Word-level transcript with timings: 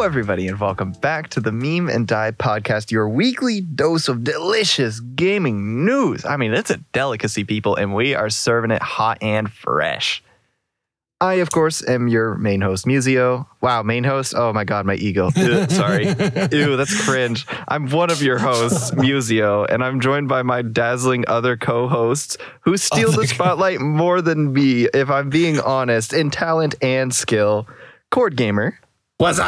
Hello, 0.00 0.08
everybody, 0.08 0.48
and 0.48 0.58
welcome 0.58 0.92
back 0.92 1.28
to 1.28 1.40
the 1.40 1.52
Meme 1.52 1.90
and 1.90 2.08
Die 2.08 2.30
podcast, 2.30 2.90
your 2.90 3.06
weekly 3.06 3.60
dose 3.60 4.08
of 4.08 4.24
delicious 4.24 4.98
gaming 5.00 5.84
news. 5.84 6.24
I 6.24 6.38
mean, 6.38 6.54
it's 6.54 6.70
a 6.70 6.78
delicacy, 6.94 7.44
people, 7.44 7.76
and 7.76 7.94
we 7.94 8.14
are 8.14 8.30
serving 8.30 8.70
it 8.70 8.80
hot 8.80 9.18
and 9.20 9.52
fresh. 9.52 10.22
I, 11.20 11.34
of 11.34 11.50
course, 11.50 11.86
am 11.86 12.08
your 12.08 12.36
main 12.36 12.62
host, 12.62 12.86
Musio. 12.86 13.46
Wow, 13.60 13.82
main 13.82 14.04
host? 14.04 14.32
Oh 14.34 14.54
my 14.54 14.64
god, 14.64 14.86
my 14.86 14.94
ego. 14.94 15.28
Ew, 15.36 15.68
sorry. 15.68 16.06
Ew, 16.06 16.78
that's 16.78 17.06
cringe. 17.06 17.46
I'm 17.68 17.86
one 17.90 18.10
of 18.10 18.22
your 18.22 18.38
hosts, 18.38 18.90
Musio, 18.92 19.66
and 19.68 19.84
I'm 19.84 20.00
joined 20.00 20.30
by 20.30 20.40
my 20.40 20.62
dazzling 20.62 21.26
other 21.28 21.58
co-hosts 21.58 22.38
who 22.62 22.78
steal 22.78 23.12
the 23.12 23.26
spotlight 23.26 23.82
more 23.82 24.22
than 24.22 24.54
me, 24.54 24.86
if 24.94 25.10
I'm 25.10 25.28
being 25.28 25.60
honest, 25.60 26.14
in 26.14 26.30
talent 26.30 26.74
and 26.80 27.14
skill. 27.14 27.68
Cord 28.10 28.34
Gamer 28.34 28.78
What's 29.20 29.38
up? 29.38 29.46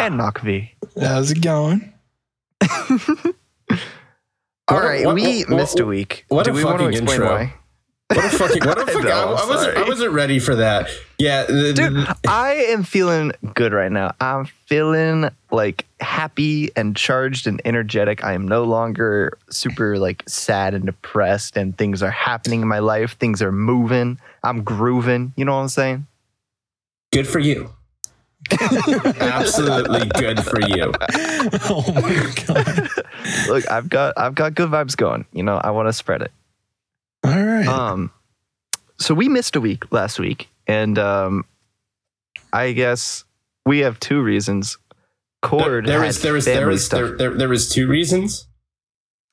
and 0.00 0.14
Knockv. 0.18 0.68
How's 1.00 1.30
it 1.30 1.40
going? 1.40 1.92
All 2.60 2.68
What 4.68 4.84
a- 4.84 5.06
what- 5.06 5.14
we 5.14 5.42
what- 5.42 5.48
missed 5.50 5.78
a 5.78 5.86
week. 5.86 6.24
what 6.26 6.44
Do 6.46 6.50
a 6.50 6.54
we 6.54 6.64
want 6.64 6.80
to 6.80 6.88
explain 6.88 7.08
intro. 7.20 7.28
why? 7.28 7.54
What 8.12 8.24
a 8.24 8.28
fucking 8.30 8.64
what 8.66 8.78
a 8.78 8.82
I 8.82 8.86
fucking 8.86 9.04
know, 9.04 9.34
I, 9.34 9.42
I 9.44 9.48
wasn't. 9.48 9.76
I 9.76 9.88
wasn't 9.88 10.12
ready 10.12 10.40
for 10.40 10.56
that. 10.56 10.88
Yeah, 11.20 11.44
the- 11.44 11.72
Dude, 11.72 11.92
the- 11.94 12.16
I 12.26 12.54
am 12.70 12.82
feeling 12.82 13.30
good 13.54 13.72
right 13.72 13.92
now. 13.92 14.12
I'm 14.20 14.46
feeling 14.66 15.30
like 15.52 15.86
happy 16.00 16.72
and 16.74 16.96
charged 16.96 17.46
and 17.46 17.62
energetic. 17.64 18.24
I 18.24 18.32
am 18.32 18.48
no 18.48 18.64
longer 18.64 19.38
super 19.50 19.98
like 19.98 20.24
sad 20.26 20.74
and 20.74 20.84
depressed 20.86 21.56
and 21.56 21.78
things 21.78 22.02
are 22.02 22.10
happening 22.10 22.60
in 22.62 22.66
my 22.66 22.80
life. 22.80 23.16
Things 23.20 23.40
are 23.40 23.52
moving. 23.52 24.18
I'm 24.42 24.64
grooving. 24.64 25.32
You 25.36 25.44
know 25.44 25.54
what 25.54 25.62
I'm 25.62 25.68
saying? 25.68 26.08
good 27.12 27.28
for 27.28 27.38
you. 27.38 27.70
Absolutely 28.50 30.08
good 30.20 30.42
for 30.44 30.60
you. 30.60 30.92
Oh 31.68 31.84
my 31.94 32.32
god! 32.46 32.88
Look, 33.48 33.70
I've 33.70 33.88
got 33.88 34.18
I've 34.18 34.34
got 34.34 34.54
good 34.54 34.70
vibes 34.70 34.96
going. 34.96 35.24
You 35.32 35.42
know, 35.42 35.56
I 35.56 35.70
want 35.70 35.88
to 35.88 35.92
spread 35.92 36.22
it. 36.22 36.32
All 37.24 37.42
right. 37.42 37.66
Um, 37.66 38.10
so 38.98 39.14
we 39.14 39.28
missed 39.28 39.56
a 39.56 39.60
week 39.60 39.90
last 39.92 40.18
week, 40.18 40.48
and 40.66 40.98
um, 40.98 41.44
I 42.52 42.72
guess 42.72 43.24
we 43.64 43.80
have 43.80 43.98
two 44.00 44.22
reasons. 44.22 44.78
Cord 45.40 45.86
There 45.86 46.00
had 46.00 46.06
was 46.06 46.22
there 46.22 46.32
was 46.32 46.44
there 46.44 46.66
was 46.66 46.88
there, 46.88 47.16
there, 47.16 47.34
there 47.34 47.48
was 47.48 47.68
two 47.68 47.88
reasons. 47.88 48.46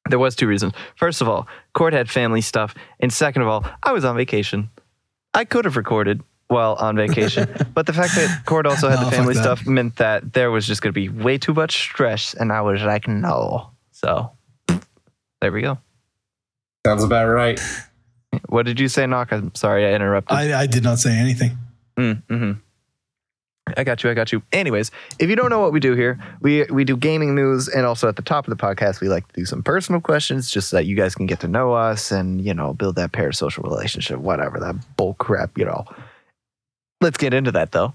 There 0.10 0.20
was 0.20 0.36
two 0.36 0.48
reasons. 0.48 0.74
First 0.96 1.22
of 1.22 1.30
all, 1.30 1.48
Cord 1.74 1.94
had 1.94 2.10
family 2.10 2.42
stuff, 2.42 2.74
and 3.00 3.14
second 3.14 3.44
of 3.44 3.48
all, 3.48 3.66
I 3.84 3.92
was 3.92 4.04
on 4.06 4.16
vacation. 4.16 4.70
I 5.34 5.46
could 5.46 5.66
have 5.66 5.78
recorded 5.78 6.24
while 6.50 6.74
on 6.80 6.96
vacation, 6.96 7.48
but 7.74 7.86
the 7.86 7.94
fact 7.94 8.16
that 8.16 8.44
Cord 8.46 8.68
also 8.68 8.90
had 8.90 9.00
No, 9.00 9.06
the 9.06 9.12
family 9.16 9.36
stuff 9.36 9.66
meant 9.66 9.96
that 9.96 10.34
there 10.34 10.52
was 10.52 10.68
just 10.68 10.82
going 10.82 10.94
to 10.94 11.00
be 11.00 11.08
way 11.08 11.38
too 11.38 11.54
much 11.54 11.78
stress, 11.78 12.34
and 12.34 12.52
I 12.52 12.62
was 12.62 12.82
like, 12.82 13.08
no. 13.08 13.72
So 13.92 14.32
there 15.42 15.52
we 15.52 15.62
go. 15.62 15.78
Sounds 16.86 17.04
about 17.04 17.28
right. 17.28 17.60
What 18.48 18.66
did 18.66 18.80
you 18.80 18.88
say, 18.88 19.06
Knock? 19.06 19.32
I'm 19.32 19.54
sorry 19.56 19.86
I 19.86 19.94
interrupted. 19.94 20.38
I, 20.38 20.62
I 20.62 20.66
did 20.66 20.84
not 20.84 21.00
say 21.00 21.14
anything. 21.18 21.58
Mm, 21.98 22.24
hmm 22.28 22.52
I 23.78 23.84
got 23.84 24.04
you. 24.04 24.10
I 24.10 24.14
got 24.14 24.32
you. 24.32 24.42
Anyways, 24.52 24.92
if 25.20 25.30
you 25.30 25.36
don't 25.36 25.50
know 25.50 25.60
what 25.60 25.72
we 25.74 25.80
do 25.80 25.94
here, 25.94 26.20
we 26.42 26.64
we 26.66 26.84
do 26.84 26.98
gaming 26.98 27.36
news, 27.36 27.68
and 27.68 27.86
also 27.86 28.08
at 28.08 28.16
the 28.16 28.22
top 28.22 28.48
of 28.48 28.58
the 28.58 28.62
podcast, 28.62 29.02
we 29.02 29.10
like 29.10 29.28
to 29.28 29.34
do 29.34 29.46
some 29.46 29.64
personal 29.64 30.02
questions, 30.02 30.50
just 30.50 30.70
so 30.70 30.78
that 30.78 30.86
you 30.86 30.96
guys 30.96 31.16
can 31.16 31.26
get 31.26 31.40
to 31.42 31.48
know 31.48 31.74
us 31.74 32.12
and 32.12 32.42
you 32.42 32.54
know 32.54 32.74
build 32.74 32.96
that 32.96 33.12
parasocial 33.12 33.64
relationship, 33.64 34.20
whatever 34.20 34.60
that 34.60 34.76
bull 34.98 35.14
crap, 35.16 35.58
you 35.58 35.66
know. 35.66 35.86
Let's 37.02 37.18
get 37.18 37.34
into 37.34 37.52
that 37.52 37.72
though. 37.72 37.94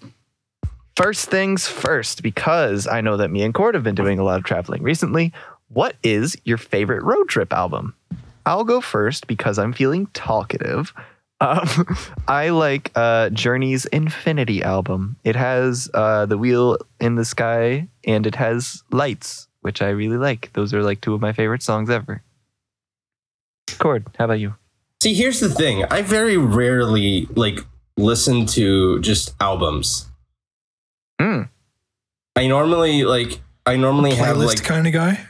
First 0.97 1.29
things 1.29 1.67
first, 1.67 2.23
because 2.23 2.87
I 2.87 3.01
know 3.01 3.17
that 3.17 3.31
me 3.31 3.43
and 3.43 3.53
Cord 3.53 3.75
have 3.75 3.83
been 3.83 3.97
doing 3.97 4.19
a 4.19 4.25
lot 4.25 4.39
of 4.39 4.45
traveling 4.45 4.83
recently. 4.83 5.33
What 5.69 5.97
is 6.05 6.37
your 6.45 6.57
favorite 6.57 7.03
road 7.03 7.29
trip 7.29 7.53
album? 7.53 7.95
I'll 8.47 8.65
go 8.65 8.81
first 8.81 9.27
because 9.27 9.59
I'm 9.59 9.73
feeling 9.73 10.07
talkative. 10.15 10.93
Um, 11.41 11.69
I 12.29 12.51
like 12.51 12.93
uh, 12.95 13.31
Journey's 13.31 13.87
Infinity 13.87 14.63
album. 14.63 15.17
It 15.25 15.35
has 15.35 15.91
uh, 15.95 16.27
the 16.27 16.39
wheel 16.39 16.79
in 17.01 17.17
the 17.17 17.25
sky 17.25 17.89
and 18.05 18.27
it 18.27 18.37
has 18.37 18.85
lights, 18.93 19.49
which 19.63 19.83
I 19.83 19.89
really 19.89 20.19
like. 20.19 20.53
Those 20.53 20.73
are 20.73 20.83
like 20.83 21.01
two 21.01 21.15
of 21.15 21.21
my 21.21 21.33
favorite 21.33 21.63
songs 21.63 21.91
ever. 21.91 22.23
Cord, 23.79 24.07
how 24.17 24.27
about 24.27 24.41
you? 24.41 24.55
See, 25.03 25.15
here's 25.15 25.41
the 25.41 25.51
thing. 25.51 25.85
I 25.91 26.03
very 26.03 26.37
rarely 26.37 27.27
like 27.35 27.61
listen 27.97 28.47
to 28.47 29.01
just 29.01 29.35
albums. 29.41 30.09
Hmm. 31.21 31.43
I 32.37 32.47
normally 32.47 33.05
like 33.05 33.41
I 33.67 33.77
normally 33.77 34.15
have 34.15 34.37
Playlist 34.37 34.47
like 34.47 34.65
kind 34.65 34.87
of 34.87 34.93
guy. 34.93 35.21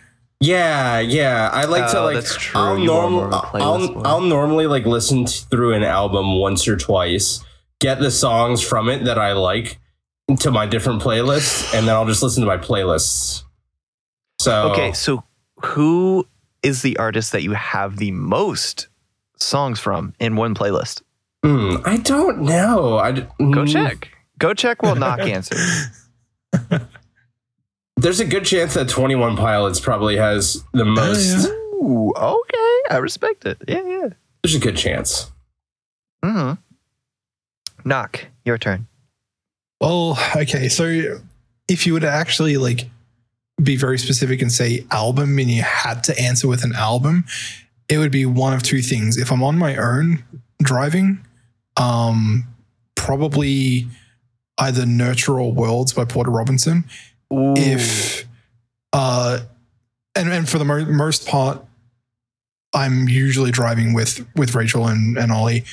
Yeah, 0.40 0.98
yeah. 1.00 1.48
I 1.52 1.64
like 1.64 1.90
to 1.92 2.00
Oh, 2.00 2.04
like. 2.04 2.14
that's 2.16 2.36
true. 2.36 2.60
I'll 2.60 2.78
You 2.78 2.92
are 2.92 3.08
more 3.10 3.20
normal. 3.22 3.34
of 3.38 3.44
a 3.44 3.46
playlist 3.46 3.94
boy. 3.94 4.00
I'll 4.00 4.06
I'll 4.06 4.20
normally 4.20 4.66
like 4.66 4.84
listen 4.86 5.24
t- 5.26 5.40
through 5.50 5.74
an 5.74 5.82
album 5.82 6.38
once 6.38 6.66
or 6.66 6.76
twice, 6.76 7.40
get 7.80 8.00
the 8.00 8.10
songs 8.10 8.62
from 8.62 8.88
it 8.88 9.04
that 9.04 9.18
I 9.18 9.32
like 9.32 9.78
to 10.40 10.50
my 10.50 10.66
different 10.66 11.02
playlists, 11.02 11.72
and 11.74 11.86
then 11.86 11.94
I'll 11.94 12.06
just 12.06 12.22
listen 12.22 12.40
to 12.42 12.46
my 12.46 12.56
playlists. 12.58 13.42
So 14.40 14.70
Okay, 14.72 14.92
so 14.92 15.22
who 15.62 16.26
is 16.62 16.82
the 16.82 16.96
artist 16.96 17.32
that 17.32 17.42
you 17.42 17.52
have 17.52 17.96
the 17.98 18.10
most 18.10 18.88
songs 19.38 19.78
from 19.80 20.14
in 20.18 20.36
one 20.36 20.54
playlist? 20.54 21.02
Hmm, 21.44 21.76
I 21.84 21.98
don't 21.98 22.40
know. 22.42 22.98
I 22.98 23.12
d- 23.12 23.20
Go 23.38 23.62
mm, 23.64 23.72
check. 23.72 24.08
Go 24.38 24.54
check 24.54 24.82
while 24.82 24.94
Knock 24.96 25.20
answers. 25.28 25.88
There's 27.96 28.20
a 28.20 28.24
good 28.24 28.44
chance 28.44 28.74
that 28.74 28.88
Twenty 28.88 29.14
One 29.14 29.36
Pilots 29.36 29.78
probably 29.80 30.16
has 30.16 30.64
the 30.72 30.84
most. 30.84 31.46
Ooh, 31.48 32.12
okay. 32.16 32.80
I 32.90 32.96
respect 33.00 33.44
it. 33.46 33.58
Yeah, 33.68 33.82
yeah. 33.86 34.08
There's 34.42 34.54
a 34.54 34.58
good 34.60 34.76
chance. 34.76 35.30
hmm 36.24 36.52
Knock, 37.84 38.26
your 38.44 38.58
turn. 38.58 38.86
Well, 39.80 40.18
okay. 40.36 40.68
So 40.68 41.20
if 41.68 41.86
you 41.86 41.92
were 41.94 42.00
to 42.00 42.10
actually 42.10 42.56
like 42.56 42.88
be 43.62 43.76
very 43.76 43.98
specific 43.98 44.42
and 44.42 44.50
say 44.50 44.84
album, 44.90 45.38
and 45.38 45.50
you 45.50 45.62
had 45.62 46.02
to 46.04 46.18
answer 46.18 46.48
with 46.48 46.64
an 46.64 46.74
album, 46.74 47.24
it 47.88 47.98
would 47.98 48.10
be 48.12 48.26
one 48.26 48.52
of 48.54 48.62
two 48.62 48.82
things. 48.82 49.16
If 49.16 49.30
I'm 49.30 49.42
on 49.42 49.56
my 49.58 49.76
own 49.76 50.24
driving, 50.62 51.24
um, 51.76 52.44
probably 52.94 53.86
either 54.58 54.86
Nurture 54.86 55.40
or 55.40 55.52
Worlds 55.52 55.92
by 55.92 56.04
Porter 56.04 56.30
Robinson. 56.30 56.84
Ooh. 57.32 57.54
if 57.56 58.26
uh 58.92 59.40
and 60.14 60.30
and 60.32 60.48
for 60.48 60.58
the 60.58 60.64
mo- 60.64 60.84
most 60.84 61.26
part 61.26 61.60
i'm 62.74 63.08
usually 63.08 63.50
driving 63.50 63.92
with 63.94 64.24
with 64.36 64.54
rachel 64.54 64.86
and 64.86 65.16
and 65.18 65.32
ollie 65.32 65.64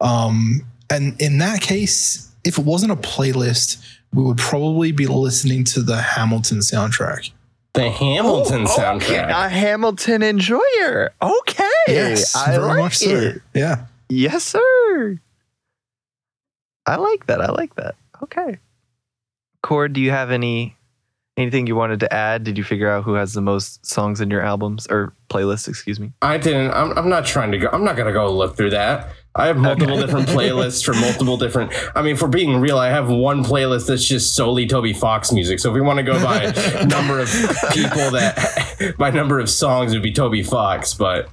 um 0.00 0.60
and 0.90 1.18
in 1.22 1.38
that 1.38 1.62
case 1.62 2.30
if 2.44 2.58
it 2.58 2.64
wasn't 2.66 2.90
a 2.92 2.96
playlist 2.96 3.82
we 4.12 4.22
would 4.22 4.36
probably 4.36 4.90
be 4.92 5.06
listening 5.06 5.62
to 5.64 5.80
the 5.80 5.96
hamilton 6.02 6.58
soundtrack 6.58 7.30
The 7.72 7.88
Hamilton 7.88 8.62
Oh, 8.68 8.76
soundtrack. 8.76 9.02
Okay, 9.02 9.16
a 9.32 9.48
Hamilton 9.48 10.22
enjoyer. 10.22 11.12
Okay. 11.22 11.70
Yes, 11.88 12.34
I 12.34 12.50
very 12.50 12.62
like 12.64 12.78
much 12.78 12.96
so 12.98 13.10
it. 13.10 13.42
yeah 13.54 13.86
Yes, 14.10 14.44
sir. 14.44 15.20
I 16.86 16.96
like 16.96 17.26
that. 17.26 17.40
I 17.40 17.50
like 17.50 17.74
that. 17.76 17.96
Okay. 18.22 18.58
Cord, 19.62 19.92
do 19.92 20.00
you 20.00 20.10
have 20.10 20.30
any 20.30 20.76
anything 21.36 21.66
you 21.66 21.76
wanted 21.76 22.00
to 22.00 22.12
add? 22.12 22.44
Did 22.44 22.56
you 22.56 22.64
figure 22.64 22.88
out 22.88 23.04
who 23.04 23.14
has 23.14 23.34
the 23.34 23.40
most 23.40 23.84
songs 23.84 24.20
in 24.20 24.30
your 24.30 24.40
albums 24.40 24.86
or 24.88 25.12
playlists, 25.28 25.68
excuse 25.68 26.00
me? 26.00 26.12
I 26.22 26.38
didn't. 26.38 26.70
I'm, 26.72 26.96
I'm 26.96 27.08
not 27.08 27.26
trying 27.26 27.52
to 27.52 27.58
go. 27.58 27.68
I'm 27.72 27.84
not 27.84 27.96
going 27.96 28.06
to 28.06 28.12
go 28.12 28.32
look 28.32 28.56
through 28.56 28.70
that. 28.70 29.10
I 29.34 29.48
have 29.48 29.58
multiple 29.58 29.98
different 29.98 30.28
playlists 30.30 30.84
for 30.84 30.94
multiple 30.94 31.36
different. 31.36 31.72
I 31.94 32.02
mean, 32.02 32.16
for 32.16 32.26
being 32.28 32.58
real, 32.58 32.78
I 32.78 32.88
have 32.88 33.10
one 33.10 33.44
playlist 33.44 33.86
that's 33.88 34.04
just 34.04 34.34
solely 34.34 34.66
Toby 34.66 34.94
Fox 34.94 35.30
music. 35.30 35.60
So 35.60 35.68
if 35.68 35.74
we 35.74 35.82
want 35.82 35.98
to 35.98 36.02
go 36.02 36.22
by 36.22 36.44
number 36.88 37.20
of 37.20 37.28
people 37.72 38.10
that, 38.12 38.94
by 38.98 39.10
number 39.10 39.38
of 39.38 39.50
songs, 39.50 39.92
it 39.92 39.96
would 39.96 40.02
be 40.02 40.12
Toby 40.12 40.42
Fox. 40.42 40.94
But 40.94 41.28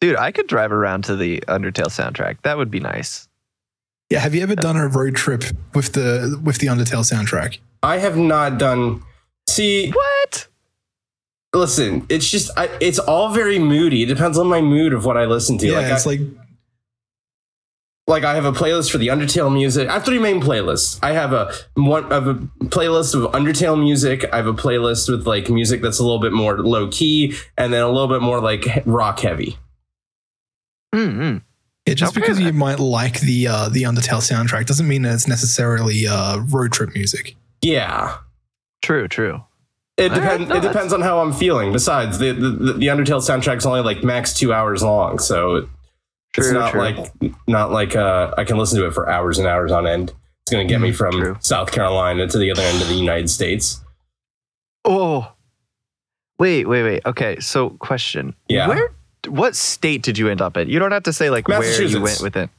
Dude, 0.00 0.16
I 0.16 0.32
could 0.32 0.48
drive 0.48 0.72
around 0.72 1.04
to 1.04 1.16
the 1.16 1.42
Undertale 1.48 1.86
soundtrack. 1.86 2.42
That 2.42 2.58
would 2.58 2.70
be 2.70 2.80
nice. 2.80 3.28
Yeah 4.12 4.20
have 4.20 4.34
you 4.34 4.42
ever 4.42 4.54
done 4.54 4.76
a 4.76 4.86
road 4.88 5.14
trip 5.16 5.42
with 5.74 5.92
the 5.94 6.38
with 6.44 6.58
the 6.58 6.66
undertale 6.68 7.04
soundtrack 7.12 7.58
I 7.82 7.98
have 7.98 8.16
not 8.16 8.58
done. 8.58 9.02
See, 9.48 9.90
What? 9.90 10.46
listen, 11.52 12.06
it's 12.08 12.30
just 12.30 12.50
I, 12.56 12.68
it's 12.80 13.00
all 13.00 13.32
very 13.32 13.58
moody. 13.58 14.04
It 14.04 14.06
depends 14.06 14.38
on 14.38 14.46
my 14.46 14.60
mood 14.60 14.92
of 14.92 15.04
what 15.04 15.16
I 15.16 15.24
listen 15.24 15.58
to. 15.58 15.66
yeah 15.66 15.78
like, 15.80 15.92
it's 15.92 16.06
I, 16.06 16.10
like 16.10 16.20
like 18.06 18.24
I 18.24 18.34
have 18.34 18.44
a 18.44 18.52
playlist 18.52 18.90
for 18.90 18.98
the 18.98 19.08
Undertale 19.08 19.52
music. 19.52 19.88
I 19.88 19.94
have 19.94 20.04
three 20.04 20.18
main 20.18 20.40
playlists. 20.40 20.98
I 21.02 21.12
have 21.12 21.32
a 21.32 21.52
one 21.74 22.04
I 22.12 22.14
have 22.14 22.28
a 22.28 22.34
playlist 22.76 23.14
of 23.14 23.30
Undertale 23.32 23.78
music. 23.78 24.24
I 24.32 24.36
have 24.36 24.46
a 24.46 24.54
playlist 24.54 25.08
with 25.10 25.26
like 25.26 25.48
music 25.50 25.82
that's 25.82 25.98
a 25.98 26.02
little 26.02 26.20
bit 26.20 26.32
more 26.32 26.58
low 26.58 26.88
key, 26.88 27.34
and 27.58 27.72
then 27.72 27.82
a 27.82 27.88
little 27.90 28.08
bit 28.08 28.22
more 28.22 28.40
like 28.40 28.64
rock 28.86 29.20
heavy. 29.20 29.56
Mm-hmm. 30.94 31.38
Yeah, 31.86 31.94
just 31.94 32.16
Okay, 32.16 32.20
because 32.20 32.38
you 32.40 32.52
might 32.52 32.78
like 32.78 33.20
the 33.20 33.48
uh, 33.48 33.68
the 33.68 33.82
Undertale 33.82 34.20
soundtrack 34.22 34.66
doesn't 34.66 34.86
mean 34.86 35.02
that 35.02 35.14
it's 35.14 35.26
necessarily 35.28 36.06
uh, 36.06 36.38
road 36.48 36.72
trip 36.72 36.94
music. 36.94 37.34
Yeah. 37.60 38.16
True, 38.82 39.08
true. 39.08 39.42
It 39.96 40.10
All 40.12 40.20
right, 40.20 40.38
depends. 40.38 40.50
it 40.64 40.68
depends 40.68 40.92
on 40.92 41.00
how 41.02 41.20
I'm 41.20 41.32
feeling. 41.32 41.72
Besides, 41.72 42.18
the, 42.18 42.32
the 42.32 42.50
the 42.74 42.86
Undertale 42.86 43.20
soundtrack's 43.20 43.66
only 43.66 43.80
like 43.82 44.02
max 44.02 44.34
two 44.38 44.52
hours 44.52 44.82
long, 44.82 45.18
so 45.18 45.56
it's 46.36 46.48
True, 46.48 46.52
not 46.52 46.70
true. 46.70 46.80
like 46.80 47.12
not 47.46 47.72
like 47.72 47.94
uh, 47.96 48.32
I 48.38 48.44
can 48.44 48.56
listen 48.58 48.78
to 48.80 48.86
it 48.86 48.92
for 48.94 49.08
hours 49.10 49.38
and 49.38 49.46
hours 49.46 49.70
on 49.70 49.86
end. 49.86 50.12
It's 50.44 50.50
going 50.50 50.66
to 50.66 50.72
get 50.72 50.80
me 50.80 50.90
Mm, 50.90 50.94
from 50.96 51.12
true. 51.12 51.36
South 51.40 51.70
Carolina 51.72 52.26
to 52.26 52.38
the 52.38 52.50
other 52.50 52.62
end 52.62 52.80
of 52.82 52.88
the 52.88 52.94
United 52.94 53.28
States. 53.30 53.80
Oh, 54.84 55.30
wait, 56.38 56.66
wait, 56.66 56.82
wait. 56.82 57.02
Okay, 57.06 57.38
so 57.38 57.70
question. 57.70 58.34
Yeah. 58.48 58.66
Where? 58.68 58.92
What 59.28 59.54
state 59.56 60.02
did 60.02 60.18
you 60.18 60.28
end 60.28 60.40
up 60.42 60.56
in? 60.56 60.68
You 60.68 60.78
don't 60.78 60.92
have 60.92 61.04
to 61.04 61.12
say 61.12 61.30
like 61.30 61.48
where 61.48 61.82
you 61.82 62.00
went 62.00 62.20
with 62.20 62.36
it. 62.36 62.50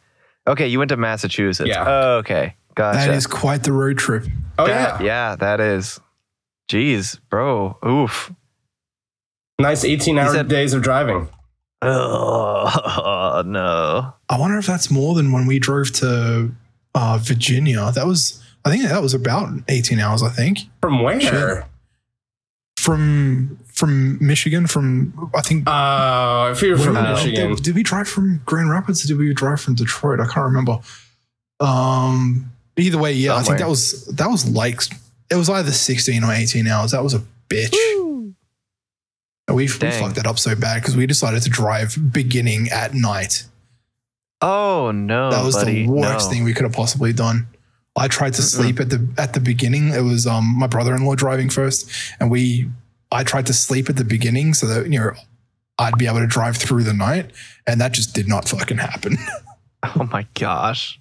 Okay, 0.48 0.68
you 0.68 0.80
went 0.80 0.90
to 0.90 0.98
Massachusetts. 0.98 1.68
Yeah. 1.70 1.84
Oh, 1.88 2.18
okay, 2.18 2.56
gotcha. 2.76 3.00
That 3.00 3.10
is 3.16 3.28
quite 3.28 3.64
the 3.64 3.72
road 3.72 3.98
trip. 3.98 4.26
Oh 4.58 4.68
That- 4.68 5.02
yeah. 5.02 5.06
yeah, 5.32 5.36
that 5.38 5.60
is. 5.60 6.00
Jeez, 6.70 7.20
bro. 7.30 7.78
Oof. 7.86 8.32
nice 9.60 9.84
eighteen 9.84 10.18
hour 10.18 10.34
said- 10.34 10.48
days 10.48 10.74
of 10.74 10.82
driving. 10.82 11.30
Oh 11.82 13.44
no. 13.46 14.14
I 14.30 14.40
wonder 14.40 14.58
if 14.58 14.66
that's 14.66 14.90
more 14.90 15.16
than 15.16 15.32
when 15.32 15.46
we 15.46 15.60
drove 15.60 15.92
to 15.94 16.52
uh, 16.96 17.20
Virginia. 17.22 17.92
That 17.94 18.08
was, 18.08 18.42
I 18.64 18.70
think 18.70 18.84
that 18.84 19.02
was 19.02 19.14
about 19.14 19.50
18 19.68 20.00
hours, 20.00 20.24
I 20.24 20.30
think. 20.30 20.60
From 20.82 21.04
where? 21.04 21.20
Sure. 21.20 21.66
From 22.84 23.58
from 23.68 24.18
Michigan, 24.20 24.68
from 24.68 25.32
I 25.34 25.42
think 25.42 25.64
Oh, 25.68 26.52
if 26.52 26.62
you're 26.62 26.78
from 26.78 26.96
Michigan, 26.96 27.56
Did, 27.56 27.64
did 27.64 27.76
we 27.76 27.84
drive 27.84 28.10
from 28.10 28.42
Grand 28.46 28.70
Rapids 28.70 29.06
or 29.06 29.08
did 29.08 29.18
we 29.18 29.34
drive 29.34 29.62
from 29.62 29.76
Detroit? 29.76 30.20
I 30.20 30.26
can't 30.26 30.46
remember. 30.46 30.80
Um, 31.62 32.52
either 32.76 32.98
way, 32.98 33.14
yeah, 33.14 33.36
I 33.36 33.44
think 33.44 33.60
that 33.60 33.70
was 33.70 34.06
that 34.08 34.28
was 34.28 34.50
like 34.50 34.82
it 35.30 35.36
was 35.36 35.50
either 35.50 35.72
16 35.72 36.24
or 36.26 36.34
18 36.34 36.68
hours. 36.68 36.92
That 36.92 37.04
was 37.04 37.14
a 37.14 37.24
bitch. 37.50 37.74
We, 39.48 39.56
we 39.56 39.68
fucked 39.68 40.16
that 40.16 40.28
up 40.28 40.40
so 40.40 40.56
bad 40.56 40.82
because 40.82 40.98
we 40.98 41.06
decided 41.06 41.42
to 41.44 41.50
drive 41.50 41.98
beginning 42.12 42.70
at 42.70 42.94
night. 42.94 43.46
Oh 44.42 44.92
no. 44.92 45.32
that 45.32 45.46
was 45.46 45.56
buddy. 45.56 45.86
the 45.86 45.90
worst 45.90 46.28
no. 46.28 46.34
thing 46.34 46.44
we 46.44 46.54
could 46.54 46.64
have 46.64 46.74
possibly 46.74 47.14
done. 47.14 47.48
I 47.96 48.08
tried 48.08 48.34
to 48.36 48.42
sleep 48.42 48.80
at 48.80 48.90
the 48.90 49.08
at 49.18 49.34
the 49.34 49.40
beginning. 49.40 49.90
It 49.90 50.02
was 50.02 50.26
um 50.26 50.58
my 50.58 50.68
brother-in-law 50.68 51.16
driving 51.16 51.50
first, 51.50 51.90
and 52.20 52.32
we 52.32 52.70
I 53.12 53.24
tried 53.24 53.46
to 53.48 53.54
sleep 53.54 53.90
at 53.90 53.98
the 53.98 54.04
beginning 54.04 54.54
so 54.54 54.66
that 54.68 54.92
you 54.92 55.00
know 55.00 55.12
I'd 55.78 55.98
be 55.98 56.08
able 56.08 56.20
to 56.20 56.28
drive 56.28 56.58
through 56.58 56.84
the 56.84 56.94
night, 56.94 57.32
and 57.68 57.80
that 57.82 57.92
just 57.92 58.14
did 58.16 58.28
not 58.28 58.48
fucking 58.48 58.78
happen. 58.78 59.18
Oh 59.98 60.08
my 60.14 60.26
gosh. 60.34 60.98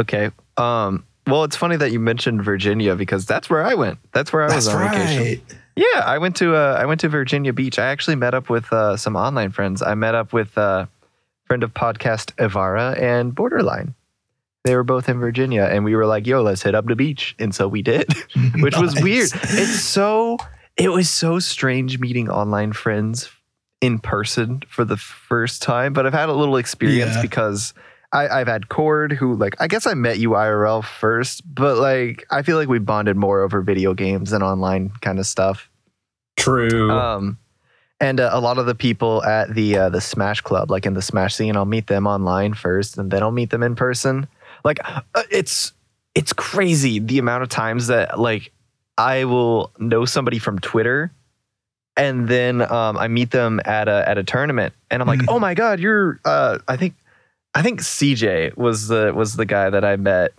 Okay. 0.00 0.32
Um. 0.56 1.06
Well, 1.28 1.44
it's 1.44 1.54
funny 1.54 1.76
that 1.76 1.92
you 1.92 2.00
mentioned 2.00 2.42
Virginia 2.44 2.96
because 2.96 3.24
that's 3.24 3.48
where 3.48 3.64
I 3.64 3.74
went. 3.74 4.00
That's 4.12 4.32
where 4.32 4.42
I 4.42 4.48
That's 4.48 4.66
was 4.66 4.74
on 4.74 4.90
vacation. 4.90 5.42
Yeah, 5.76 6.02
I 6.04 6.18
went 6.18 6.34
to 6.36 6.56
uh, 6.56 6.76
I 6.76 6.86
went 6.86 7.00
to 7.02 7.08
Virginia 7.08 7.52
Beach. 7.52 7.78
I 7.78 7.86
actually 7.86 8.16
met 8.16 8.34
up 8.34 8.50
with 8.50 8.72
uh, 8.72 8.96
some 8.96 9.14
online 9.14 9.52
friends. 9.52 9.80
I 9.80 9.94
met 9.94 10.16
up 10.16 10.32
with 10.32 10.58
uh, 10.58 10.86
friend 11.46 11.62
of 11.62 11.72
podcast 11.72 12.34
Ivara 12.34 13.00
and 13.00 13.34
Borderline. 13.34 13.94
They 14.64 14.74
were 14.76 14.82
both 14.84 15.10
in 15.10 15.20
Virginia, 15.20 15.68
and 15.70 15.84
we 15.84 15.94
were 15.94 16.06
like, 16.06 16.26
"Yo, 16.26 16.42
let's 16.42 16.62
hit 16.62 16.74
up 16.74 16.86
the 16.86 16.96
beach," 16.96 17.34
and 17.38 17.54
so 17.54 17.68
we 17.68 17.82
did, 17.82 18.10
which 18.60 18.76
was 18.78 18.94
weird. 19.02 19.28
It's 19.34 19.80
so 19.80 20.38
it 20.76 20.88
was 20.88 21.10
so 21.10 21.38
strange 21.38 21.98
meeting 21.98 22.30
online 22.30 22.72
friends 22.72 23.30
in 23.82 23.98
person 23.98 24.62
for 24.66 24.84
the 24.86 24.96
first 24.96 25.60
time, 25.62 25.92
but 25.92 26.06
I've 26.06 26.14
had 26.14 26.30
a 26.30 26.32
little 26.32 26.56
experience 26.56 27.14
Yeah. 27.16 27.20
because 27.22 27.74
I, 28.12 28.26
I've 28.28 28.46
had 28.46 28.70
Cord, 28.70 29.12
who 29.12 29.34
like 29.34 29.54
I 29.60 29.68
guess 29.68 29.86
I 29.86 29.92
met 29.92 30.18
you 30.18 30.30
IRL 30.30 30.82
first, 30.82 31.42
but 31.54 31.76
like 31.76 32.24
I 32.30 32.40
feel 32.40 32.56
like 32.56 32.68
we 32.68 32.78
bonded 32.78 33.16
more 33.18 33.42
over 33.42 33.60
video 33.60 33.92
games 33.92 34.32
and 34.32 34.42
online 34.42 34.92
kind 35.02 35.18
of 35.18 35.26
stuff. 35.26 35.68
true. 36.36 36.90
Um, 36.90 37.38
and 38.00 38.18
uh, 38.18 38.30
a 38.32 38.40
lot 38.40 38.58
of 38.58 38.64
the 38.66 38.74
people 38.74 39.22
at 39.24 39.54
the 39.54 39.76
uh, 39.76 39.88
the 39.90 40.00
Smash 40.00 40.40
Club, 40.40 40.70
like 40.70 40.86
in 40.86 40.94
the 40.94 41.02
Smash 41.02 41.34
scene, 41.34 41.54
I'll 41.54 41.64
meet 41.66 41.86
them 41.86 42.06
online 42.06 42.54
first, 42.54 42.96
and 42.96 43.10
then 43.10 43.22
I'll 43.22 43.30
meet 43.30 43.50
them 43.50 43.62
in 43.62 43.76
person. 43.76 44.26
Like 44.64 44.78
uh, 44.84 45.02
it's 45.30 45.72
it's 46.14 46.32
crazy 46.32 46.98
the 46.98 47.18
amount 47.18 47.42
of 47.42 47.48
times 47.48 47.88
that 47.88 48.18
like 48.18 48.50
I 48.96 49.24
will 49.24 49.70
know 49.78 50.04
somebody 50.04 50.38
from 50.38 50.58
Twitter, 50.58 51.12
and 51.96 52.28
then 52.28 52.62
um, 52.62 52.96
I 52.96 53.08
meet 53.08 53.30
them 53.30 53.60
at 53.64 53.88
a 53.88 54.08
at 54.08 54.16
a 54.18 54.24
tournament, 54.24 54.72
and 54.90 55.02
I'm 55.02 55.08
like, 55.08 55.20
Mhm. 55.20 55.26
oh 55.28 55.38
my 55.38 55.54
god, 55.54 55.80
you're 55.80 56.18
uh, 56.24 56.58
I 56.66 56.76
think 56.76 56.94
I 57.54 57.62
think 57.62 57.80
CJ 57.80 58.56
was 58.56 58.88
the 58.88 59.12
was 59.14 59.36
the 59.36 59.44
guy 59.46 59.70
that 59.70 59.84
I 59.84 59.96
met 59.96 60.32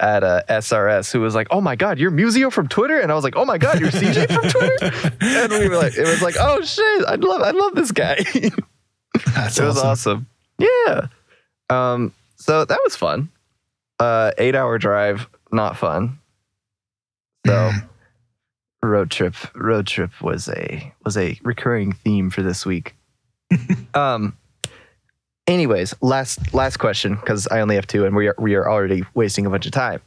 at 0.00 0.22
a 0.22 0.44
SRS 0.48 1.10
who 1.12 1.20
was 1.20 1.34
like, 1.34 1.48
"Oh 1.50 1.60
my 1.60 1.74
God, 1.76 1.98
you're 1.98 2.10
Museo 2.10 2.50
from 2.50 2.68
Twitter," 2.68 2.98
and 2.98 3.10
I 3.12 3.14
was 3.14 3.24
like, 3.24 3.36
"Oh 3.36 3.44
my 3.44 3.58
God, 3.58 3.80
you're 3.80 3.90
CJ 3.90 4.26
from 4.32 4.48
Twitter," 4.48 5.12
and 5.20 5.52
we 5.52 5.68
were 5.68 5.76
like, 5.76 5.96
"It 5.96 6.06
was 6.06 6.22
like, 6.22 6.36
oh 6.38 6.62
shit, 6.62 7.04
I 7.06 7.14
love 7.16 7.42
I 7.42 7.50
love 7.50 7.74
this 7.74 7.90
guy." 7.92 8.16
it 8.34 8.52
That's 9.34 9.58
was 9.60 9.76
awesome. 9.78 10.26
awesome. 10.58 10.68
Yeah. 10.86 11.06
Um. 11.70 12.12
So 12.36 12.64
that 12.64 12.78
was 12.84 12.94
fun. 12.96 13.28
Uh, 13.98 14.30
eight 14.38 14.54
hour 14.54 14.78
drive, 14.78 15.28
not 15.50 15.76
fun. 15.76 16.18
So 17.46 17.70
road 18.82 19.10
trip 19.10 19.34
road 19.54 19.86
trip 19.86 20.20
was 20.20 20.48
a 20.48 20.92
was 21.04 21.16
a 21.16 21.38
recurring 21.42 21.92
theme 21.92 22.30
for 22.30 22.42
this 22.42 22.64
week. 22.66 22.94
um. 23.94 24.36
Anyways, 25.46 25.94
last 26.02 26.52
last 26.52 26.76
question 26.76 27.14
because 27.14 27.48
I 27.48 27.60
only 27.60 27.76
have 27.76 27.86
two, 27.86 28.04
and 28.04 28.14
we 28.14 28.28
are 28.28 28.34
we 28.38 28.54
are 28.54 28.68
already 28.68 29.04
wasting 29.14 29.46
a 29.46 29.50
bunch 29.50 29.64
of 29.64 29.72
time. 29.72 30.02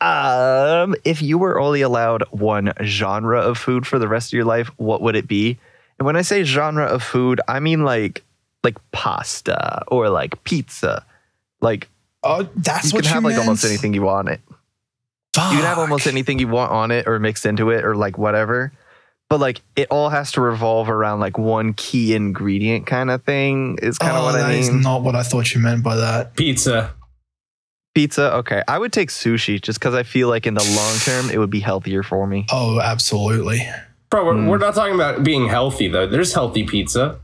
Um, 0.00 0.94
if 1.04 1.20
you 1.20 1.38
were 1.38 1.58
only 1.58 1.82
allowed 1.82 2.22
one 2.30 2.72
genre 2.84 3.40
of 3.40 3.58
food 3.58 3.84
for 3.86 3.98
the 3.98 4.06
rest 4.06 4.28
of 4.28 4.36
your 4.36 4.44
life, 4.44 4.70
what 4.76 5.02
would 5.02 5.16
it 5.16 5.26
be? 5.26 5.58
And 5.98 6.06
when 6.06 6.14
I 6.14 6.22
say 6.22 6.44
genre 6.44 6.86
of 6.86 7.02
food, 7.02 7.40
I 7.48 7.58
mean 7.58 7.84
like 7.84 8.22
like 8.62 8.78
pasta 8.92 9.82
or 9.88 10.08
like 10.08 10.42
pizza. 10.44 11.04
Like 11.60 11.88
Oh, 12.28 12.48
that's 12.56 12.92
you 12.92 12.96
what 12.96 13.04
can 13.04 13.14
have 13.14 13.22
you 13.24 13.30
like 13.30 13.38
almost 13.38 13.64
anything 13.64 13.94
you 13.94 14.02
want 14.02 14.28
on 14.28 14.34
it. 14.34 14.40
You 15.36 15.42
can 15.56 15.62
have 15.62 15.78
almost 15.78 16.06
anything 16.06 16.38
you 16.38 16.48
want 16.48 16.72
on 16.72 16.90
it 16.90 17.06
or 17.08 17.18
mixed 17.18 17.46
into 17.46 17.70
it 17.70 17.84
or 17.84 17.94
like 17.96 18.18
whatever. 18.18 18.72
But 19.30 19.40
like 19.40 19.60
it 19.76 19.88
all 19.90 20.08
has 20.08 20.32
to 20.32 20.40
revolve 20.40 20.88
around 20.90 21.20
like 21.20 21.38
one 21.38 21.74
key 21.74 22.14
ingredient 22.14 22.86
kind 22.86 23.10
of 23.10 23.22
thing 23.24 23.78
is 23.82 23.98
kind 23.98 24.16
of 24.16 24.22
oh, 24.22 24.26
what 24.26 24.34
I 24.34 24.38
that 24.42 24.54
is 24.54 24.70
mean. 24.70 24.80
not 24.80 25.02
what 25.02 25.14
I 25.14 25.22
thought 25.22 25.54
you 25.54 25.60
meant 25.60 25.82
by 25.82 25.96
that. 25.96 26.34
Pizza. 26.34 26.94
Pizza, 27.94 28.32
okay. 28.36 28.62
I 28.68 28.78
would 28.78 28.92
take 28.92 29.10
sushi 29.10 29.60
just 29.60 29.78
because 29.80 29.94
I 29.94 30.02
feel 30.02 30.28
like 30.28 30.46
in 30.46 30.54
the 30.54 30.64
long 30.76 30.96
term 30.98 31.30
it 31.30 31.38
would 31.38 31.50
be 31.50 31.60
healthier 31.60 32.02
for 32.02 32.26
me. 32.26 32.46
Oh, 32.50 32.80
absolutely. 32.80 33.68
Bro, 34.10 34.24
we're, 34.24 34.34
Mm. 34.34 34.48
we're 34.48 34.58
not 34.58 34.74
talking 34.74 34.94
about 34.94 35.22
being 35.24 35.48
healthy 35.48 35.88
though. 35.88 36.06
There's 36.06 36.32
healthy 36.32 36.64
pizza. 36.64 37.18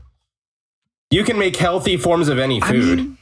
You 1.11 1.23
can 1.23 1.37
make 1.37 1.55
healthy 1.55 1.97
forms 1.97 2.27
of 2.29 2.39
any 2.39 2.61
I 2.61 2.67
food. 2.71 2.97
mean, 2.99 3.17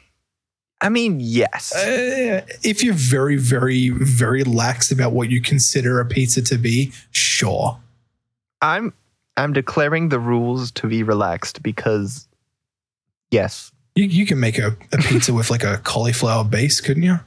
I 0.84 0.90
mean, 0.90 1.20
yes. 1.22 1.74
Uh, 1.74 2.42
if 2.62 2.84
you're 2.84 2.94
very, 2.94 3.38
very, 3.38 3.90
very 3.90 4.44
lax 4.44 4.92
about 4.92 5.14
what 5.14 5.32
you 5.32 5.42
consider 5.42 6.02
a 6.02 6.06
pizza 6.06 6.42
to 6.44 6.58
be, 6.58 6.92
sure. 7.12 7.80
I'm 8.62 8.94
I'm 9.38 9.54
declaring 9.54 10.10
the 10.10 10.20
rules 10.20 10.72
to 10.72 10.88
be 10.88 11.02
relaxed 11.02 11.64
because 11.64 12.28
yes. 13.32 13.72
You, 13.96 14.06
you 14.06 14.26
can 14.26 14.40
make 14.40 14.60
a, 14.60 14.76
a 14.92 14.98
pizza 14.98 15.34
with 15.34 15.50
like 15.50 15.64
a 15.64 15.78
cauliflower 15.78 16.44
base, 16.44 16.82
couldn't 16.82 17.04
you? 17.04 17.20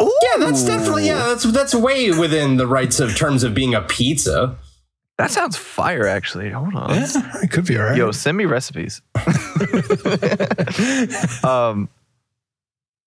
yeah, 0.00 0.38
that's 0.38 0.64
definitely 0.64 1.06
yeah. 1.06 1.26
That's 1.26 1.44
that's 1.44 1.74
way 1.74 2.10
within 2.10 2.56
the 2.56 2.66
rights 2.66 3.00
of 3.00 3.16
terms 3.16 3.42
of 3.42 3.54
being 3.54 3.74
a 3.74 3.82
pizza. 3.82 4.56
That 5.18 5.30
sounds 5.30 5.56
fire 5.56 6.06
actually. 6.06 6.50
Hold 6.50 6.74
on. 6.74 6.90
Yeah, 6.90 7.42
it 7.42 7.50
could 7.50 7.66
be 7.66 7.78
all 7.78 7.84
right. 7.84 7.96
Yo, 7.96 8.10
send 8.10 8.36
me 8.36 8.44
recipes. 8.44 9.00
um 11.44 11.88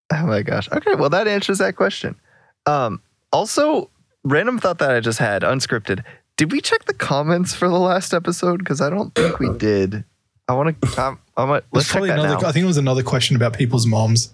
Oh 0.13 0.25
my 0.25 0.41
gosh. 0.41 0.69
Okay, 0.71 0.95
well 0.95 1.09
that 1.09 1.27
answers 1.27 1.57
that 1.57 1.75
question. 1.75 2.15
Um 2.65 3.01
also 3.33 3.89
random 4.23 4.57
thought 4.59 4.77
that 4.79 4.91
I 4.91 4.99
just 5.01 5.19
had 5.19 5.41
unscripted. 5.41 6.03
Did 6.37 6.51
we 6.51 6.61
check 6.61 6.85
the 6.85 6.93
comments 6.93 7.53
for 7.53 7.67
the 7.67 7.79
last 7.79 8.13
episode 8.13 8.63
cuz 8.65 8.79
I 8.81 8.89
don't 8.89 9.13
think 9.15 9.39
we 9.39 9.49
did. 9.57 10.03
I 10.47 10.53
want 10.53 10.81
to 10.81 11.01
I'm, 11.01 11.19
I'm 11.35 11.49
There's 11.49 11.63
let's 11.73 11.87
check 11.91 12.03
that 12.03 12.19
another. 12.19 12.41
now. 12.41 12.47
I 12.47 12.51
think 12.53 12.63
it 12.63 12.67
was 12.67 12.77
another 12.77 13.03
question 13.03 13.35
about 13.35 13.53
people's 13.57 13.85
moms. 13.85 14.33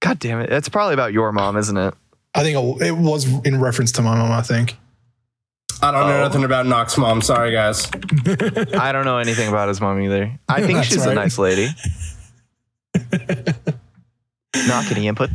God 0.00 0.18
damn 0.18 0.40
it. 0.40 0.50
It's 0.52 0.68
probably 0.68 0.94
about 0.94 1.12
your 1.12 1.30
mom, 1.32 1.56
isn't 1.56 1.76
it? 1.76 1.94
I 2.34 2.42
think 2.42 2.80
it, 2.82 2.86
it 2.88 2.92
was 2.96 3.26
in 3.46 3.60
reference 3.60 3.92
to 3.92 4.02
my 4.02 4.16
mom. 4.16 4.32
I 4.32 4.42
think. 4.42 4.76
I 5.82 5.90
don't 5.92 6.08
know 6.08 6.16
Oh. 6.18 6.22
nothing 6.22 6.42
about 6.44 6.66
Knock's 6.66 6.98
mom. 6.98 7.22
Sorry 7.22 7.52
guys. 7.52 7.86
I 8.74 8.90
don't 8.92 9.04
know 9.04 9.18
anything 9.18 9.48
about 9.48 9.68
his 9.68 9.80
mom 9.80 10.00
either. 10.00 10.32
I 10.48 10.62
think 10.62 10.72
That's 10.78 10.88
she's 10.88 11.06
a 11.06 11.14
nice 11.14 11.38
lady. 11.38 11.68
Not 14.66 14.90
any 14.90 15.06
input. 15.08 15.30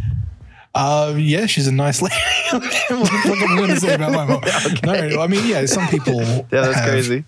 Uh, 0.73 1.13
yeah, 1.17 1.45
she's 1.47 1.67
a 1.67 1.71
nice 1.71 2.01
lady. 2.01 2.15
what 2.51 2.63
am 2.91 3.03
I 3.51 3.55
going 3.57 3.69
to 3.69 3.79
say 3.79 3.93
about 3.95 4.11
my 4.13 4.25
mom? 4.25 4.41
No, 4.85 5.21
I 5.21 5.27
mean, 5.27 5.45
yeah, 5.47 5.65
some 5.65 5.87
people. 5.87 6.21
Yeah, 6.21 6.43
that's 6.51 6.75
have- 6.79 6.89
crazy. 6.89 7.25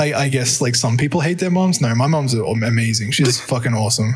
I, 0.00 0.14
I 0.14 0.28
guess 0.28 0.60
like 0.60 0.76
some 0.76 0.96
people 0.96 1.20
hate 1.20 1.38
their 1.40 1.50
moms. 1.50 1.80
No, 1.80 1.92
my 1.94 2.06
mom's 2.06 2.32
amazing. 2.34 3.10
She's 3.10 3.40
fucking 3.48 3.74
awesome. 3.74 4.14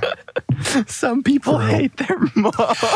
Some 0.86 1.24
people 1.24 1.58
hate 1.58 1.96
their 1.96 2.18
mom. 2.36 2.52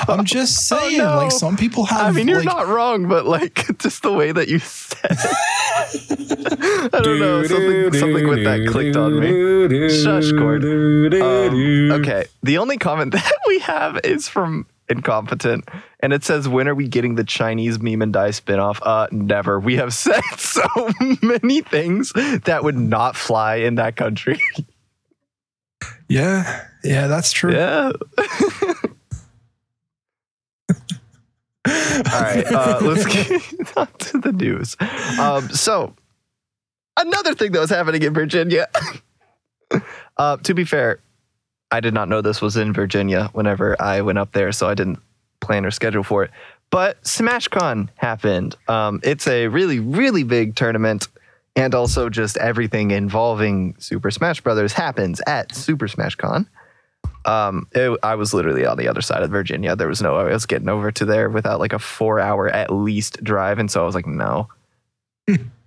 I'm 0.09 0.25
just 0.25 0.69
saying, 0.69 1.01
Oh, 1.01 1.05
no. 1.05 1.17
like 1.17 1.33
some 1.33 1.57
people 1.57 1.85
have. 1.87 2.07
I 2.07 2.11
mean, 2.13 2.29
you're 2.29 2.39
like, 2.39 2.47
not 2.47 2.69
wrong, 2.69 3.09
but 3.09 3.27
like 3.27 3.77
just 3.79 4.03
the 4.03 4.13
way 4.13 4.31
that 4.31 4.49
you 4.49 4.61
said 4.61 5.11
it. 5.11 6.91
I 6.95 7.01
don't 7.01 7.19
know. 7.19 7.43
Something, 7.43 7.93
something 7.93 8.29
with 8.29 8.45
that 8.45 8.67
clicked 8.71 8.97
on 8.97 9.19
me. 9.19 9.89
Shush, 10.03 10.31
Cord. 10.33 10.65
Um, 10.65 11.93
okay. 12.01 12.27
The 12.45 12.59
only 12.59 12.77
comment 12.79 13.13
that 13.15 13.33
we 13.49 13.59
have 13.61 13.99
is 14.05 14.29
from 14.29 14.67
Incompetent, 14.89 15.69
and 16.01 16.13
it 16.13 16.23
says, 16.23 16.49
When 16.49 16.69
are 16.69 16.75
we 16.75 16.87
getting 16.87 17.17
the 17.17 17.25
Chinese 17.25 17.81
meme 17.81 18.03
and 18.03 18.13
die 18.13 18.29
spinoff? 18.31 18.79
Uh, 18.83 19.09
never. 19.11 19.59
We 19.59 19.77
have 19.77 19.93
said 20.05 20.23
so 20.37 20.63
many 21.23 21.61
things 21.63 22.13
that 22.45 22.61
would 22.63 22.77
not 22.79 23.17
fly 23.17 23.57
in 23.57 23.77
that 23.77 23.97
country. 23.97 24.41
Yeah, 26.09 26.65
yeah, 26.85 27.09
that's 27.09 27.33
true. 27.33 27.53
yeah. 27.53 27.91
All 31.67 32.23
right, 32.23 32.47
uh, 32.47 32.79
let's 32.81 33.05
get 33.07 33.77
on 33.77 33.89
to 33.89 34.19
the 34.19 34.31
news. 34.33 34.77
Um, 35.19 35.49
so, 35.51 35.95
another 36.97 37.35
thing 37.35 37.51
that 37.53 37.59
was 37.59 37.71
happening 37.71 38.03
in 38.03 38.15
Virginia. 38.15 38.69
uh, 40.17 40.37
to 40.39 40.55
be 40.55 40.65
fair, 40.65 41.01
I 41.71 41.81
did 41.81 41.95
not 41.95 42.09
know 42.09 42.21
this 42.21 42.41
was 42.41 42.57
in 42.57 42.73
Virginia 42.73 43.31
whenever 43.33 43.81
I 43.81 44.01
went 44.03 44.19
up 44.19 44.33
there, 44.33 44.53
so 44.53 44.69
I 44.69 44.75
didn't 44.75 45.01
plan 45.41 45.65
or 45.65 45.71
schedule 45.71 46.03
for 46.03 46.25
it. 46.25 46.31
But 46.71 47.03
SmashCon 47.03 47.89
happened. 47.97 48.57
Um, 48.69 49.01
it's 49.03 49.27
a 49.27 49.49
really, 49.49 49.79
really 49.79 50.25
big 50.25 50.57
tournament, 50.57 51.09
and 51.55 51.75
also 51.75 52.09
just 52.09 52.37
everything 52.37 52.91
involving 52.91 53.75
Super 53.79 54.11
Smash 54.11 54.41
Brothers 54.41 54.73
happens 54.73 55.21
at 55.27 55.55
Super 55.55 55.89
Smash 55.89 56.17
Con. 56.17 56.49
Um, 57.25 57.67
it, 57.73 57.99
I 58.03 58.15
was 58.15 58.33
literally 58.33 58.65
on 58.65 58.79
the 58.79 58.89
other 58.89 59.01
side 59.01 59.23
of 59.23 59.31
Virginia. 59.31 59.75
There 59.75 59.89
was 59.89 60.01
no 60.01 60.15
way 60.15 60.21
I 60.21 60.33
was 60.33 60.47
getting 60.47 60.69
over 60.69 60.93
to 60.93 61.05
there 61.05 61.29
without 61.29 61.59
like 61.59 61.73
a 61.73 61.79
four 61.79 62.21
hour 62.21 62.49
at 62.49 62.73
least 62.73 63.23
drive. 63.23 63.59
And 63.59 63.71
so 63.71 63.83
I 63.83 63.87
was 63.87 63.97
like, 63.97 64.07
no. 64.07 64.49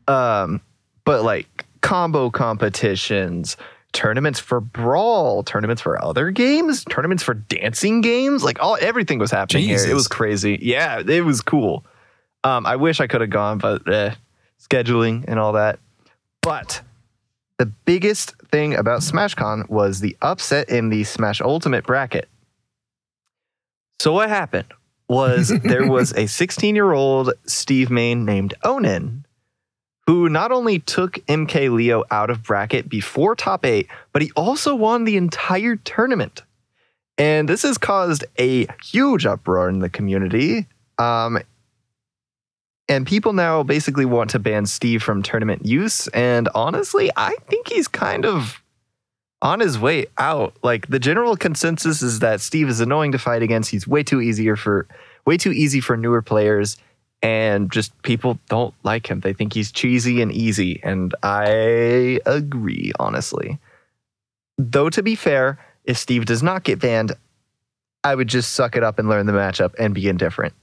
um, 0.08 0.62
but 1.04 1.24
like 1.24 1.66
combo 1.82 2.30
competitions, 2.30 3.58
tournaments 3.94 4.40
for 4.40 4.60
brawl, 4.60 5.44
tournaments 5.44 5.82
for 5.82 6.02
other 6.04 6.32
games, 6.32 6.84
tournaments 6.86 7.24
for 7.24 7.34
dancing 7.34 8.02
games, 8.02 8.44
like 8.44 8.62
all 8.62 8.78
everything 8.80 9.20
was 9.20 9.32
happening 9.32 9.64
here. 9.64 9.86
It 9.86 9.94
was 9.94 10.08
crazy. 10.08 10.60
Yeah, 10.62 11.02
it 11.06 11.26
was 11.26 11.42
cool. 11.42 11.86
Um, 12.44 12.66
I 12.66 12.76
wish 12.76 13.00
I 13.00 13.08
could 13.08 13.22
have 13.22 13.30
gone, 13.30 13.58
but 13.58 13.88
eh, 13.92 14.14
scheduling 14.60 15.26
and 15.28 15.40
all 15.40 15.54
that. 15.54 15.80
But 16.42 16.82
the 17.58 17.66
biggest 17.66 18.36
thing 18.52 18.76
about 18.76 19.02
SmashCon 19.02 19.70
was 19.70 20.00
the 20.00 20.16
upset 20.22 20.70
in 20.70 20.90
the 20.90 21.04
Smash 21.04 21.42
Ultimate 21.42 21.86
bracket. 21.86 22.30
So 24.00 24.14
what 24.14 24.30
happened 24.30 24.72
was 25.10 25.50
there 25.64 25.88
was 25.88 26.14
a 26.14 26.28
16 26.28 26.76
year 26.76 26.94
old 26.94 27.34
Steve 27.46 27.90
Main 27.90 28.24
named 28.24 28.54
Onan 28.64 29.26
who 30.10 30.28
not 30.28 30.52
only 30.52 30.80
took 30.80 31.24
MK 31.28 31.72
Leo 31.72 32.04
out 32.10 32.32
of 32.32 32.42
bracket 32.42 32.90
before 32.90 33.36
top 33.36 33.64
eight, 33.64 33.88
but 34.12 34.24
he 34.24 34.32
also 34.36 34.74
won 34.74 35.04
the 35.04 35.16
entire 35.16 35.76
tournament. 35.76 36.42
And 37.20 37.48
this 37.48 37.62
has 37.62 37.78
caused 37.78 38.26
a 38.40 38.66
huge 38.84 39.28
uproar 39.28 39.70
in 39.70 39.78
the 39.78 39.90
community. 39.90 40.66
Um, 40.98 41.38
and 42.88 43.06
people 43.06 43.34
now 43.34 43.62
basically 43.62 44.06
want 44.06 44.32
to 44.32 44.40
ban 44.40 44.66
Steve 44.66 45.04
from 45.04 45.22
tournament 45.22 45.64
use. 45.64 46.08
And 46.08 46.50
honestly, 46.56 47.12
I 47.16 47.36
think 47.48 47.68
he's 47.68 47.88
kind 47.88 48.26
of 48.26 48.64
on 49.44 49.60
his 49.60 49.78
way 49.78 50.08
out. 50.18 50.56
Like 50.64 50.88
the 50.88 50.98
general 50.98 51.38
consensus 51.38 52.02
is 52.02 52.18
that 52.18 52.42
Steve 52.42 52.68
is 52.68 52.80
annoying 52.80 53.12
to 53.12 53.20
fight 53.20 53.44
against. 53.44 53.70
He's 53.70 53.88
way 53.88 54.02
too 54.02 54.22
easier 54.22 54.56
for 54.56 54.88
way 55.26 55.38
too 55.38 55.52
easy 55.52 55.80
for 55.80 55.96
newer 55.96 56.24
players. 56.24 56.78
And 57.22 57.70
just 57.72 58.02
people 58.02 58.40
don't 58.48 58.74
like 58.84 59.10
him. 59.10 59.20
They 59.20 59.34
think 59.34 59.54
he's 59.54 59.72
cheesy 59.72 60.22
and 60.22 60.32
easy. 60.32 60.80
And 60.84 61.14
I 61.22 62.20
agree, 62.26 62.94
honestly. 63.00 63.60
Though 64.58 64.90
to 64.90 65.04
be 65.04 65.16
fair, 65.16 65.60
if 65.84 65.98
Steve 65.98 66.26
does 66.26 66.44
not 66.44 66.64
get 66.64 66.80
banned, 66.80 67.14
I 68.04 68.16
would 68.16 68.28
just 68.28 68.54
suck 68.54 68.76
it 68.76 68.84
up 68.84 69.00
and 69.00 69.10
learn 69.10 69.26
the 69.26 69.34
matchup 69.34 69.74
and 69.78 69.94
be 69.94 70.08
indifferent. 70.08 70.54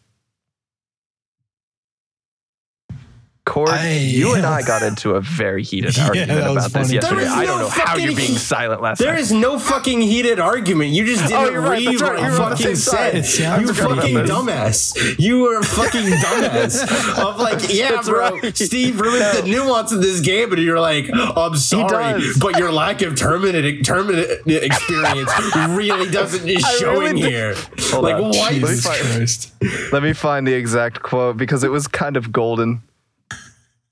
Cord, 3.47 3.71
I- 3.71 3.93
you 3.99 4.35
and 4.35 4.45
I 4.45 4.61
got 4.63 4.83
into 4.91 5.13
a 5.13 5.21
very 5.21 5.63
heated 5.63 5.97
Yeah, 5.97 6.09
argument 6.09 6.31
about 6.41 6.55
this 6.55 6.73
funny. 6.73 6.95
yesterday. 6.95 7.15
There 7.21 7.25
is 7.27 7.33
I 7.33 7.45
don't 7.47 7.61
know 7.61 7.69
how 7.69 7.97
you're 7.97 8.15
being 8.17 8.33
he- 8.33 8.37
silent 8.39 8.83
last 8.83 8.99
There 8.99 9.13
time. 9.13 9.19
is 9.21 9.31
no 9.33 9.59
fucking 9.59 10.01
heated 10.03 10.41
argument. 10.41 10.91
You 10.91 11.07
just 11.07 11.25
oh, 11.27 11.29
didn't 11.29 11.47
Oh, 11.47 11.51
you're 11.53 11.71
read 11.71 11.87
That's 11.87 12.03
right. 12.03 12.13
what 12.15 12.21
You 12.23 12.27
I 12.27 12.31
were 12.39 12.43
on 12.45 12.51
the 12.51 12.57
fucking 12.57 12.77
same 12.77 13.23
said. 13.23 13.61
You 13.61 13.73
fucking 13.73 14.17
dumbass. 14.17 15.19
You 15.19 15.39
were 15.43 15.59
a 15.61 15.65
fucking 15.65 16.01
dumbass. 16.25 17.19
Of 17.25 17.39
like, 17.41 17.73
yeah, 17.73 17.93
That's 17.93 18.09
bro. 18.09 18.31
right. 18.41 18.57
Steve 18.57 19.01
ruins 19.01 19.41
the 19.41 19.47
nuance 19.47 19.93
of 19.93 20.03
this 20.03 20.21
game, 20.21 20.53
and 20.53 20.61
you're 20.61 20.81
like, 20.81 21.09
I'm 21.15 21.55
sorry, 21.57 22.23
but 22.41 22.59
your 22.59 22.73
lack 22.73 23.01
of 23.03 23.15
tournament 23.15 23.87
tournament 23.87 24.29
experience 24.47 25.31
really 25.71 26.11
doesn't 26.11 26.49
is 26.49 26.65
I 26.65 26.73
showing 26.79 27.15
really 27.17 27.31
here. 27.31 27.55
Hold 27.91 28.05
like, 28.05 28.17
on. 28.17 28.23
what? 28.31 28.53
Jesus 28.53 28.85
Let 28.85 28.99
me 28.99 29.07
find- 29.07 29.17
Christ. 29.17 29.53
Let 29.93 30.03
me 30.03 30.13
find 30.13 30.47
the 30.47 30.55
exact 30.55 31.03
quote 31.03 31.37
because 31.37 31.63
it 31.65 31.71
was 31.71 31.87
kind 31.87 32.17
of 32.17 32.33
golden. 32.33 32.83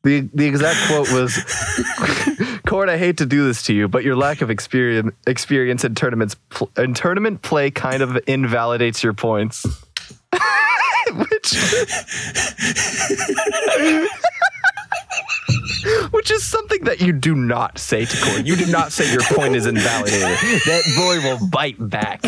The 0.04 0.28
the 0.34 0.46
exact 0.46 0.78
quote 0.86 1.10
was 1.12 1.34
Cord, 2.66 2.90
I 2.90 2.98
hate 2.98 3.16
to 3.18 3.26
do 3.26 3.46
this 3.46 3.62
to 3.64 3.74
you, 3.74 3.88
but 3.88 4.04
your 4.04 4.16
lack 4.16 4.42
of 4.42 4.50
experience 4.50 5.14
experience 5.26 5.82
in 5.82 5.94
tournaments 5.94 6.36
pl- 6.50 6.70
in 6.76 6.92
tournament 6.92 7.40
play 7.40 7.70
kind 7.70 8.02
of 8.02 8.18
invalidates 8.26 9.02
your 9.02 9.14
points. 9.14 9.64
Which 11.14 11.54
Which 16.10 16.30
is 16.30 16.42
something 16.44 16.84
that 16.84 17.00
you 17.00 17.12
do 17.12 17.34
not 17.34 17.78
say 17.78 18.04
to 18.04 18.16
Cord. 18.24 18.46
You 18.46 18.56
do 18.56 18.66
not 18.66 18.92
say 18.92 19.10
your 19.12 19.22
point 19.22 19.56
is 19.56 19.66
invalidated. 19.66 20.22
That 20.66 20.82
boy 20.96 21.20
will 21.22 21.48
bite 21.48 21.76
back. 21.78 22.22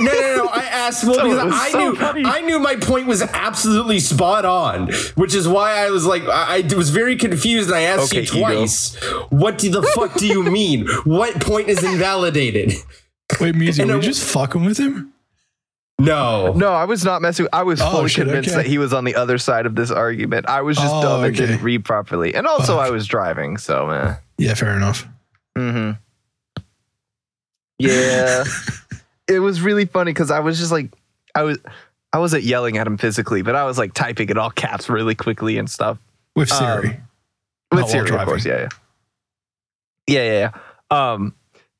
No, 0.00 0.12
no, 0.12 0.36
no. 0.36 0.48
I 0.48 0.64
asked 0.64 1.04
well 1.04 1.16
oh, 1.20 1.28
because 1.30 1.52
I 1.52 1.70
so 1.70 1.78
knew 1.78 1.96
funny. 1.96 2.22
I 2.24 2.40
knew 2.40 2.58
my 2.58 2.76
point 2.76 3.06
was 3.06 3.22
absolutely 3.22 4.00
spot 4.00 4.44
on, 4.44 4.90
which 5.14 5.34
is 5.34 5.46
why 5.48 5.84
I 5.84 5.90
was 5.90 6.06
like 6.06 6.22
I, 6.24 6.62
I 6.70 6.74
was 6.74 6.90
very 6.90 7.16
confused 7.16 7.68
and 7.68 7.76
I 7.76 7.82
asked 7.82 8.12
Okay, 8.12 8.22
you 8.22 8.40
twice. 8.40 8.94
What 9.30 9.58
do 9.58 9.70
the 9.70 9.82
fuck 9.82 10.14
do 10.14 10.26
you 10.26 10.42
mean? 10.42 10.86
What 11.04 11.40
point 11.40 11.68
is 11.68 11.82
invalidated? 11.84 12.72
Wait, 13.40 13.54
music, 13.54 13.82
And 13.84 13.90
were 13.90 13.96
you 13.96 14.02
just 14.02 14.24
fucking 14.24 14.64
with 14.64 14.78
him? 14.78 15.11
No. 16.04 16.52
No, 16.54 16.72
I 16.72 16.84
was 16.84 17.04
not 17.04 17.22
messing. 17.22 17.46
I 17.52 17.62
was 17.62 17.80
Oh, 17.80 17.90
fully 17.90 18.08
shit, 18.08 18.24
convinced 18.24 18.50
okay. 18.50 18.56
that 18.62 18.66
he 18.66 18.78
was 18.78 18.92
on 18.92 19.04
the 19.04 19.14
other 19.14 19.38
side 19.38 19.66
of 19.66 19.74
this 19.74 19.90
argument. 19.90 20.48
I 20.48 20.62
was 20.62 20.76
just 20.76 20.92
Oh, 20.92 21.02
dumb 21.02 21.24
and 21.24 21.34
okay. 21.34 21.46
didn't 21.46 21.62
read 21.62 21.84
properly, 21.84 22.34
and 22.34 22.46
also 22.46 22.76
Fuck. 22.76 22.86
I 22.86 22.90
was 22.90 23.06
driving. 23.06 23.56
So, 23.58 23.86
man. 23.86 24.16
Yeah, 24.38 24.54
fair 24.54 24.74
enough. 24.76 25.06
Mm-hmm. 25.56 25.92
Yeah, 27.78 28.44
it 29.26 29.40
was 29.40 29.60
really 29.60 29.86
funny 29.86 30.12
because 30.12 30.30
I 30.30 30.38
was 30.38 30.56
just 30.58 30.70
like, 30.70 30.92
I 31.34 31.42
was, 31.42 31.58
I 32.12 32.18
wasn't 32.18 32.44
yelling 32.44 32.78
at 32.78 32.86
him 32.86 32.96
physically, 32.96 33.42
but 33.42 33.56
I 33.56 33.64
was 33.64 33.76
like 33.76 33.92
typing 33.92 34.28
in 34.28 34.38
all 34.38 34.50
caps 34.50 34.88
really 34.88 35.16
quickly 35.16 35.58
and 35.58 35.68
stuff. 35.68 35.98
With 36.36 36.52
Um, 36.52 36.58
Siri. 36.58 36.88
With 36.90 37.00
Not 37.72 37.80
while 37.80 37.88
Siri, 37.88 38.10
of 38.16 38.24
course. 38.26 38.44
Yeah, 38.46 38.58
yeah, 38.60 38.68
yeah, 40.06 40.22
yeah. 40.32 40.50
yeah. 40.92 41.12
Um, 41.12 41.34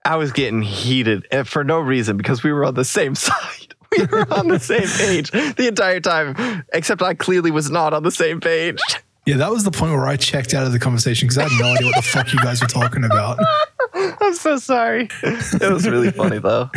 I 0.04 0.16
was 0.16 0.32
getting 0.32 0.62
heated 0.62 1.24
for 1.46 1.62
no 1.62 1.78
reason 1.78 2.16
because 2.16 2.42
we 2.42 2.52
were 2.52 2.64
on 2.64 2.74
the 2.74 2.84
same 2.84 3.14
side. 3.14 3.61
We 3.98 4.06
were 4.06 4.32
on 4.32 4.48
the 4.48 4.58
same 4.58 4.88
page 4.88 5.30
the 5.30 5.68
entire 5.68 6.00
time, 6.00 6.64
except 6.72 7.02
I 7.02 7.14
clearly 7.14 7.50
was 7.50 7.70
not 7.70 7.92
on 7.92 8.02
the 8.02 8.10
same 8.10 8.40
page. 8.40 8.80
yeah, 9.26 9.36
that 9.36 9.50
was 9.50 9.64
the 9.64 9.70
point 9.70 9.92
where 9.92 10.06
I 10.06 10.16
checked 10.16 10.54
out 10.54 10.66
of 10.66 10.72
the 10.72 10.78
conversation 10.78 11.28
because 11.28 11.38
I 11.38 11.48
had 11.48 11.60
no 11.60 11.72
idea 11.72 11.86
what 11.88 11.96
the 11.96 12.02
fuck 12.02 12.32
you 12.32 12.38
guys 12.40 12.60
were 12.62 12.68
talking 12.68 13.04
about. 13.04 13.38
I'm 13.94 14.34
so 14.34 14.56
sorry. 14.56 15.08
It 15.22 15.72
was 15.72 15.86
really 15.86 16.10
funny 16.10 16.38
though. 16.38 16.70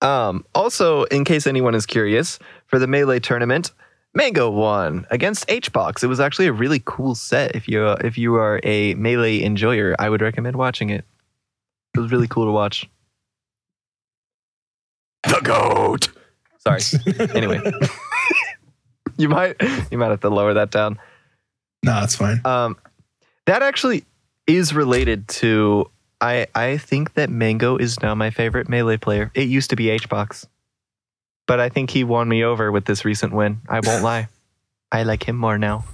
Um, 0.00 0.44
also, 0.54 1.04
in 1.04 1.24
case 1.24 1.46
anyone 1.46 1.74
is 1.74 1.86
curious, 1.86 2.38
for 2.66 2.78
the 2.78 2.86
melee 2.86 3.20
tournament, 3.20 3.72
Mango 4.14 4.50
won 4.50 5.06
against 5.10 5.46
HBox. 5.48 6.02
It 6.02 6.08
was 6.08 6.20
actually 6.20 6.46
a 6.46 6.52
really 6.52 6.82
cool 6.84 7.14
set. 7.14 7.54
If 7.54 7.68
you 7.68 7.88
if 7.88 8.18
you 8.18 8.34
are 8.34 8.60
a 8.62 8.94
melee 8.94 9.42
enjoyer, 9.42 9.94
I 9.98 10.08
would 10.08 10.20
recommend 10.20 10.56
watching 10.56 10.90
it. 10.90 11.04
It 11.94 12.00
was 12.00 12.10
really 12.10 12.28
cool 12.28 12.46
to 12.46 12.52
watch. 12.52 12.88
The 15.24 15.40
goat. 15.42 16.08
Sorry. 16.58 16.80
Anyway, 17.36 17.60
you 19.16 19.28
might 19.28 19.56
you 19.90 19.98
might 19.98 20.10
have 20.10 20.20
to 20.20 20.28
lower 20.30 20.54
that 20.54 20.70
down. 20.70 20.98
No, 21.82 22.00
it's 22.02 22.16
fine. 22.16 22.40
Um, 22.44 22.76
that 23.46 23.62
actually 23.62 24.04
is 24.46 24.74
related 24.74 25.28
to. 25.28 25.90
I 26.20 26.46
I 26.54 26.76
think 26.78 27.14
that 27.14 27.30
Mango 27.30 27.76
is 27.76 28.00
now 28.00 28.14
my 28.14 28.30
favorite 28.30 28.68
melee 28.68 28.96
player. 28.96 29.30
It 29.34 29.48
used 29.48 29.70
to 29.70 29.76
be 29.76 29.86
HBox, 29.86 30.46
but 31.46 31.58
I 31.58 31.68
think 31.68 31.90
he 31.90 32.04
won 32.04 32.28
me 32.28 32.44
over 32.44 32.70
with 32.70 32.84
this 32.84 33.04
recent 33.04 33.32
win. 33.32 33.60
I 33.68 33.80
won't 33.80 34.02
lie. 34.10 34.28
I 34.92 35.02
like 35.02 35.26
him 35.28 35.36
more 35.36 35.58
now. 35.58 35.84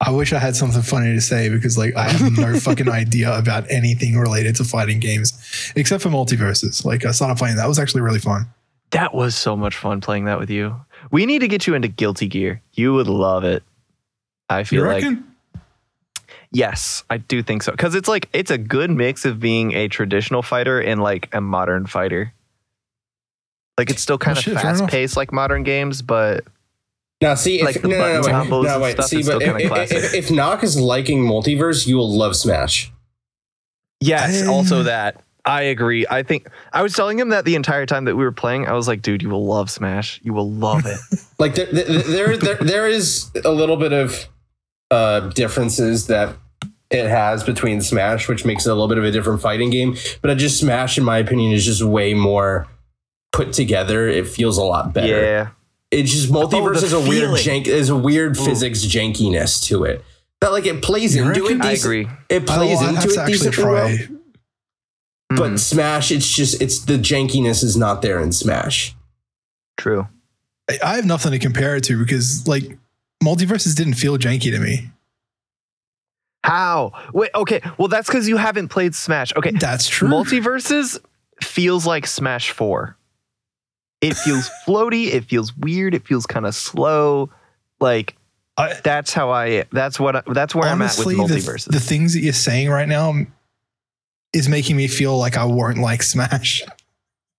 I 0.00 0.10
wish 0.10 0.32
I 0.34 0.38
had 0.38 0.54
something 0.54 0.82
funny 0.82 1.14
to 1.14 1.20
say 1.22 1.48
because 1.48 1.78
like 1.78 1.96
I 1.96 2.08
have 2.10 2.36
no 2.38 2.58
fucking 2.60 2.88
idea 2.88 3.36
about 3.36 3.64
anything 3.70 4.16
related 4.18 4.56
to 4.56 4.64
fighting 4.64 5.00
games 5.00 5.32
except 5.74 6.02
for 6.02 6.10
MultiVersus. 6.10 6.84
Like 6.84 7.04
I 7.06 7.12
started 7.12 7.38
playing 7.38 7.56
that. 7.56 7.66
Was 7.66 7.78
actually 7.78 8.02
really 8.02 8.18
fun. 8.18 8.46
That 8.90 9.14
was 9.14 9.34
so 9.34 9.56
much 9.56 9.76
fun 9.76 10.00
playing 10.00 10.26
that 10.26 10.38
with 10.38 10.50
you. 10.50 10.76
We 11.10 11.24
need 11.26 11.38
to 11.40 11.48
get 11.48 11.66
you 11.66 11.74
into 11.74 11.88
Guilty 11.88 12.28
Gear. 12.28 12.60
You 12.74 12.92
would 12.92 13.08
love 13.08 13.44
it. 13.44 13.62
I 14.50 14.64
feel 14.64 14.84
like 14.84 15.04
yes, 16.52 17.02
I 17.10 17.16
do 17.18 17.42
think 17.42 17.62
so 17.62 17.72
because 17.72 17.94
it's 17.94 18.08
like 18.08 18.28
it's 18.32 18.50
a 18.50 18.58
good 18.58 18.90
mix 18.90 19.24
of 19.24 19.40
being 19.40 19.72
a 19.72 19.88
traditional 19.88 20.42
fighter 20.42 20.80
and 20.80 21.02
like 21.02 21.34
a 21.34 21.40
modern 21.40 21.86
fighter. 21.86 22.32
Like 23.78 23.90
it's 23.90 24.00
still 24.02 24.18
kind 24.18 24.36
Oh, 24.36 24.40
of 24.40 24.44
shit, 24.44 24.54
fast 24.54 24.86
paced 24.86 25.16
like 25.16 25.32
modern 25.32 25.62
games, 25.62 26.00
but 26.02 26.44
Now, 27.26 27.34
see, 27.34 27.58
if, 27.60 27.64
Like 27.64 27.82
the 27.82 27.88
no, 27.88 27.96
no, 27.98 28.06
no, 28.06 28.20
wait, 28.20 28.34
combos 28.34 28.64
no, 28.64 28.72
and 28.74 28.82
wait. 28.82 28.92
stuff 28.92 29.06
See, 29.06 29.18
is 29.20 29.26
but 29.26 29.40
still 29.40 29.40
if, 29.40 29.46
kinda 29.58 29.62
if, 29.64 29.68
classic. 29.68 29.96
if, 29.96 30.14
if 30.14 30.30
Knock 30.30 30.62
is 30.62 30.78
liking 30.80 31.24
multiverse, 31.24 31.84
you 31.86 31.96
will 31.96 32.10
love 32.16 32.36
Smash. 32.36 32.92
yes, 34.00 34.46
also 34.46 34.84
that 34.84 35.22
I 35.44 35.62
agree. 35.62 36.06
I 36.10 36.22
think 36.22 36.48
I 36.72 36.82
was 36.82 36.92
telling 36.92 37.18
him 37.18 37.30
that 37.30 37.44
the 37.44 37.54
entire 37.56 37.84
time 37.86 38.04
that 38.04 38.16
we 38.16 38.24
were 38.24 38.32
playing. 38.32 38.66
I 38.66 38.72
was 38.74 38.86
like, 38.88 39.02
dude, 39.02 39.22
you 39.22 39.28
will 39.28 39.44
love 39.46 39.70
Smash. 39.70 40.20
You 40.22 40.32
will 40.34 40.50
love 40.50 40.86
it. 40.86 40.98
Like 41.38 41.54
there, 41.54 41.66
there, 41.66 41.84
there, 42.02 42.36
there, 42.38 42.54
there 42.54 42.86
is 42.86 43.30
a 43.44 43.50
little 43.52 43.76
bit 43.76 43.92
of 43.92 44.24
uh, 44.90 45.20
differences 45.30 46.06
that 46.06 46.34
it 46.90 47.06
has 47.08 47.44
between 47.44 47.82
Smash, 47.82 48.26
which 48.26 48.44
makes 48.46 48.64
it 48.66 48.70
a 48.70 48.72
little 48.72 48.88
bit 48.88 48.96
of 48.96 49.04
a 49.04 49.10
different 49.10 49.42
fighting 49.42 49.68
game. 49.68 49.96
But 50.22 50.30
I 50.30 50.34
just 50.34 50.58
Smash, 50.58 50.96
in 50.96 51.04
my 51.04 51.18
opinion, 51.18 51.52
is 51.52 51.64
just 51.66 51.82
way 51.82 52.14
more 52.14 52.66
put 53.32 53.52
together. 53.52 54.08
It 54.08 54.26
feels 54.28 54.56
a 54.56 54.62
lot 54.64 54.94
better. 54.94 55.22
yeah. 55.22 55.48
It's 55.96 56.12
just 56.12 56.30
multiverse 56.30 56.82
Oh, 56.82 56.84
is 56.84 56.92
a 56.92 57.00
weird 57.00 57.38
feeling. 57.38 57.62
jank. 57.62 57.66
There's 57.66 57.88
a 57.88 57.96
weird 57.96 58.36
physics 58.36 58.84
jankiness 58.84 59.64
to 59.68 59.84
it. 59.84 60.04
That 60.40 60.52
like 60.52 60.66
it 60.66 60.82
plays 60.82 61.16
You 61.16 61.22
into 61.26 61.40
reckon? 61.42 61.60
it. 61.62 61.64
I 61.64 61.70
decent- 61.70 61.84
agree. 61.84 62.08
It 62.28 62.42
Oh, 62.42 62.54
plays 62.54 62.78
I'd 62.80 62.88
into 62.90 63.00
to 63.00 63.08
it 63.14 63.18
actually 63.18 63.32
decently 63.32 63.64
well. 63.64 63.88
try. 63.96 64.08
But 65.30 65.50
Mhm. 65.52 65.58
Smash, 65.58 66.12
it's 66.12 66.28
just 66.28 66.60
it's 66.62 66.80
the 66.80 66.98
jankiness 66.98 67.64
is 67.64 67.76
not 67.76 68.02
there 68.02 68.20
in 68.20 68.30
Smash. 68.32 68.94
True. 69.76 70.06
I- 70.70 70.78
I 70.84 70.94
have 70.96 71.04
nothing 71.06 71.32
to 71.32 71.38
compare 71.38 71.76
it 71.76 71.84
to 71.84 71.98
because 71.98 72.46
like 72.46 72.76
MultiVersus 73.24 73.74
didn't 73.74 73.94
feel 73.94 74.18
janky 74.18 74.50
to 74.52 74.58
me. 74.58 74.90
How? 76.44 76.92
Wait. 77.12 77.30
Okay. 77.34 77.60
Well, 77.78 77.88
that's 77.88 78.06
because 78.08 78.28
you 78.28 78.36
haven't 78.36 78.68
played 78.68 78.94
Smash. 78.94 79.32
Okay. 79.36 79.50
That's 79.52 79.88
true. 79.88 80.08
MultiVersus 80.08 80.98
feels 81.42 81.86
like 81.86 82.06
Smash 82.06 82.50
4. 82.52 82.96
It 84.00 84.14
feels 84.14 84.50
floaty, 84.66 85.12
it 85.12 85.24
feels 85.24 85.56
weird, 85.56 85.94
it 85.94 86.06
feels 86.06 86.26
kind 86.26 86.46
of 86.46 86.54
slow. 86.54 87.30
Like 87.80 88.16
I, 88.56 88.74
that's 88.82 89.12
how 89.12 89.30
I 89.30 89.64
that's 89.72 89.98
what 90.00 90.16
I, 90.16 90.22
that's 90.26 90.54
where 90.54 90.68
honestly, 90.68 91.14
I'm 91.14 91.22
at 91.22 91.28
the, 91.28 91.34
with 91.34 91.44
MultiVersus. 91.44 91.72
the 91.72 91.80
things 91.80 92.14
that 92.14 92.20
you're 92.20 92.32
saying 92.32 92.68
right 92.68 92.88
now 92.88 93.14
is 94.32 94.48
making 94.48 94.76
me 94.76 94.88
feel 94.88 95.16
like 95.16 95.36
I 95.36 95.44
won't 95.44 95.78
like 95.78 96.02
Smash. 96.02 96.62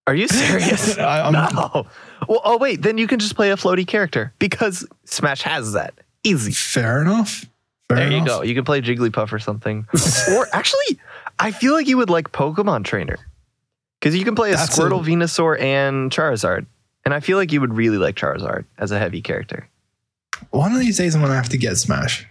Are 0.07 0.15
you 0.15 0.27
serious? 0.27 0.97
I, 0.99 1.21
I'm, 1.21 1.33
no. 1.33 1.85
Well, 2.27 2.41
oh 2.43 2.57
wait, 2.57 2.81
then 2.81 2.97
you 2.97 3.07
can 3.07 3.19
just 3.19 3.35
play 3.35 3.51
a 3.51 3.55
floaty 3.55 3.85
character 3.85 4.33
because 4.39 4.85
Smash 5.05 5.41
has 5.41 5.73
that. 5.73 5.93
Easy. 6.23 6.51
Fair 6.51 7.01
enough. 7.01 7.45
Fair 7.89 7.97
There 7.97 8.11
you 8.11 8.25
go. 8.25 8.41
You 8.41 8.55
can 8.55 8.63
play 8.63 8.81
Jigglypuff 8.81 9.31
or 9.31 9.39
something. 9.39 9.87
or 10.33 10.47
actually, 10.53 10.99
I 11.39 11.51
feel 11.51 11.73
like 11.73 11.87
you 11.87 11.97
would 11.97 12.09
like 12.09 12.31
Pokemon 12.31 12.83
Trainer. 12.83 13.17
Because 13.99 14.15
you 14.15 14.23
can 14.23 14.35
play 14.35 14.51
a 14.51 14.55
That's 14.55 14.77
a- 14.77 14.81
Squirtle, 14.81 15.03
Venusaur, 15.03 15.59
and 15.59 16.11
Charizard. 16.11 16.65
And 17.05 17.13
I 17.13 17.19
feel 17.19 17.37
like 17.37 17.51
you 17.51 17.61
would 17.61 17.73
really 17.73 17.97
like 17.97 18.15
Charizard 18.15 18.65
as 18.77 18.91
a 18.91 18.99
heavy 18.99 19.21
character. 19.21 19.69
One 20.51 20.73
of 20.73 20.79
these 20.79 20.97
days, 20.97 21.15
I'm 21.15 21.21
gonna 21.21 21.35
have 21.35 21.49
to 21.49 21.57
get 21.57 21.77
Smash. 21.77 22.27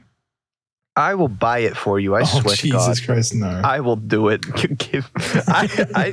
I 0.97 1.15
will 1.15 1.29
buy 1.29 1.59
it 1.59 1.77
for 1.77 2.01
you. 2.01 2.15
I 2.15 2.23
oh 2.23 2.25
swear 2.25 2.57
to 2.57 2.69
God. 2.71 2.87
Jesus 2.89 3.05
Christ, 3.05 3.35
no! 3.35 3.49
I 3.49 3.81
will 3.81 3.97
do 3.97 4.29
it. 4.29 4.41
Give, 4.79 5.11
I, 5.47 5.69
I, 5.95 6.07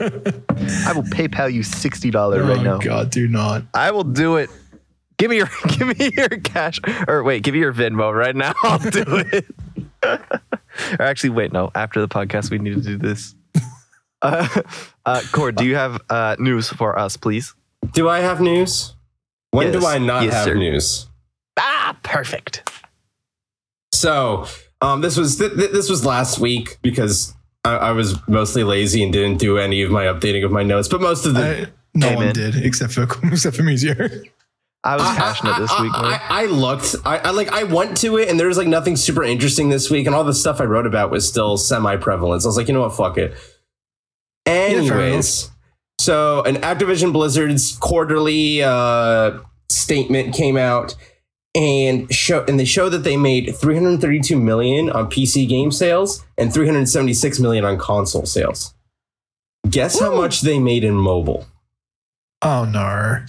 I 0.88 0.94
will 0.94 1.04
PayPal 1.04 1.52
you 1.52 1.64
sixty 1.64 2.12
dollars 2.12 2.46
right 2.46 2.60
oh 2.60 2.64
now. 2.64 2.78
God, 2.80 3.10
do 3.10 3.28
not. 3.28 3.64
I 3.74 3.92
will 3.92 4.04
do 4.04 4.36
it. 4.36 4.50
Give 5.18 5.30
me 5.30 5.38
your 5.38 5.50
give 5.68 5.98
me 5.98 6.12
your 6.14 6.28
cash 6.28 6.80
or 7.08 7.24
wait, 7.24 7.44
give 7.44 7.54
me 7.54 7.62
your 7.62 7.74
Venmo 7.74 8.14
right 8.14 8.36
now. 8.36 8.54
I'll 8.64 8.80
do 8.80 9.04
it. 9.08 9.46
or 10.04 10.20
actually, 11.02 11.30
wait, 11.30 11.54
no. 11.54 11.72
After 11.76 12.02
the 12.02 12.10
podcast, 12.10 12.52
we 12.52 12.58
need 12.58 12.74
to 12.76 12.82
do 12.82 12.98
this. 12.98 13.36
Uh, 14.24 14.48
uh, 15.06 15.22
Cord, 15.34 15.56
do 15.58 15.66
you 15.66 15.76
have 15.76 16.02
uh, 16.10 16.36
news 16.40 16.70
for 16.70 16.98
us, 16.98 17.18
please? 17.18 17.54
Do 17.92 18.08
I 18.08 18.20
have 18.20 18.40
news? 18.40 18.96
When 19.52 19.74
Yes. 19.74 19.82
do 19.82 19.88
I 19.88 19.98
not 19.98 20.24
Yes, 20.24 20.34
have 20.34 20.46
sir. 20.46 20.56
news? 20.56 21.08
Ah, 21.60 21.98
perfect. 22.04 22.70
So, 23.92 24.46
um, 24.82 25.02
this 25.02 25.18
was 25.18 25.38
th- 25.38 25.54
th- 25.56 25.72
this 25.72 25.90
was 25.90 26.06
last 26.06 26.40
week 26.40 26.78
because 26.82 27.34
I-, 27.66 27.76
I 27.78 27.92
was 27.92 28.16
mostly 28.28 28.64
lazy 28.64 29.04
and 29.04 29.12
didn't 29.14 29.38
do 29.40 29.58
any 29.58 29.82
of 29.82 29.92
my 29.92 30.06
updating 30.06 30.44
of 30.46 30.52
my 30.52 30.64
notes. 30.64 30.88
But 30.88 31.02
most 31.02 31.26
of 31.26 31.34
the 31.36 31.68
I, 31.68 31.72
no 31.94 32.10
Hey, 32.10 32.16
one 32.16 32.26
man. 32.28 32.34
did 32.34 32.56
except 32.66 32.94
for 32.94 33.04
except 33.24 33.56
for 33.56 33.64
Museo. 33.64 33.94
I 34.86 34.96
was 34.96 35.06
I- 35.06 35.16
passionate 35.16 35.56
I, 35.56 35.60
this 35.60 35.72
I- 35.72 35.82
week. 35.82 35.92
I, 35.94 36.20
I 36.30 36.46
looked. 36.46 36.96
I, 37.06 37.18
I 37.20 37.30
like. 37.32 37.50
I 37.52 37.64
went 37.64 37.98
to 37.98 38.18
it, 38.18 38.30
and 38.30 38.40
there 38.40 38.48
was 38.48 38.58
like 38.58 38.68
nothing 38.68 38.96
super 38.96 39.24
interesting 39.24 39.70
this 39.70 39.90
week, 39.90 40.08
and 40.08 40.16
all 40.16 40.24
the 40.24 40.34
stuff 40.34 40.60
I 40.60 40.66
wrote 40.66 40.88
about 40.88 41.12
was 41.12 41.28
still 41.28 41.58
semi 41.58 41.96
prevalent. 41.98 42.42
So 42.42 42.48
I 42.48 42.50
was 42.50 42.58
like, 42.58 42.68
you 42.68 42.74
know 42.74 42.82
what, 42.82 42.96
fuck 42.96 43.18
it. 43.18 43.34
Fair 44.46 44.78
Anyways, 44.78 45.50
so 46.00 46.44
an 46.44 46.56
Activision 46.56 47.14
Blizzard's 47.14 47.78
quarterly 47.78 48.62
uh, 48.62 49.40
statement 49.70 50.36
came 50.36 50.58
out, 50.58 50.96
and 51.56 52.14
show 52.14 52.44
and 52.48 52.60
they 52.60 52.66
show 52.66 52.90
that 52.90 53.00
they 53.00 53.18
made 53.18 53.56
332 53.56 54.38
million 54.38 54.90
on 54.90 55.10
PC 55.10 55.48
game 55.48 55.72
sales 55.72 56.26
and 56.38 56.54
376 56.54 57.40
million 57.40 57.64
on 57.64 57.78
console 57.78 58.26
sales. 58.26 58.74
Guess 59.70 60.00
how 60.00 60.16
much 60.16 60.42
they 60.42 60.60
made 60.60 60.84
in 60.84 60.96
mobile? 60.96 61.46
Oh 62.42 62.66
no! 62.66 63.24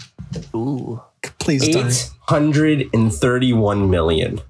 Ooh. 0.55 1.03
Please 1.39 1.69
don't. 1.69 1.87
831 2.31 3.91
million. 3.91 4.41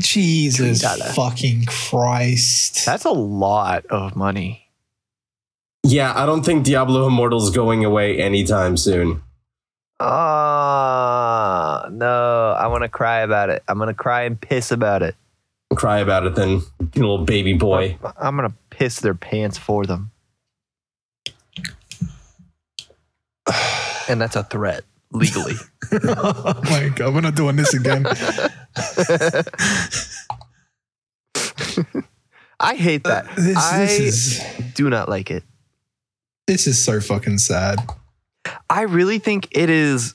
Jesus 0.00 0.80
Dollar. 0.80 1.12
fucking 1.12 1.66
Christ! 1.66 2.84
That's 2.84 3.04
a 3.04 3.10
lot 3.10 3.84
of 3.86 4.16
money. 4.16 4.63
Yeah, 5.84 6.14
I 6.16 6.24
don't 6.24 6.42
think 6.42 6.64
Diablo 6.64 7.06
Immortal's 7.06 7.50
going 7.50 7.84
away 7.84 8.18
anytime 8.18 8.78
soon. 8.78 9.22
Ah, 10.00 11.86
no. 11.90 12.56
I 12.58 12.66
want 12.68 12.82
to 12.84 12.88
cry 12.88 13.20
about 13.20 13.50
it. 13.50 13.62
I'm 13.68 13.76
going 13.76 13.88
to 13.88 13.94
cry 13.94 14.22
and 14.22 14.40
piss 14.40 14.72
about 14.72 15.02
it. 15.02 15.14
Cry 15.74 15.98
about 15.98 16.24
it 16.24 16.34
then, 16.36 16.62
you 16.94 17.02
little 17.02 17.24
baby 17.24 17.52
boy. 17.52 17.98
I'm 18.16 18.36
going 18.36 18.48
to 18.48 18.56
piss 18.70 19.00
their 19.00 19.14
pants 19.14 19.58
for 19.58 19.84
them. 19.84 20.10
And 24.08 24.20
that's 24.20 24.36
a 24.36 24.44
threat 24.44 24.84
legally. 25.12 25.54
oh 25.92 26.60
my 26.64 26.90
God, 26.94 27.14
we're 27.14 27.20
not 27.20 27.34
doing 27.34 27.56
this 27.56 27.74
again. 27.74 28.06
I 32.60 32.74
hate 32.74 33.04
that. 33.04 33.26
this, 33.36 33.56
I 33.56 33.80
this 33.80 34.00
is 34.00 34.42
do 34.74 34.88
not 34.88 35.08
like 35.08 35.30
it. 35.30 35.44
This 36.46 36.66
is 36.66 36.82
so 36.82 37.00
fucking 37.00 37.38
sad. 37.38 37.78
I 38.68 38.82
really 38.82 39.18
think 39.18 39.48
it 39.52 39.70
is. 39.70 40.14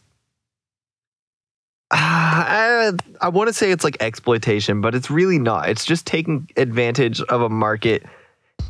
Ah, 1.92 2.46
I, 3.22 3.26
I 3.26 3.30
want 3.30 3.48
to 3.48 3.54
say 3.54 3.72
it's 3.72 3.84
like 3.84 3.98
exploitation, 4.00 4.82
but 4.82 4.96
it's 4.96 5.10
really 5.10 5.40
not. 5.40 5.70
It's 5.70 5.86
just 5.86 6.06
taking 6.06 6.48
advantage 6.58 7.22
of 7.22 7.42
a 7.42 7.50
market 7.50 8.04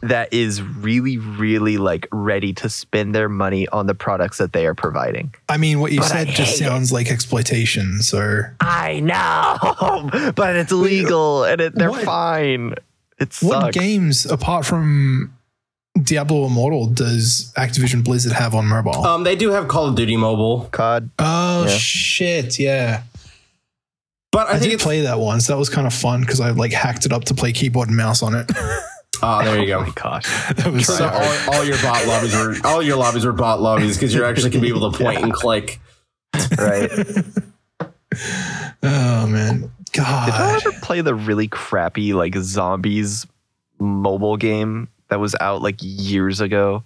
that 0.02 0.34
is 0.34 0.62
really, 0.62 1.18
really 1.18 1.78
like 1.78 2.08
ready 2.14 2.54
to 2.54 2.70
spend 2.70 3.14
their 3.14 3.28
money 3.28 3.68
on 3.70 3.86
the 3.88 3.96
products 3.96 4.38
that 4.38 4.54
they 4.54 4.66
are 4.66 4.76
providing. 4.76 5.34
I 5.50 5.58
mean, 5.58 5.82
what 5.82 5.92
you 5.92 6.00
But 6.00 6.08
said 6.08 6.28
just 6.30 6.56
it. 6.62 6.64
sounds 6.64 6.94
like 6.94 7.12
exploitation. 7.12 8.02
So 8.02 8.44
I 8.62 9.02
know, 9.02 10.32
but 10.36 10.56
it's 10.56 10.72
legal 10.72 11.44
and 11.44 11.60
it, 11.60 11.76
they're 11.76 11.90
What- 11.92 12.06
fine. 12.06 12.76
It's 13.20 13.42
What 13.44 13.74
games, 13.74 14.26
apart 14.26 14.66
from 14.66 15.34
Diablo 16.04 16.46
Immortal, 16.46 16.88
does 16.88 17.52
Activision 17.58 18.04
Blizzard 18.04 18.34
have 18.34 18.54
on 18.56 18.66
mobile? 18.68 18.96
Um, 19.06 19.24
they 19.24 19.36
do 19.36 19.50
have 19.52 19.68
Call 19.68 19.88
of 19.88 19.96
Duty 19.96 20.18
Mobile, 20.18 20.68
COD. 20.72 21.10
oh 21.20 21.64
yeah. 21.68 21.78
shit! 21.78 22.60
Yeah, 22.60 23.04
but 24.32 24.48
I, 24.48 24.52
I, 24.52 24.54
think 24.54 24.64
did 24.64 24.74
it's. 24.74 24.84
play 24.84 25.02
that 25.02 25.20
once. 25.20 25.48
That 25.48 25.58
was 25.58 25.70
kind 25.70 25.86
of 25.88 25.94
fun 25.94 26.22
because 26.22 26.40
I 26.40 26.52
like 26.52 26.72
hacked 26.72 27.06
it 27.06 27.12
up 27.14 27.26
to 27.26 27.34
play 27.34 27.52
keyboard 27.52 27.88
and 27.90 27.98
mouse 27.98 28.22
on 28.24 28.36
it. 28.36 28.50
Oh, 29.22 29.40
there 29.44 29.58
you 29.64 29.74
Oh 29.74 29.80
go. 29.82 29.86
my 29.88 29.94
gosh. 29.96 30.24
that 30.56 30.72
was 30.72 30.86
So 30.88 30.96
so. 30.96 31.08
all, 31.10 31.54
all 31.56 31.64
your 31.66 31.78
bot 31.82 32.06
lobbies 32.08 32.36
were 32.36 32.56
all 32.64 32.82
your 32.82 32.98
lobbies 32.98 33.26
were 33.26 33.34
bot 33.34 33.62
lobbies 33.62 33.98
because 33.98 34.14
you're 34.14 34.26
actually 34.26 34.50
gonna 34.52 34.62
be 34.62 34.70
able 34.70 34.92
to 34.92 34.98
point 35.04 35.22
and 35.24 35.34
click. 35.34 35.80
Right. 36.58 36.90
Oh 38.82 39.28
man, 39.28 39.72
God 39.94 40.26
Did 40.26 40.34
y'all 40.34 40.38
God. 40.54 40.66
ever 40.66 40.72
play 40.82 41.02
the 41.02 41.14
really 41.14 41.48
crappy 41.48 42.14
like 42.14 42.36
zombies 42.38 43.26
mobile 43.80 44.36
game 44.38 44.88
that 45.10 45.20
was 45.20 45.36
out 45.40 45.62
like 45.62 45.78
years 45.82 46.42
ago? 46.42 46.84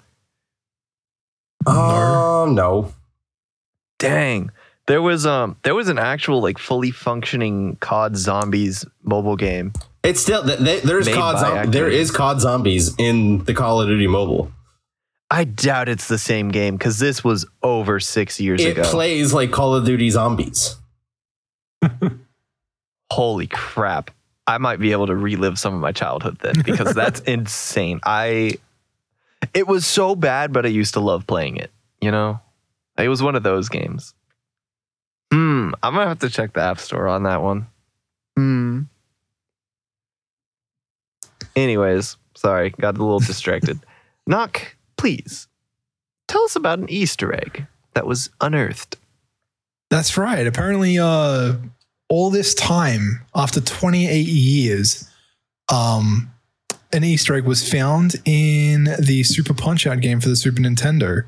Oh 1.66 2.48
no. 2.50 2.94
Dang. 4.00 4.52
There 4.88 5.02
was 5.02 5.26
um 5.26 5.56
there 5.64 5.76
was 5.76 5.88
an 5.88 5.98
actual 5.98 6.42
like 6.42 6.58
fully 6.58 6.92
functioning 6.92 7.78
COD 7.80 8.18
Zombies 8.18 8.86
mobile 9.02 9.36
game. 9.38 9.72
It's 10.04 10.20
still 10.20 10.44
th- 10.44 10.60
th- 10.60 10.84
there's 10.84 11.08
COD 11.08 11.34
by 11.36 11.40
zom- 11.40 11.72
there 11.72 11.90
Activision. 11.90 11.94
is 11.94 12.12
COD 12.12 12.42
zombies 12.42 12.96
in 12.98 13.44
the 13.46 13.54
Call 13.54 13.80
of 13.82 13.88
Duty 13.88 14.08
mobile. 14.08 14.52
I 15.32 15.46
doubt 15.46 15.88
it's 15.88 16.10
the 16.10 16.18
same 16.18 16.50
game 16.50 16.76
because 16.76 17.00
this 17.00 17.24
was 17.24 17.46
over 17.64 18.00
six 18.02 18.40
years 18.42 18.62
It 18.62 18.72
ago. 18.72 18.82
It 18.82 18.88
plays 18.88 19.34
like 19.34 19.52
Call 19.52 19.74
of 19.74 19.86
Duty 19.86 20.10
zombies. 20.10 20.76
Holy 23.12 23.48
crap! 23.48 24.12
I 24.46 24.58
might 24.58 24.80
be 24.80 24.92
able 24.92 25.08
to 25.08 25.16
relive 25.16 25.58
some 25.58 25.74
of 25.74 25.80
my 25.80 25.92
childhood 25.92 26.38
then 26.42 26.56
because 26.66 26.94
that's 26.94 27.20
insane. 27.28 28.00
I 28.04 28.58
it 29.54 29.68
was 29.68 29.86
so 29.86 30.16
bad, 30.16 30.54
but 30.54 30.66
I 30.66 30.70
used 30.70 30.94
to 30.94 31.00
love 31.00 31.28
playing 31.28 31.58
it. 31.58 31.72
You 32.02 32.12
know, 32.12 32.40
it 32.98 33.08
was 33.08 33.22
one 33.24 33.36
of 33.36 33.44
those 33.44 33.70
games. 33.70 34.14
Hmm. 35.32 35.72
I'm 35.82 35.94
gonna 35.94 36.08
have 36.08 36.20
to 36.20 36.30
check 36.30 36.54
the 36.54 36.62
app 36.62 36.80
store 36.80 37.08
on 37.08 37.24
that 37.24 37.42
one. 37.42 37.68
Hmm. 38.38 38.82
Anyways, 41.56 42.18
sorry, 42.36 42.72
got 42.72 42.98
a 42.98 43.04
little 43.04 43.20
distracted. 43.22 43.80
Knock, 44.28 44.76
please. 44.98 45.48
Tell 46.28 46.44
us 46.44 46.56
about 46.56 46.80
an 46.80 46.90
Easter 46.90 47.34
egg 47.34 47.68
that 47.94 48.08
was 48.08 48.30
unearthed. 48.42 48.98
That's 49.90 50.18
right. 50.18 50.48
Apparently, 50.48 50.98
uh, 50.98 51.54
all 52.10 52.30
this 52.30 52.54
time 52.54 53.22
after 53.36 53.62
28 53.62 54.28
years, 54.28 55.10
um, 55.72 56.32
an 56.92 57.04
Easter 57.04 57.36
egg 57.36 57.46
was 57.46 57.68
found 57.68 58.16
in 58.26 58.90
the 59.00 59.24
Super 59.24 59.54
Punch 59.54 59.88
Out 59.88 60.02
game 60.02 60.20
for 60.20 60.30
the 60.30 60.36
Super 60.36 60.62
Nintendo. 60.62 61.24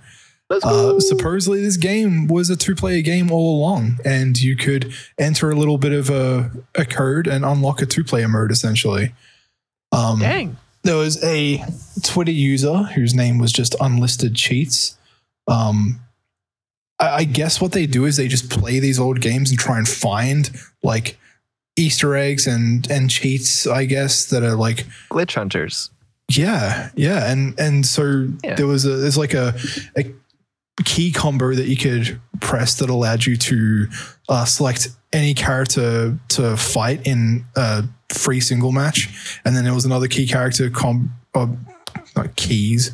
Uh, 0.49 0.99
supposedly, 0.99 1.59
this 1.59 1.77
game 1.77 2.27
was 2.27 2.51
a 2.51 2.55
two-player 2.55 3.01
game 3.01 3.31
all 3.31 3.57
along, 3.57 3.97
and 4.05 4.39
you 4.39 4.55
could 4.55 4.93
enter 5.17 5.49
a 5.49 5.55
little 5.55 5.79
bit 5.79 5.91
of 5.91 6.11
a, 6.11 6.51
a 6.75 6.85
code 6.85 7.25
and 7.25 7.43
unlock 7.43 7.81
a 7.81 7.85
two-player 7.87 8.27
mode. 8.27 8.51
Essentially, 8.51 9.11
um, 9.91 10.19
Dang. 10.19 10.55
there 10.83 10.97
was 10.97 11.23
a 11.23 11.63
Twitter 12.03 12.31
user 12.31 12.83
whose 12.93 13.15
name 13.15 13.39
was 13.39 13.51
just 13.51 13.75
unlisted 13.79 14.35
cheats. 14.35 14.99
Um, 15.47 15.99
I, 16.99 17.07
I 17.17 17.23
guess 17.23 17.59
what 17.61 17.71
they 17.71 17.85
do 17.87 18.05
is 18.05 18.17
they 18.17 18.27
just 18.27 18.49
play 18.49 18.79
these 18.79 18.99
old 18.99 19.21
games 19.21 19.49
and 19.49 19.59
try 19.59 19.77
and 19.77 19.87
find 19.87 20.49
like 20.83 21.17
Easter 21.77 22.15
eggs 22.15 22.47
and 22.47 22.89
and 22.89 23.09
cheats. 23.09 23.67
I 23.67 23.85
guess 23.85 24.25
that 24.27 24.43
are 24.43 24.55
like 24.55 24.85
Glitch 25.09 25.35
hunters. 25.35 25.89
yeah, 26.29 26.89
yeah, 26.95 27.29
and 27.31 27.59
and 27.59 27.85
so 27.85 28.27
Yeah. 28.43 28.55
there 28.55 28.67
was 28.67 28.85
a 28.85 28.95
there's 28.97 29.17
like 29.17 29.33
a 29.33 29.53
a 29.97 30.05
key 30.83 31.11
combo 31.11 31.53
that 31.53 31.67
you 31.67 31.77
could 31.77 32.19
press 32.41 32.75
that 32.79 32.89
allowed 32.89 33.25
you 33.25 33.37
to 33.37 33.87
uh, 34.29 34.43
select 34.45 34.89
any 35.13 35.33
character 35.33 36.17
to 36.29 36.57
fight 36.57 37.05
in 37.07 37.45
a 37.55 37.83
free 38.13 38.39
single 38.41 38.71
match, 38.71 39.39
and 39.45 39.55
then 39.55 39.63
there 39.63 39.73
was 39.73 39.85
another 39.85 40.07
key 40.07 40.27
character 40.27 40.69
com 40.69 41.13
uh, 41.33 41.47
not 42.15 42.35
keys, 42.35 42.91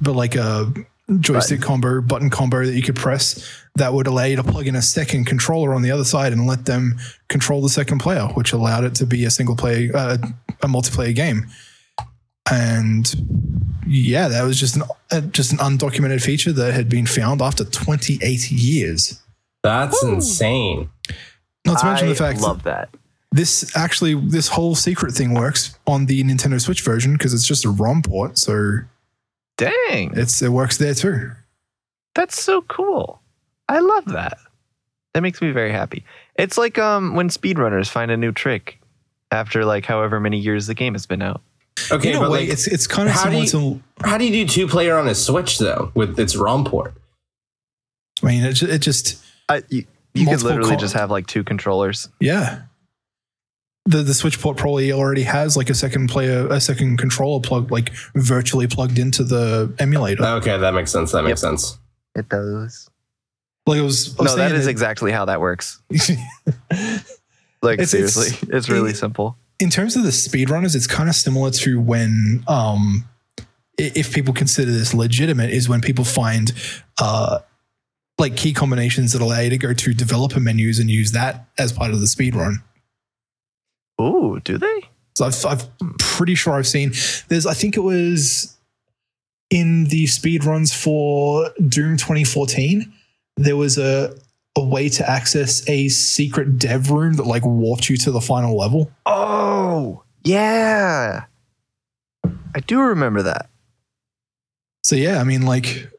but 0.00 0.12
like 0.14 0.34
a 0.36 0.72
joystick 1.20 1.60
combo 1.60 2.00
button 2.00 2.28
combo 2.28 2.64
that 2.66 2.74
you 2.74 2.82
could 2.82 2.96
press 2.96 3.62
that 3.76 3.94
would 3.94 4.06
allow 4.06 4.24
you 4.24 4.36
to 4.36 4.42
plug 4.42 4.66
in 4.66 4.76
a 4.76 4.82
second 4.82 5.24
controller 5.24 5.72
on 5.72 5.82
the 5.82 5.90
other 5.90 6.04
side 6.04 6.32
and 6.32 6.46
let 6.46 6.66
them 6.66 6.98
control 7.28 7.62
the 7.62 7.68
second 7.68 7.98
player, 7.98 8.26
which 8.34 8.52
allowed 8.52 8.84
it 8.84 8.94
to 8.94 9.06
be 9.06 9.24
a 9.24 9.30
single 9.30 9.56
player, 9.56 9.90
uh, 9.94 10.18
a 10.62 10.66
multiplayer 10.66 11.14
game 11.14 11.46
and 12.50 13.14
yeah, 13.86 14.28
that 14.28 14.42
was 14.42 14.58
just 14.58 14.76
an 14.76 14.82
uh, 15.10 15.20
just 15.20 15.52
an 15.52 15.58
undocumented 15.58 16.22
feature 16.22 16.52
that 16.52 16.74
had 16.74 16.88
been 16.88 17.06
found 17.06 17.40
after 17.40 17.64
28 17.64 18.50
years. 18.50 19.20
That's 19.62 20.02
insane. 20.02 20.90
Not 21.64 21.80
to 21.80 21.86
mention 21.86 22.06
I 22.06 22.10
the 22.10 22.16
fact 22.16 22.40
love 22.40 22.62
that. 22.62 22.90
this 23.32 23.76
actually 23.76 24.14
this 24.14 24.48
whole 24.48 24.74
secret 24.74 25.12
thing 25.12 25.34
works 25.34 25.78
on 25.86 26.06
the 26.06 26.22
Nintendo 26.24 26.60
Switch 26.60 26.82
version 26.82 27.14
because 27.14 27.34
it's 27.34 27.46
just 27.46 27.64
a 27.64 27.70
ROM 27.70 28.02
port, 28.02 28.38
so 28.38 28.78
Dang. 29.58 30.12
it's 30.16 30.40
it 30.40 30.48
works 30.50 30.78
there 30.78 30.94
too. 30.94 31.32
That's 32.14 32.40
so 32.42 32.62
cool. 32.62 33.20
I 33.68 33.80
love 33.80 34.06
that. 34.06 34.38
That 35.14 35.20
makes 35.22 35.42
me 35.42 35.50
very 35.50 35.72
happy. 35.72 36.04
It's 36.36 36.56
like 36.56 36.78
um 36.78 37.14
when 37.14 37.28
speedrunners 37.28 37.88
find 37.88 38.10
a 38.10 38.16
new 38.16 38.32
trick 38.32 38.80
after 39.30 39.64
like 39.66 39.84
however 39.84 40.18
many 40.20 40.38
years 40.38 40.66
the 40.68 40.74
game 40.74 40.94
has 40.94 41.04
been 41.06 41.20
out. 41.22 41.42
Okay, 41.92 42.10
In 42.12 42.16
a 42.16 42.20
but 42.20 42.30
way, 42.30 42.40
like, 42.40 42.48
it's 42.48 42.66
it's 42.66 42.86
kind 42.86 43.08
of 43.08 43.14
how 43.14 43.28
do 43.30 43.36
you- 43.38 43.46
to. 43.48 43.80
how 44.02 44.16
do 44.18 44.24
you 44.24 44.44
do 44.44 44.48
two 44.50 44.66
player 44.66 44.96
on 44.96 45.06
a 45.08 45.14
Switch 45.14 45.58
though 45.58 45.90
with 45.94 46.18
its 46.18 46.34
ROM 46.36 46.64
port? 46.64 46.94
I 48.22 48.26
mean, 48.26 48.44
it, 48.44 48.54
ju- 48.54 48.66
it 48.68 48.78
just 48.78 49.22
I, 49.48 49.62
you 49.68 49.84
you 50.14 50.26
can 50.26 50.40
literally 50.40 50.70
co- 50.70 50.76
just 50.80 50.94
have 50.94 51.10
like 51.10 51.26
two 51.26 51.44
controllers. 51.44 52.08
yeah. 52.20 52.62
The 53.88 54.02
the 54.02 54.12
Switch 54.14 54.38
port 54.40 54.56
probably 54.56 54.92
already 54.92 55.22
has 55.22 55.56
like 55.56 55.70
a 55.70 55.74
second 55.74 56.08
player, 56.08 56.46
a 56.48 56.60
second 56.60 56.98
controller 56.98 57.40
plug, 57.40 57.70
like 57.72 57.90
virtually 58.14 58.66
plugged 58.66 58.98
into 58.98 59.24
the 59.24 59.72
emulator. 59.78 60.22
Okay, 60.24 60.58
that 60.58 60.74
makes 60.74 60.90
sense. 60.92 61.12
That 61.12 61.22
makes 61.24 61.40
sense. 61.40 61.78
It 62.14 62.28
does. 62.28 62.90
like 63.66 63.78
it 63.78 63.82
was. 63.82 64.14
I 64.18 64.22
was 64.24 64.32
No, 64.32 64.36
that 64.36 64.48
saying 64.50 64.60
is 64.60 64.66
exactly 64.66 65.10
how 65.12 65.24
that 65.24 65.40
works. 65.40 65.80
Like 67.60 67.80
It's- 67.80 67.92
it's- 67.92 68.14
seriously, 68.14 68.48
it's, 68.56 68.68
really 68.68 68.90
it- 68.92 68.96
simple. 68.96 69.36
in 69.58 69.68
terms 69.68 69.96
of 69.96 70.04
the 70.04 70.10
speedrunners, 70.10 70.76
it's 70.76 70.86
kind 70.86 71.08
of 71.08 71.16
similar 71.16 71.50
to 71.50 71.80
when, 71.80 72.44
um, 72.46 73.04
if 73.76 74.12
people 74.14 74.32
consider 74.32 74.70
this 74.70 74.94
legitimate, 74.94 75.50
is 75.50 75.68
when 75.68 75.80
people 75.80 76.04
find 76.04 76.52
uh, 77.00 77.40
like 78.16 78.36
key 78.36 78.52
combinations 78.52 79.12
that 79.12 79.20
allow 79.22 79.40
you 79.40 79.50
to 79.50 79.58
go 79.58 79.72
to 79.72 79.92
developer 79.92 80.38
menus 80.38 80.78
and 80.78 80.88
use 80.88 81.10
that 81.12 81.46
as 81.58 81.72
part 81.72 81.90
of 81.92 81.98
the 82.00 82.06
speedrun. 82.06 82.56
Ooh, 84.00 84.40
do 84.44 84.58
they? 84.58 84.82
So 85.14 85.26
I've, 85.26 85.68
I'm 85.80 85.94
pretty 85.98 86.34
sure 86.34 86.54
I've 86.54 86.66
seen 86.66 86.92
there's, 87.28 87.46
I 87.46 87.54
think 87.54 87.76
it 87.76 87.80
was 87.80 88.56
in 89.50 89.84
the 89.84 90.04
speedruns 90.04 90.74
for 90.74 91.50
Doom 91.68 91.96
2014, 91.96 92.92
there 93.36 93.56
was 93.56 93.78
a, 93.78 94.14
a 94.56 94.64
way 94.64 94.88
to 94.90 95.08
access 95.08 95.68
a 95.68 95.88
secret 95.88 96.58
dev 96.58 96.90
room 96.90 97.14
that 97.14 97.26
like 97.26 97.44
warped 97.44 97.88
you 97.88 97.96
to 97.98 98.10
the 98.10 98.20
final 98.20 98.56
level. 98.56 98.90
Oh, 99.06 100.02
yeah. 100.24 101.24
I 102.24 102.60
do 102.60 102.80
remember 102.80 103.22
that. 103.22 103.48
So 104.84 104.96
yeah, 104.96 105.20
I 105.20 105.24
mean, 105.24 105.42
like, 105.42 105.90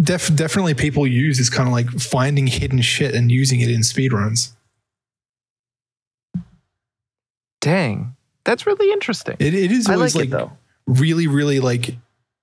def- 0.00 0.34
definitely 0.34 0.74
people 0.74 1.06
use 1.06 1.38
is 1.38 1.50
kind 1.50 1.68
of 1.68 1.72
like 1.72 1.88
finding 1.90 2.46
hidden 2.46 2.80
shit 2.80 3.14
and 3.14 3.30
using 3.30 3.60
it 3.60 3.70
in 3.70 3.80
speedruns. 3.80 4.52
Dang, 7.60 8.16
that's 8.44 8.66
really 8.66 8.92
interesting. 8.92 9.36
It, 9.38 9.54
it 9.54 9.72
is 9.72 9.88
I 9.88 9.94
always 9.94 10.14
like, 10.14 10.30
like, 10.30 10.40
it 10.40 10.42
though. 10.42 10.52
really, 10.86 11.26
really 11.26 11.60
like 11.60 11.96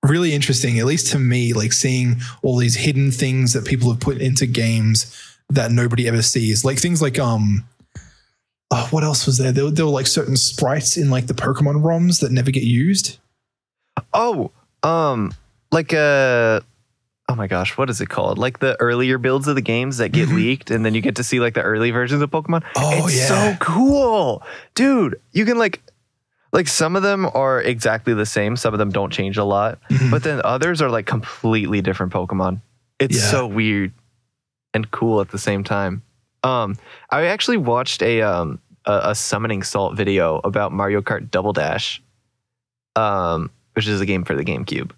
really 0.04 0.34
interesting. 0.34 0.78
At 0.80 0.86
least 0.86 1.12
to 1.14 1.20
me, 1.20 1.54
like 1.54 1.74
seeing 1.74 2.18
all 2.44 2.58
these 2.58 2.76
hidden 2.76 3.12
things 3.12 3.54
that 3.54 3.66
people 3.66 3.92
have 3.92 4.00
put 4.00 4.20
into 4.20 4.46
games 4.46 5.06
that 5.50 5.72
nobody 5.72 6.08
ever 6.08 6.22
sees. 6.22 6.66
Like 6.66 6.80
things 6.80 7.02
like 7.02 7.18
um. 7.20 7.66
Uh, 8.72 8.88
what 8.90 9.04
else 9.04 9.28
was 9.28 9.38
there? 9.38 9.52
there? 9.52 9.66
were- 9.66 9.72
There 9.72 9.86
were 9.86 9.92
like 9.92 10.08
certain 10.08 10.36
sprites 10.36 10.98
in 10.98 11.10
like 11.12 11.28
the 11.28 11.36
Pokemon 11.36 11.84
ROMs 11.84 12.20
that 12.22 12.32
never 12.32 12.50
get 12.52 12.64
used. 12.64 13.20
Oh, 14.12 14.52
um, 14.84 15.34
like 15.72 15.94
uh 15.94 16.62
oh 17.28 17.36
my 17.36 17.48
gosh, 17.48 17.78
what 17.78 17.90
is 17.90 18.02
it 18.02 18.08
called? 18.10 18.38
Like 18.38 18.60
the 18.60 18.80
earlier 18.80 19.18
builds 19.18 19.48
of 19.48 19.56
the 19.56 19.62
games 19.62 19.98
that 19.98 20.10
get 20.10 20.30
Mhm. 20.30 20.36
leaked, 20.36 20.72
and 20.72 20.86
then 20.86 20.94
you 20.94 21.02
get 21.02 21.16
to 21.16 21.24
see 21.24 21.40
like 21.40 21.54
the 21.56 21.62
early 21.64 21.92
versions 21.92 22.22
of 22.22 22.30
Pokemon. 22.32 22.64
Oh 22.76 23.08
it's 23.08 23.18
yeah, 23.18 23.28
so 23.28 23.58
cool, 23.60 24.44
dude. 24.76 25.20
You 25.32 25.46
can 25.46 25.58
like, 25.58 25.82
like 26.54 26.68
some 26.68 26.96
of 26.96 27.04
them 27.04 27.28
are 27.34 27.62
exactly 27.62 28.14
the 28.14 28.26
same. 28.26 28.56
Some 28.56 28.74
of 28.74 28.78
them 28.78 28.92
don't 28.92 29.12
change 29.12 29.38
a 29.38 29.44
lot, 29.44 29.80
Mhm. 29.90 30.12
but 30.12 30.24
then 30.24 30.42
others 30.44 30.82
are 30.82 30.90
like 30.90 31.06
completely 31.08 31.82
different 31.82 32.14
Pokemon. 32.14 32.62
It's 33.00 33.18
Yeah. 33.18 33.32
so 33.32 33.48
weird 33.48 33.92
and 34.74 34.90
cool 34.92 35.20
at 35.22 35.30
the 35.30 35.38
same 35.40 35.64
time. 35.64 36.04
Um, 36.44 36.76
I 37.10 37.26
actually 37.26 37.58
watched 37.58 38.02
a 38.04 38.22
um 38.22 38.60
a, 38.86 39.00
a 39.10 39.16
summoning 39.16 39.64
salt 39.64 39.96
video 39.98 40.40
about 40.44 40.72
Mario 40.72 41.02
Kart 41.02 41.32
Double 41.32 41.54
Dash, 41.54 42.04
um, 42.96 43.50
which 43.74 43.88
is 43.88 44.00
a 44.00 44.06
game 44.06 44.24
for 44.24 44.36
the 44.36 44.46
GameCube. 44.46 44.92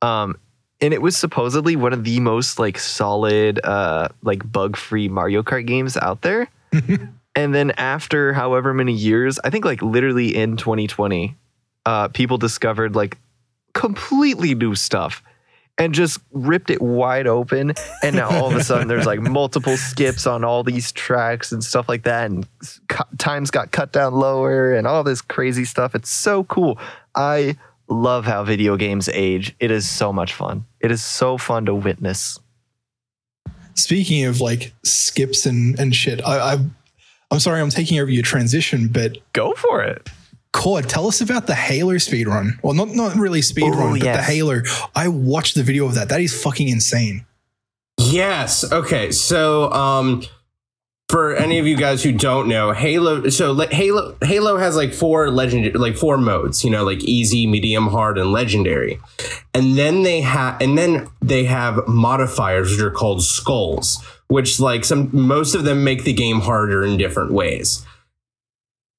Um, 0.00 0.36
and 0.80 0.92
it 0.92 1.00
was 1.00 1.16
supposedly 1.16 1.76
one 1.76 1.92
of 1.92 2.04
the 2.04 2.20
most 2.20 2.58
like 2.58 2.78
solid, 2.78 3.60
uh, 3.64 4.08
like 4.22 4.50
bug 4.50 4.76
free 4.76 5.08
Mario 5.08 5.42
Kart 5.42 5.66
games 5.66 5.96
out 5.96 6.22
there. 6.22 6.48
and 7.34 7.54
then 7.54 7.70
after 7.72 8.32
however 8.32 8.74
many 8.74 8.92
years, 8.92 9.38
I 9.42 9.50
think 9.50 9.64
like 9.64 9.80
literally 9.80 10.36
in 10.36 10.56
2020, 10.56 11.34
uh, 11.86 12.08
people 12.08 12.36
discovered 12.36 12.94
like 12.94 13.16
completely 13.72 14.54
new 14.54 14.74
stuff 14.74 15.22
and 15.78 15.94
just 15.94 16.20
ripped 16.32 16.70
it 16.70 16.80
wide 16.80 17.26
open. 17.26 17.72
And 18.02 18.16
now 18.16 18.30
all 18.30 18.48
of 18.48 18.56
a 18.56 18.64
sudden 18.64 18.88
there's 18.88 19.06
like 19.06 19.20
multiple 19.20 19.76
skips 19.76 20.26
on 20.26 20.44
all 20.44 20.62
these 20.62 20.92
tracks 20.92 21.52
and 21.52 21.62
stuff 21.62 21.88
like 21.88 22.04
that. 22.04 22.30
And 22.30 22.46
cu- 22.88 23.04
times 23.18 23.50
got 23.50 23.72
cut 23.72 23.92
down 23.92 24.14
lower 24.14 24.74
and 24.74 24.86
all 24.86 25.04
this 25.04 25.20
crazy 25.20 25.64
stuff. 25.64 25.94
It's 25.94 26.10
so 26.10 26.44
cool. 26.44 26.78
I 27.14 27.56
love 27.88 28.24
how 28.24 28.44
video 28.44 28.76
games 28.76 29.08
age. 29.08 29.54
It 29.60 29.70
is 29.70 29.88
so 29.88 30.12
much 30.12 30.34
fun. 30.34 30.64
It 30.80 30.90
is 30.90 31.02
so 31.04 31.38
fun 31.38 31.66
to 31.66 31.74
witness. 31.74 32.38
speaking 33.74 34.24
of 34.24 34.40
like 34.40 34.72
skips 34.84 35.46
and 35.46 35.78
and 35.78 35.94
shit, 35.94 36.20
I, 36.26 36.54
I 36.54 36.58
I'm 37.30 37.40
sorry 37.40 37.60
I'm 37.60 37.70
taking 37.70 37.98
over 37.98 38.10
your 38.10 38.22
transition, 38.22 38.88
but 38.88 39.18
Go 39.32 39.52
for 39.54 39.82
it. 39.82 40.08
Cord, 40.52 40.88
tell 40.88 41.06
us 41.06 41.20
about 41.20 41.46
the 41.46 41.54
Halo 41.54 41.94
speedrun. 41.94 42.52
Well, 42.62 42.72
not 42.72 42.88
not 42.88 43.14
really 43.16 43.40
speedrun, 43.40 43.74
Oh, 43.74 43.90
but 43.92 44.00
the 44.00 44.06
yes. 44.06 44.26
Halo. 44.26 44.62
I 44.94 45.08
watched 45.08 45.54
the 45.54 45.62
video 45.62 45.84
of 45.86 45.94
that. 45.96 46.08
That 46.08 46.20
is 46.20 46.40
fucking 46.42 46.68
insane. 46.68 47.26
Yes. 47.98 48.70
Okay. 48.72 49.10
So, 49.10 49.70
um, 49.72 50.22
for 51.08 51.36
any 51.36 51.58
of 51.58 51.66
you 51.66 51.76
guys 51.76 52.02
who 52.02 52.12
don't 52.12 52.48
know, 52.48 52.72
Halo. 52.72 53.28
So 53.28 53.54
Halo 53.70 54.16
Halo 54.22 54.56
has 54.58 54.76
like 54.76 54.92
four 54.92 55.30
legendary, 55.30 55.72
like 55.74 55.96
four 55.96 56.18
modes. 56.18 56.64
You 56.64 56.70
know, 56.70 56.84
like 56.84 57.02
easy, 57.04 57.46
medium, 57.46 57.88
hard, 57.88 58.18
and 58.18 58.32
legendary. 58.32 58.98
And 59.54 59.76
then 59.78 60.02
they 60.02 60.20
have, 60.20 60.60
and 60.60 60.76
then 60.76 61.08
they 61.22 61.44
have 61.44 61.86
modifiers 61.86 62.72
which 62.72 62.80
are 62.80 62.90
called 62.90 63.22
skulls, 63.22 64.04
which 64.28 64.58
like 64.58 64.84
some 64.84 65.10
most 65.12 65.54
of 65.54 65.64
them 65.64 65.84
make 65.84 66.04
the 66.04 66.12
game 66.12 66.40
harder 66.40 66.84
in 66.84 66.96
different 66.96 67.32
ways. 67.32 67.84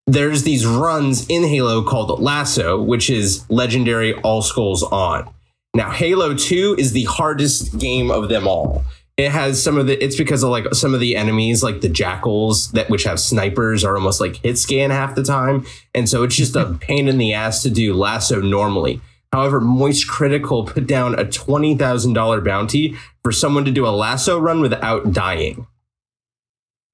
There's 0.10 0.44
these 0.44 0.66
runs 0.66 1.28
in 1.28 1.44
Halo 1.44 1.84
called 1.84 2.22
LASO, 2.22 2.86
which 2.86 3.10
is 3.10 3.46
legendary, 3.50 4.14
all 4.22 4.42
skulls 4.42 4.82
on. 4.84 5.30
Now, 5.74 5.92
Halo 5.92 6.34
2 6.34 6.78
is 6.80 6.94
the 6.94 7.04
hardest 7.04 7.78
game 7.78 8.10
of 8.10 8.30
them 8.30 8.48
all. 8.48 8.86
It 9.18 9.32
has 9.32 9.62
some 9.62 9.80
of 9.80 9.88
the 9.88 10.02
it's 10.04 10.16
because 10.16 10.44
of 10.44 10.52
like 10.52 10.74
some 10.76 10.94
of 10.94 11.00
the 11.00 11.16
enemies, 11.16 11.64
like 11.64 11.82
the 11.82 11.90
jackals 11.90 12.72
that 12.74 12.90
which 12.90 13.04
have 13.06 13.20
snipers 13.20 13.84
are 13.84 13.96
almost 13.96 14.22
like 14.22 14.36
hit 14.38 14.60
scan 14.60 14.92
half 14.92 15.16
the 15.16 15.24
time. 15.24 15.66
And 15.96 16.08
so 16.08 16.22
it's 16.24 16.36
just 16.36 16.56
a 16.56 16.74
pain 16.80 17.08
in 17.08 17.18
the 17.18 17.34
ass 17.34 17.64
to 17.64 17.72
do 17.72 17.96
LASO 17.96 18.48
normally. 18.48 19.02
However, 19.34 19.60
Moist 19.60 20.08
Critical 20.08 20.66
put 20.66 20.86
down 20.88 21.18
a 21.18 21.26
twenty 21.26 21.76
thousand 21.76 22.14
dollar 22.14 22.42
bounty 22.42 22.96
for 23.24 23.32
someone 23.32 23.66
to 23.66 23.72
do 23.72 23.86
a 23.86 23.90
LASO 23.92 24.40
run 24.40 24.62
without 24.62 25.12
dying. 25.12 25.66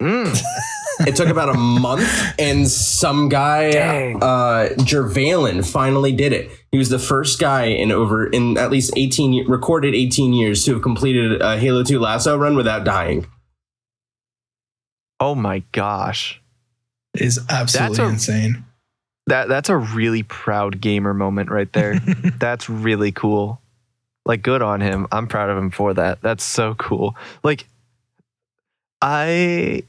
Mm. 0.01 0.41
It 1.07 1.15
took 1.15 1.27
about 1.29 1.49
a 1.49 1.57
month, 1.57 2.09
and 2.39 2.67
some 2.67 3.27
guy, 3.27 3.71
Dang. 3.73 4.21
uh, 4.21 4.69
Jervalen, 4.77 5.65
finally 5.69 6.11
did 6.11 6.33
it. 6.33 6.49
He 6.73 6.79
was 6.79 6.89
the 6.89 6.97
first 6.97 7.39
guy 7.39 7.65
in 7.65 7.91
over 7.91 8.25
in 8.25 8.57
at 8.57 8.71
least 8.71 8.93
eighteen 8.97 9.47
recorded 9.47 9.93
eighteen 9.93 10.33
years 10.33 10.65
to 10.65 10.73
have 10.73 10.81
completed 10.81 11.39
a 11.39 11.55
Halo 11.59 11.83
Two 11.83 11.99
LASO 11.99 12.37
run 12.37 12.55
without 12.55 12.83
dying. 12.83 13.27
Oh 15.19 15.35
my 15.35 15.59
gosh. 15.71 16.41
It 17.13 17.21
is 17.21 17.39
absolutely 17.47 17.97
That's 17.97 18.09
a- 18.09 18.11
insane. 18.11 18.65
That 19.27 19.49
that's 19.49 19.69
a 19.69 19.77
really 19.77 20.23
proud 20.23 20.81
gamer 20.81 21.13
moment 21.13 21.51
right 21.51 21.71
there. 21.73 21.99
that's 22.39 22.67
really 22.67 23.11
cool. 23.11 23.61
Like 24.25 24.41
good 24.41 24.63
on 24.63 24.81
him. 24.81 25.05
I'm 25.11 25.27
proud 25.27 25.51
of 25.51 25.57
him 25.59 25.69
for 25.69 25.93
that. 25.93 26.23
That's 26.23 26.43
so 26.43 26.73
cool. 26.73 27.15
Like 27.43 27.67
I 28.99 29.83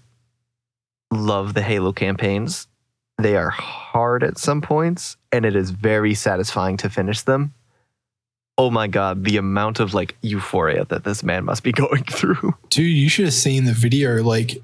love 1.11 1.55
the 1.55 1.62
Halo 1.62 1.94
campaigns. 1.94 2.66
They 3.16 3.37
are 3.37 3.49
hard 3.49 4.23
at 4.23 4.37
some 4.37 4.61
points 4.61 5.16
and 5.35 5.44
it 5.44 5.57
is 5.57 5.70
very 5.70 6.14
satisfying 6.14 6.77
to 6.77 6.88
finish 6.88 7.23
them. 7.23 7.53
Oh 8.57 8.70
my 8.70 8.87
god, 8.87 9.25
the 9.25 9.37
amount 9.37 9.81
of 9.81 9.94
like 9.94 10.16
euphoria 10.23 10.85
that 10.87 11.03
this 11.03 11.25
man 11.25 11.44
must 11.44 11.64
be 11.64 11.73
going 11.85 12.05
through. 12.05 12.55
Dude, 12.70 12.97
you 12.97 13.09
should 13.09 13.25
have 13.25 13.35
seen 13.35 13.64
the 13.64 13.73
video 13.73 14.23
like 14.23 14.62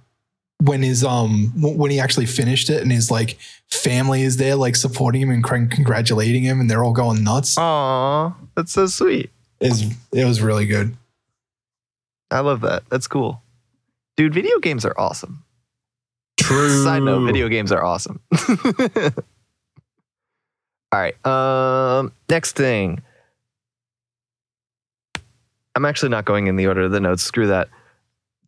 when 0.62 0.82
his 0.82 1.02
um 1.02 1.52
when 1.56 1.90
he 1.90 1.98
actually 1.98 2.26
finished 2.26 2.70
it 2.70 2.82
and 2.82 2.92
his 2.92 3.10
like 3.10 3.36
family 3.68 4.22
is 4.22 4.36
there 4.36 4.54
like 4.54 4.76
supporting 4.76 5.22
him 5.22 5.30
and 5.30 5.42
congratulating 5.42 6.44
him 6.44 6.60
and 6.60 6.70
they're 6.70 6.84
all 6.84 6.92
going 6.92 7.24
nuts. 7.24 7.58
Aw, 7.58 8.32
that's 8.54 8.72
so 8.72 8.86
sweet. 8.86 9.30
Is 9.58 9.92
it 10.12 10.24
was 10.24 10.40
really 10.40 10.66
good. 10.66 10.96
I 12.30 12.40
love 12.40 12.60
that. 12.60 12.84
That's 12.90 13.08
cool. 13.08 13.42
Dude, 14.16 14.32
video 14.32 14.60
games 14.60 14.84
are 14.84 14.94
awesome. 14.96 15.42
True. 16.38 16.84
Side 16.84 17.02
note, 17.02 17.26
video 17.26 17.48
games 17.48 17.72
are 17.72 17.82
awesome. 17.82 18.20
All 20.92 21.00
right. 21.00 21.26
Um 21.26 22.12
next 22.28 22.52
thing. 22.56 23.02
I'm 25.74 25.84
actually 25.84 26.08
not 26.08 26.24
going 26.24 26.46
in 26.48 26.56
the 26.56 26.66
order 26.66 26.82
of 26.82 26.92
the 26.92 27.00
notes. 27.00 27.22
Screw 27.22 27.46
that. 27.46 27.68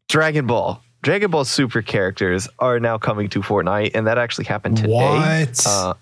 Dragon 0.09 0.47
Ball. 0.47 0.83
Dragon 1.03 1.31
Ball 1.31 1.45
Super 1.45 1.83
characters 1.83 2.49
are 2.59 2.79
now 2.81 2.99
coming 2.99 3.29
to 3.31 3.41
Fortnite, 3.41 3.93
and 3.95 4.07
that 4.07 4.19
actually 4.19 4.45
happened 4.45 4.77
today. 4.79 4.93
What? 4.93 5.67
Uh, 5.67 5.95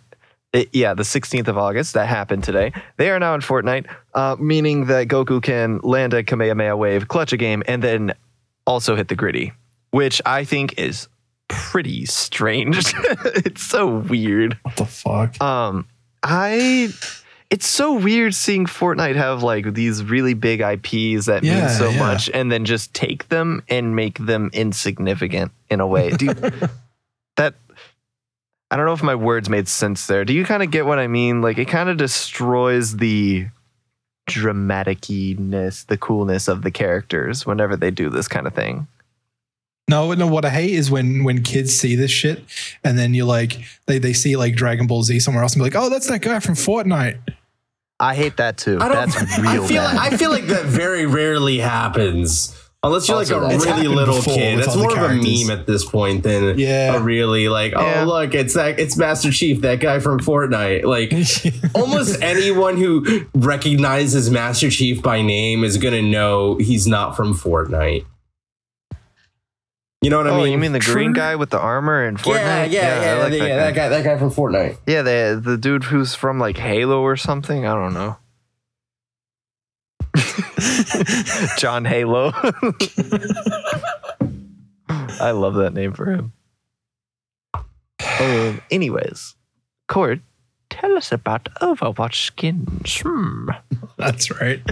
it- 0.53 0.69
yeah, 0.73 0.95
the 0.95 1.05
16th 1.05 1.49
of 1.49 1.57
August. 1.57 1.95
That 1.95 2.07
happened 2.09 2.43
today. 2.45 2.73
They 2.97 3.11
are 3.11 3.19
now 3.19 3.35
in 3.35 3.41
Fortnite, 3.41 3.87
uh, 4.15 4.37
meaning 4.39 4.87
that 4.87 5.09
Goku 5.09 5.43
can 5.43 5.79
land 5.83 6.13
a 6.15 6.23
Kamehameha 6.23 6.77
wave, 6.77 7.09
clutch 7.09 7.33
a 7.33 7.37
game, 7.37 7.63
and 7.69 7.83
then 7.83 8.15
also 8.67 8.97
hit 8.97 9.09
the 9.09 9.15
Griddy, 9.15 9.53
which 9.91 10.21
I 10.27 10.45
think 10.45 10.79
is 10.79 11.09
pretty 11.49 12.05
strange. 12.07 12.93
it's 13.25 13.63
so 13.63 13.87
weird. 13.87 14.59
what 14.63 14.77
the 14.77 14.87
fuck? 14.87 15.41
Um, 15.41 15.87
I. 16.23 16.89
It's 17.51 17.67
so 17.67 17.95
weird 17.95 18.33
seeing 18.33 18.67
Fortnite 18.67 19.17
have 19.17 19.43
like 19.43 19.75
these 19.75 20.05
really 20.05 20.35
big 20.35 20.61
IPs 20.61 21.27
that 21.27 21.43
mean 21.43 21.69
so 21.69 21.89
yeah. 21.89 21.99
much, 21.99 22.31
and 22.31 22.51
then 22.51 22.65
just 22.65 22.95
take 22.95 23.29
them 23.29 23.63
and 23.69 23.97
make 23.97 24.19
them 24.19 24.51
insignificant 24.53 25.51
in 25.69 25.81
a 25.81 25.87
way, 25.87 26.11
dude. 26.11 26.37
that 27.37 27.55
I 28.71 28.77
don't 28.77 28.87
know 28.87 28.93
if 28.93 29.03
my 29.03 29.17
words 29.17 29.49
made 29.49 29.67
sense 29.67 30.07
there. 30.07 30.25
Do 30.25 30.33
you 30.33 30.45
kind 30.45 30.63
of 30.63 30.71
get 30.71 30.87
what 30.87 31.01
I 31.01 31.09
mean? 31.09 31.43
Like 31.43 31.59
it 31.59 31.67
kind 31.67 31.89
of 31.89 31.97
destroys 31.97 32.99
the 32.99 33.49
dramatic-ness, 34.29 35.85
the 35.85 35.97
coolness 35.97 36.47
of 36.47 36.63
the 36.63 36.71
characters 36.71 37.45
whenever 37.45 37.77
they 37.77 37.91
do 37.91 38.11
this 38.11 38.29
kind 38.29 38.47
of 38.47 38.55
thing. 38.55 38.87
No, 39.91 40.13
no. 40.15 40.27
What 40.27 40.45
I 40.45 40.51
hate 40.51 40.71
is 40.75 40.91
when 40.91 41.25
when 41.25 41.43
kids 41.43 41.75
see 41.79 41.95
this 41.97 42.11
shit, 42.11 42.43
and 42.85 42.99
then 42.99 43.13
you're 43.15 43.27
like, 43.27 43.59
they 43.87 43.99
they 43.99 44.13
see 44.13 44.37
like 44.37 44.55
Dragon 44.55 44.87
Ball 44.87 45.03
Z 45.03 45.21
somewhere 45.21 45.43
else, 45.43 45.55
and 45.55 45.61
be 45.61 45.65
like, 45.65 45.75
oh, 45.77 45.91
that's 45.91 46.07
that 46.09 46.21
guy 46.23 46.39
from 46.41 46.55
Fortnite. 46.55 47.19
I 47.99 48.15
hate 48.15 48.37
that 48.39 48.57
too. 48.57 48.79
I 48.81 48.89
don't. 48.89 49.11
That's 49.13 49.39
real 49.39 49.65
I 49.65 49.69
feel. 49.69 49.83
bad. 49.83 49.97
I 49.97 50.17
feel 50.17 50.31
like 50.31 50.47
that 50.47 50.65
very 50.65 51.05
rarely 51.07 51.59
happens. 51.59 52.57
Unless 52.83 53.09
you're 53.09 53.19
Also, 53.19 53.41
like 53.41 53.57
a 53.57 53.59
really 53.59 53.89
little 53.89 54.15
before 54.17 54.33
kid, 54.37 54.59
that's 54.59 54.75
more 54.75 54.91
of 54.91 55.11
a 55.11 55.15
meme 55.15 55.51
at 55.51 55.67
this 55.67 55.85
point 55.85 56.23
than 56.23 56.59
Yeah. 56.59 56.97
a 56.97 57.01
really 57.03 57.51
like. 57.51 57.75
Oh, 57.77 57.81
Yeah. 57.85 58.05
look, 58.05 58.35
it's 58.35 58.55
that. 58.55 58.79
It's 58.81 58.97
Master 58.97 59.31
Chief, 59.31 59.61
that 59.61 59.81
guy 59.81 59.99
from 59.99 60.19
Fortnite. 60.19 60.85
Like 60.85 61.13
almost 61.75 62.23
anyone 62.23 62.79
who 62.79 63.27
recognizes 63.35 64.31
Master 64.31 64.71
Chief 64.71 65.03
by 65.03 65.21
name 65.21 65.63
is 65.63 65.77
gonna 65.77 66.01
know 66.01 66.57
he's 66.57 66.87
not 66.87 67.17
from 67.19 67.35
Fortnite. 67.35 68.07
You 70.03 70.09
know 70.09 70.17
what 70.17 70.29
I 70.29 70.31
oh, 70.31 70.39
mean? 70.39 70.53
you 70.53 70.59
mean 70.59 70.73
the 70.73 70.81
green 70.81 71.13
guy 71.13 71.37
with 71.37 71.51
the 71.51 71.59
armor 71.59 72.03
and 72.05 72.17
Fortnite? 72.17 72.71
Yeah, 72.71 73.03
yeah, 73.03 73.03
yeah, 73.03 73.13
I 73.13 73.19
like 73.19 73.33
the- 73.33 73.39
that 73.41 73.49
guy. 73.49 73.57
that 73.57 73.75
guy, 73.75 73.89
that 73.91 74.05
guy 74.05 74.17
from 74.19 74.31
Fortnite. 74.31 74.79
Yeah, 74.87 75.03
the 75.03 75.39
the 75.43 75.59
dude 75.59 75.85
who's 75.85 76.15
from 76.15 76.39
like 76.39 76.57
Halo 76.57 77.03
or 77.03 77.17
something. 77.17 77.67
I 77.67 77.75
don't 77.75 77.93
know. 77.93 78.17
John 81.59 81.85
Halo. 81.85 82.33
I 84.89 85.33
love 85.33 85.55
that 85.55 85.75
name 85.75 85.93
for 85.93 86.11
him. 86.11 86.33
Um, 88.21 88.63
anyways, 88.71 89.37
Cord, 89.87 90.23
tell 90.71 90.97
us 90.97 91.13
about 91.13 91.45
Overwatch 91.61 92.15
skins. 92.15 93.01
Hmm. 93.05 93.51
That's 93.99 94.31
right. 94.31 94.63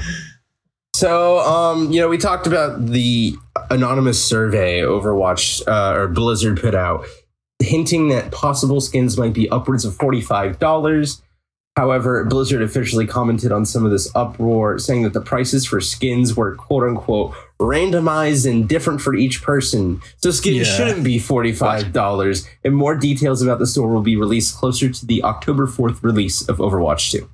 So, 0.98 1.38
um, 1.38 1.92
you 1.92 2.00
know, 2.00 2.08
we 2.08 2.18
talked 2.18 2.48
about 2.48 2.84
the 2.86 3.36
anonymous 3.70 4.20
survey 4.20 4.80
Overwatch 4.80 5.62
uh, 5.68 5.96
or 5.96 6.08
Blizzard 6.08 6.60
put 6.60 6.74
out, 6.74 7.06
hinting 7.62 8.08
that 8.08 8.32
possible 8.32 8.80
skins 8.80 9.16
might 9.16 9.32
be 9.32 9.48
upwards 9.48 9.84
of 9.84 9.94
forty-five 9.94 10.58
dollars. 10.58 11.22
However, 11.76 12.24
Blizzard 12.24 12.62
officially 12.62 13.06
commented 13.06 13.52
on 13.52 13.64
some 13.64 13.84
of 13.84 13.92
this 13.92 14.10
uproar, 14.16 14.80
saying 14.80 15.04
that 15.04 15.12
the 15.12 15.20
prices 15.20 15.64
for 15.64 15.80
skins 15.80 16.34
were 16.34 16.56
"quote 16.56 16.82
unquote" 16.82 17.32
randomized 17.60 18.50
and 18.50 18.68
different 18.68 19.00
for 19.00 19.14
each 19.14 19.40
person. 19.40 20.00
So 20.16 20.32
skins 20.32 20.66
Yeah. 20.66 20.76
shouldn't 20.76 21.04
be 21.04 21.20
forty-five 21.20 21.92
dollars. 21.92 22.44
And 22.64 22.74
more 22.74 22.96
details 22.96 23.40
about 23.40 23.60
the 23.60 23.68
store 23.68 23.86
will 23.86 24.02
be 24.02 24.16
released 24.16 24.56
closer 24.56 24.88
to 24.88 25.06
the 25.06 25.22
October 25.22 25.68
fourth 25.68 26.02
release 26.02 26.48
of 26.48 26.56
Overwatch 26.58 27.12
Two. 27.12 27.28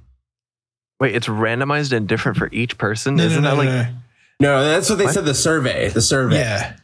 Wait, 1.04 1.14
it's 1.14 1.26
randomized 1.26 1.92
and 1.92 2.08
different 2.08 2.38
for 2.38 2.48
each 2.50 2.78
person? 2.78 3.16
No, 3.16 3.24
Isn't 3.24 3.42
no, 3.42 3.50
that 3.56 3.62
no, 3.62 3.70
like 3.70 3.88
no. 4.40 4.64
That's 4.64 4.88
what 4.88 4.96
they 4.96 5.04
What? 5.04 5.12
said. 5.12 5.26
The 5.26 5.34
survey, 5.34 5.90
the 5.90 6.00
survey. 6.00 6.38
Yeah. 6.38 6.76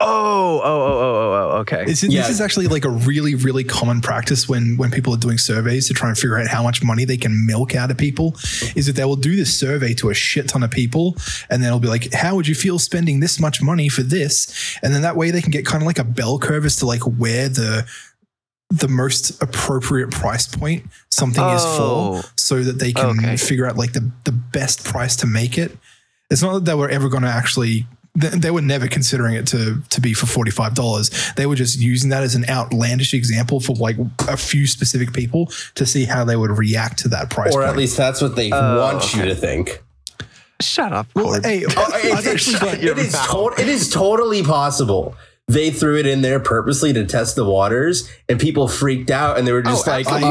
Oh, 0.00 0.06
oh, 0.08 0.62
oh, 0.64 0.92
oh, 0.92 1.02
oh, 1.02 1.50
oh, 1.56 1.56
okay. 1.58 1.84
This, 1.84 2.02
Yeah. 2.02 2.22
this 2.22 2.30
is 2.30 2.40
actually 2.40 2.66
like 2.68 2.86
a 2.86 2.88
really, 2.88 3.34
really 3.34 3.64
common 3.64 4.00
practice 4.00 4.48
when 4.48 4.78
when 4.78 4.90
people 4.90 5.12
are 5.12 5.18
doing 5.18 5.36
surveys 5.36 5.86
to 5.88 5.92
try 5.92 6.08
and 6.08 6.16
figure 6.16 6.38
out 6.38 6.46
how 6.46 6.62
much 6.62 6.82
money 6.82 7.04
they 7.04 7.18
can 7.18 7.44
milk 7.46 7.74
out 7.74 7.90
of 7.90 7.98
people. 7.98 8.34
Is 8.74 8.86
that 8.86 8.96
they 8.96 9.04
will 9.04 9.16
do 9.16 9.36
this 9.36 9.52
survey 9.58 9.92
to 9.94 10.08
a 10.08 10.14
shit 10.14 10.48
ton 10.48 10.62
of 10.62 10.70
people, 10.70 11.14
and 11.50 11.62
then 11.62 11.66
it'll 11.68 11.78
be 11.80 11.88
like, 11.88 12.10
"How 12.14 12.36
would 12.36 12.48
you 12.48 12.54
feel 12.54 12.78
spending 12.78 13.20
this 13.20 13.38
much 13.38 13.60
money 13.60 13.90
for 13.90 14.02
this?" 14.02 14.78
And 14.82 14.94
then 14.94 15.02
that 15.02 15.14
way 15.14 15.30
they 15.30 15.42
can 15.42 15.50
get 15.50 15.66
kind 15.66 15.82
of 15.82 15.86
like 15.86 15.98
a 15.98 16.04
bell 16.04 16.38
curve 16.38 16.64
as 16.64 16.76
to 16.76 16.86
like 16.86 17.02
where 17.02 17.50
the 17.50 17.84
the 18.70 18.88
most 18.88 19.42
appropriate 19.42 20.10
price 20.10 20.46
point 20.46 20.84
something 21.10 21.42
is 21.42 21.62
Oh. 21.64 22.20
for, 22.22 22.28
so 22.36 22.62
that 22.62 22.78
they 22.78 22.92
can 22.92 23.18
Okay. 23.18 23.36
figure 23.36 23.66
out 23.66 23.76
like 23.76 23.92
the 23.94 24.10
the 24.24 24.32
best 24.32 24.84
price 24.84 25.16
to 25.16 25.26
make 25.26 25.56
it. 25.56 25.76
It's 26.30 26.42
not 26.42 26.52
that 26.52 26.64
they 26.66 26.74
were 26.74 26.88
ever 26.90 27.08
going 27.08 27.22
to 27.22 27.30
actually 27.30 27.86
they, 28.14 28.28
they 28.28 28.50
were 28.50 28.60
never 28.60 28.86
considering 28.88 29.34
it 29.34 29.46
to 29.48 29.80
to 29.88 30.00
be 30.02 30.12
for 30.12 30.26
forty 30.26 30.50
five 30.50 30.74
dollars. 30.74 31.10
They 31.36 31.46
were 31.46 31.54
just 31.54 31.78
using 31.80 32.10
that 32.10 32.22
as 32.22 32.34
an 32.34 32.44
outlandish 32.48 33.14
example 33.14 33.60
for 33.60 33.74
like 33.76 33.96
a 34.28 34.36
few 34.36 34.66
specific 34.66 35.12
people 35.14 35.50
to 35.76 35.86
see 35.86 36.04
how 36.04 36.24
they 36.26 36.36
would 36.36 36.50
react 36.58 36.98
to 37.00 37.08
that 37.08 37.30
price. 37.30 37.54
Or 37.54 37.62
at 37.62 37.76
least 37.76 37.96
that's 37.96 38.20
what 38.20 38.36
they 38.36 38.50
Oh, 38.52 38.80
want 38.80 39.14
you 39.14 39.24
to 39.24 39.34
think. 39.34 39.82
Shut 40.60 40.92
up. 40.92 41.06
well, 41.14 41.40
hey, 41.40 41.64
Oh, 41.64 41.92
I've 41.94 42.26
it, 42.26 42.34
is, 42.34 42.52
it, 42.52 42.98
is 42.98 43.12
to- 43.12 43.54
it 43.60 43.68
is 43.68 43.88
totally 43.90 44.42
possible. 44.42 45.14
They 45.48 45.70
threw 45.70 45.96
it 45.98 46.04
in 46.06 46.20
there 46.20 46.38
purposely 46.40 46.92
to 46.92 47.06
test 47.06 47.34
the 47.34 47.44
waters, 47.44 48.08
and 48.28 48.38
people 48.38 48.68
freaked 48.68 49.10
out, 49.10 49.38
and 49.38 49.46
they 49.46 49.52
were 49.52 49.62
just 49.62 49.88
Oh, 49.88 49.90
like, 49.90 50.06
absolutely. 50.06 50.28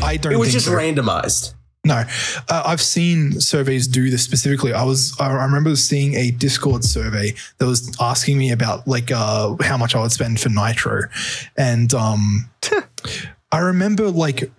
um, 0.00 0.02
I 0.02 0.16
don't 0.16 0.32
it 0.32 0.38
was 0.38 0.52
just 0.52 0.66
so. 0.66 0.72
randomized. 0.72 1.54
No, 1.84 2.04
uh, 2.48 2.62
I've 2.64 2.80
seen 2.80 3.40
surveys 3.40 3.88
do 3.88 4.08
this 4.08 4.22
specifically. 4.22 4.72
I 4.72 4.84
was 4.84 5.14
I 5.18 5.26
I 5.26 5.44
remember 5.44 5.74
seeing 5.76 6.14
a 6.14 6.30
Discord 6.30 6.84
survey 6.84 7.34
that 7.58 7.66
was 7.66 7.94
asking 8.00 8.38
me 8.38 8.52
about 8.52 8.86
like 8.86 9.10
uh, 9.10 9.56
how 9.62 9.76
much 9.76 9.94
I 9.96 10.00
would 10.00 10.12
spend 10.12 10.38
for 10.40 10.48
Nitro, 10.48 11.02
and 11.56 11.92
um, 11.92 12.48
I 13.50 13.58
remember 13.58 14.10
like 14.10 14.50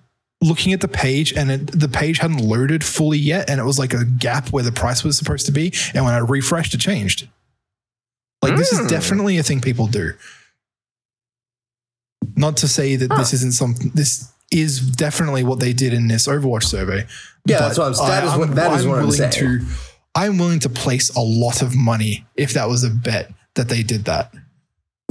looking 0.41 0.73
at 0.73 0.81
the 0.81 0.88
page 0.89 1.31
and 1.33 1.49
it, 1.49 1.79
the 1.79 1.88
page 1.88 2.17
hadn't 2.19 2.39
loaded 2.41 2.83
fully 2.83 3.17
yet, 3.17 3.49
and 3.49 3.59
it 3.59 3.63
was 3.63 3.79
like 3.79 3.93
a 3.93 4.03
gap 4.05 4.49
where 4.49 4.63
the 4.63 4.71
price 4.73 5.03
was 5.03 5.17
supposed 5.17 5.45
to 5.45 5.51
be, 5.53 5.73
and 5.95 6.03
when 6.05 6.13
I 6.13 6.17
refreshed, 6.17 6.73
it 6.73 6.79
changed. 6.79 7.27
Like 8.43 8.58
this 8.58 8.71
Hmm. 8.75 8.86
is 8.86 8.91
definitely 8.91 9.38
a 9.38 9.43
thing 9.43 9.62
people 9.62 9.88
do. 9.88 10.13
Not 12.36 12.58
to 12.58 12.67
say 12.67 12.95
that 12.95 13.10
this 13.17 13.34
isn't 13.34 13.53
something. 13.53 13.91
This 13.93 14.29
is 14.51 14.79
definitely 14.79 15.43
what 15.43 15.60
they 15.60 15.73
did 15.73 15.93
in 15.93 16.08
this 16.08 16.27
Overwatch 16.27 16.63
survey. 16.63 17.06
Yeah, 17.45 17.60
that's 17.60 17.77
But 17.77 17.91
what 17.97 17.99
I'm- 17.99 18.10
that 18.10 18.23
is 18.23 18.38
what- 18.38 18.56
that 18.56 18.79
is 18.79 18.86
what 18.86 18.99
I'm 18.99 19.08
willing 19.08 19.32
saying. 19.32 19.60
to. 19.60 19.65
I'm 20.15 20.38
willing 20.38 20.60
to 20.60 20.69
place 20.69 21.10
a 21.15 21.19
lot 21.21 21.62
of 21.62 21.75
money 21.75 22.25
if 22.38 22.53
that 22.53 22.69
was 22.69 22.84
a 22.84 22.89
bet 22.89 23.34
that 23.56 23.67
they 23.69 23.82
did 23.84 24.06
that. 24.06 24.32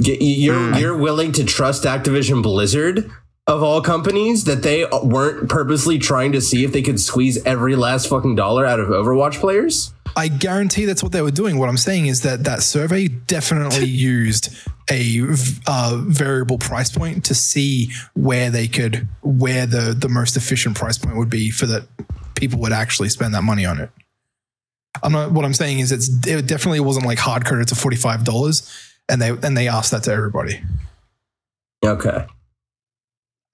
You're 0.01 0.71
Hmm. 0.73 0.77
you're 0.77 0.97
willing 0.97 1.31
to 1.33 1.43
trust 1.43 1.83
Activision 1.83 2.41
Blizzard 2.41 3.09
of 3.47 3.61
all 3.61 3.81
companies 3.81 4.45
that 4.45 4.63
they 4.63 4.85
weren't 5.03 5.49
purposely 5.49 5.99
trying 5.99 6.31
to 6.31 6.41
see 6.41 6.63
if 6.63 6.71
they 6.71 6.81
could 6.81 6.99
squeeze 6.99 7.43
every 7.45 7.75
last 7.75 8.07
fucking 8.07 8.35
dollar 8.35 8.65
out 8.65 8.79
of 8.79 8.87
Overwatch 8.87 9.39
players? 9.39 9.93
I 10.15 10.27
guarantee 10.27 10.85
that's 10.85 11.01
what 11.01 11.11
they 11.11 11.21
were 11.21 11.31
doing. 11.31 11.57
What 11.57 11.69
I'm 11.69 11.77
saying 11.77 12.05
is 12.05 12.21
that 12.21 12.43
that 12.43 12.61
survey 12.61 13.07
definitely 13.07 13.85
used 13.85 14.55
a 14.89 15.21
uh, 15.67 15.97
variable 16.05 16.57
price 16.57 16.91
point 16.91 17.25
to 17.25 17.35
see 17.35 17.89
where 18.13 18.49
they 18.49 18.67
could, 18.67 19.07
where 19.21 19.65
the 19.65 19.95
the 19.97 20.09
most 20.09 20.37
efficient 20.37 20.77
price 20.77 20.97
point 20.97 21.17
would 21.17 21.29
be 21.29 21.49
for 21.49 21.65
that 21.65 21.83
people 22.35 22.59
would 22.59 22.73
actually 22.73 23.09
spend 23.09 23.33
that 23.33 23.43
money 23.43 23.65
on 23.65 23.79
it. 23.79 23.89
I'm 25.01 25.11
not. 25.11 25.31
What 25.31 25.45
I'm 25.45 25.53
saying 25.53 25.79
is 25.79 25.91
it's 25.91 26.09
it 26.27 26.45
definitely 26.47 26.81
wasn't 26.81 27.05
like 27.05 27.17
hard 27.17 27.45
coded 27.45 27.67
to 27.69 27.75
forty 27.75 27.97
five 27.97 28.23
dollars, 28.23 28.69
and 29.09 29.21
they 29.21 29.29
and 29.29 29.57
they 29.57 29.67
asked 29.67 29.91
that 29.91 30.03
to 30.03 30.11
everybody. 30.11 30.61
Okay. 31.83 32.25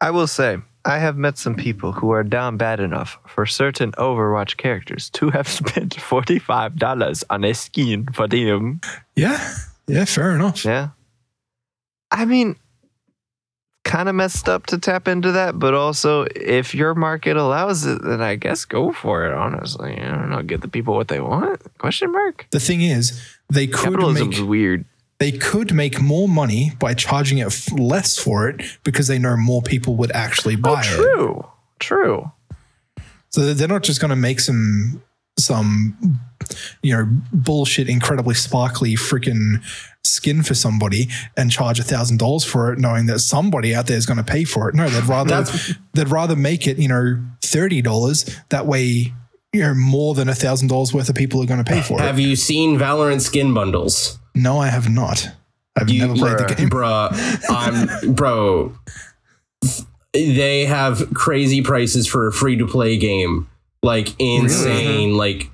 I 0.01 0.11
will 0.11 0.27
say, 0.27 0.57
I 0.85 0.97
have 0.99 1.17
met 1.17 1.37
some 1.37 1.55
people 1.55 1.91
who 1.91 2.11
are 2.11 2.23
down 2.23 2.57
bad 2.57 2.79
enough 2.79 3.19
for 3.27 3.45
certain 3.45 3.91
Overwatch 3.93 4.57
characters 4.57 5.09
to 5.11 5.29
have 5.29 5.47
spent 5.61 5.95
$45 5.95 7.23
on 7.29 7.43
a 7.43 7.53
skin 7.53 8.07
for 8.13 8.27
them. 8.27 8.81
Yeah, 9.15 9.55
yeah, 9.87 10.05
fair 10.05 10.31
enough. 10.31 10.63
Yeah. 10.63 10.89
I 12.11 12.25
mean, 12.25 12.55
kind 13.83 14.07
of 14.07 14.15
messed 14.15 14.47
up 14.47 14.67
to 14.67 14.77
tap 14.77 15.07
into 15.07 15.31
that, 15.33 15.59
but 15.59 15.73
also 15.73 16.25
if 16.35 16.73
your 16.73 16.95
market 16.95 17.37
allows 17.37 17.85
it, 17.85 18.01
then 18.03 18.21
I 18.21 18.35
guess 18.35 18.65
go 18.65 18.93
for 18.93 19.25
it, 19.25 19.33
honestly. 19.33 19.99
I 19.99 20.09
don't 20.09 20.29
know, 20.29 20.41
give 20.43 20.61
the 20.61 20.67
people 20.67 20.93
what 20.95 21.07
they 21.07 21.19
want? 21.19 21.61
Question 21.77 22.11
mark? 22.11 22.47
The 22.51 22.59
thing 22.59 22.81
is, 22.81 23.19
they 23.51 23.67
could 23.67 23.93
Capitalism's 23.93 24.39
make 24.39 24.49
weird. 24.49 24.85
They 25.19 25.31
could 25.33 25.73
make 25.73 25.99
more 26.01 26.27
money 26.29 26.71
by 26.79 26.93
charging 26.93 27.37
it 27.39 27.47
f- 27.47 27.71
less 27.77 28.17
for 28.17 28.47
it 28.49 28.61
because 28.83 29.07
they 29.07 29.19
know 29.19 29.35
more 29.37 29.61
people 29.61 29.95
would 29.95 30.11
actually 30.13 30.55
Oh, 30.55 30.61
buy 30.61 30.81
it. 30.81 30.85
true. 30.85 31.45
True. 31.79 32.31
So 33.29 33.53
they're 33.53 33.67
not 33.67 33.83
just 33.83 33.99
going 34.01 34.09
to 34.09 34.15
make 34.15 34.39
some 34.39 35.01
some 35.37 36.19
you 36.81 36.95
know 36.95 37.07
bullshit, 37.31 37.87
incredibly 37.87 38.33
sparkly 38.35 38.95
freaking 38.95 39.61
skin 40.03 40.43
for 40.43 40.53
somebody 40.53 41.07
and 41.37 41.49
charge 41.51 41.79
a 41.79 41.83
thousand 41.83 42.17
dollars 42.17 42.43
for 42.43 42.73
it, 42.73 42.79
knowing 42.79 43.05
that 43.05 43.19
somebody 43.19 43.73
out 43.75 43.87
there 43.87 43.95
is 43.97 44.05
going 44.05 44.17
to 44.17 44.23
pay 44.23 44.43
for 44.43 44.67
it. 44.67 44.75
No, 44.75 44.89
they'd 44.89 45.03
rather 45.05 45.45
they'd 45.93 46.09
rather 46.09 46.35
make 46.35 46.67
it 46.67 46.77
you 46.77 46.87
know 46.89 47.21
thirty 47.41 47.81
dollars. 47.81 48.25
That 48.49 48.65
way, 48.65 49.13
you 49.53 49.61
know 49.61 49.73
more 49.73 50.13
than 50.13 50.27
a 50.27 50.35
thousand 50.35 50.67
dollars 50.67 50.93
worth 50.93 51.07
of 51.09 51.15
people 51.15 51.41
are 51.41 51.45
going 51.45 51.63
to 51.63 51.69
pay 51.71 51.79
uh, 51.79 51.83
for 51.83 51.93
it. 51.99 52.01
Have 52.01 52.19
you 52.19 52.35
seen 52.35 52.77
Valorant 52.77 53.21
skin 53.21 53.53
bundles? 53.53 54.18
No, 54.35 54.59
I 54.59 54.67
have 54.67 54.89
not. 54.89 55.27
I've 55.77 55.89
You- 55.89 56.01
never 56.01 56.15
played 56.15 56.37
the 56.37 56.55
game. 56.55 56.69
Bruh, 56.69 57.43
I'm 57.49 58.13
bro. 58.13 58.73
They 60.13 60.65
have 60.65 61.13
crazy 61.13 61.61
prices 61.61 62.07
for 62.07 62.27
a 62.27 62.31
free 62.33 62.57
to 62.57 62.67
play 62.67 62.97
game. 62.97 63.47
Like 63.83 64.09
insane. 64.19 65.09
Mm-hmm. 65.11 65.17
Like 65.17 65.49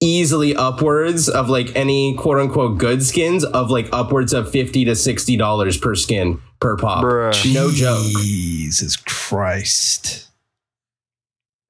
easily 0.00 0.54
upwards 0.54 1.28
of 1.28 1.48
like 1.48 1.74
any 1.74 2.14
quote 2.14 2.38
unquote 2.38 2.78
good 2.78 3.02
skins 3.02 3.42
of 3.44 3.70
like 3.70 3.88
upwards 3.92 4.32
of 4.32 4.50
50 4.50 4.84
to 4.84 4.94
60 4.94 5.36
dollars 5.36 5.78
per 5.78 5.94
skin 5.94 6.40
per 6.60 6.76
pop. 6.76 7.04
Bruh. 7.04 7.54
No 7.54 7.70
joke. 7.70 8.04
Jesus 8.20 8.96
Christ. 8.96 10.28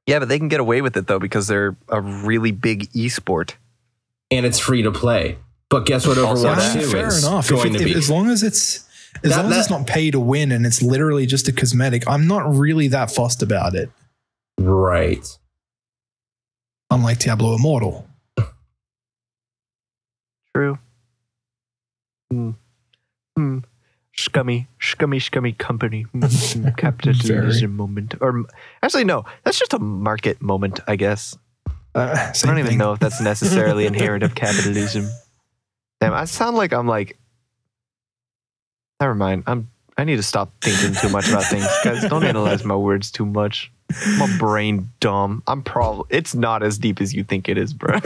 Yeah, 0.07 0.19
but 0.19 0.29
they 0.29 0.39
can 0.39 0.49
get 0.49 0.61
away 0.61 0.83
with 0.83 0.97
it 0.97 1.07
though 1.07 1.19
because 1.19 1.47
they're 1.47 1.77
a 1.89 2.01
really 2.01 2.51
big 2.51 2.91
esport. 2.93 3.55
And 4.31 4.45
it's 4.45 4.59
free 4.59 4.83
to 4.83 4.91
play. 4.91 5.39
But 5.71 5.87
guess 5.87 6.07
what 6.07 6.19
Also 6.19 6.47
Overwatch 6.49 6.57
that. 6.75 6.81
2 6.83 6.87
fair 6.91 7.07
is 7.09 7.25
enough. 7.27 7.47
If 7.51 7.51
going 7.57 7.75
it- 7.75 7.79
to 7.79 7.85
if- 7.85 7.93
be? 7.93 7.99
as 7.99 8.11
long 8.11 8.31
as 8.31 8.43
it's 8.43 8.85
as 9.23 9.31
That- 9.31 9.43
long 9.45 9.53
as 9.53 9.59
it's 9.59 9.71
not 9.71 9.87
pay 9.87 10.11
to 10.11 10.19
win 10.21 10.53
and 10.53 10.67
it's 10.67 10.83
literally 10.83 11.27
just 11.27 11.47
a 11.49 11.53
cosmetic, 11.53 12.07
I'm 12.09 12.27
not 12.27 12.55
really 12.55 12.89
that 12.89 13.11
fussed 13.11 13.43
about 13.43 13.75
it. 13.75 13.91
right. 14.59 15.27
Unlike 16.91 17.19
Diablo 17.21 17.55
Immortal. 17.57 18.07
True. 20.55 20.79
Hmm. 22.31 22.51
Hmm. 23.37 23.59
Scummy, 24.17 24.69
scummy, 24.81 25.19
scummy 25.19 25.53
company. 25.53 26.03
Hmm. 26.03 26.21
Hmm. 26.23 26.69
Capitalism 26.77 27.75
moment. 27.77 28.15
Or 28.21 28.45
actually, 28.83 29.05
no, 29.05 29.25
that's 29.43 29.59
just 29.59 29.75
a 29.75 29.79
market 29.81 30.41
moment, 30.41 30.79
I 30.87 30.95
guess. 30.97 31.37
Uh, 31.97 32.15
I 32.17 32.33
don't 32.47 32.59
even 32.59 32.71
thing. 32.71 32.79
know 32.79 32.93
if 32.93 33.01
that's 33.01 33.21
necessarily 33.21 33.87
inherent 33.87 34.23
of 34.23 34.35
capitalism. 34.35 35.09
Damn, 36.01 36.13
I 36.15 36.25
sound 36.25 36.57
like 36.57 36.73
I'm 36.73 36.87
like. 36.87 37.19
Never 39.01 39.15
mind. 39.15 39.45
I'm. 39.47 39.71
I 39.97 40.05
need 40.05 40.17
to 40.17 40.23
stop 40.25 40.51
thinking 40.61 40.95
too 41.01 41.09
much 41.09 41.29
about 41.29 41.45
things, 41.45 41.67
guys. 41.85 42.03
Don't 42.09 42.25
analyze 42.25 42.65
my 42.65 42.75
words 42.75 43.13
too 43.13 43.25
much. 43.25 43.71
My 44.19 44.35
brain 44.39 44.91
dumb. 44.99 45.43
I'm 45.47 45.63
probably. 45.63 46.07
It's 46.11 46.35
not 46.35 46.63
as 46.63 46.79
deep 46.79 47.01
as 47.01 47.15
you 47.15 47.23
think 47.23 47.49
it 47.49 47.57
is, 47.57 47.73
bro. 47.73 47.99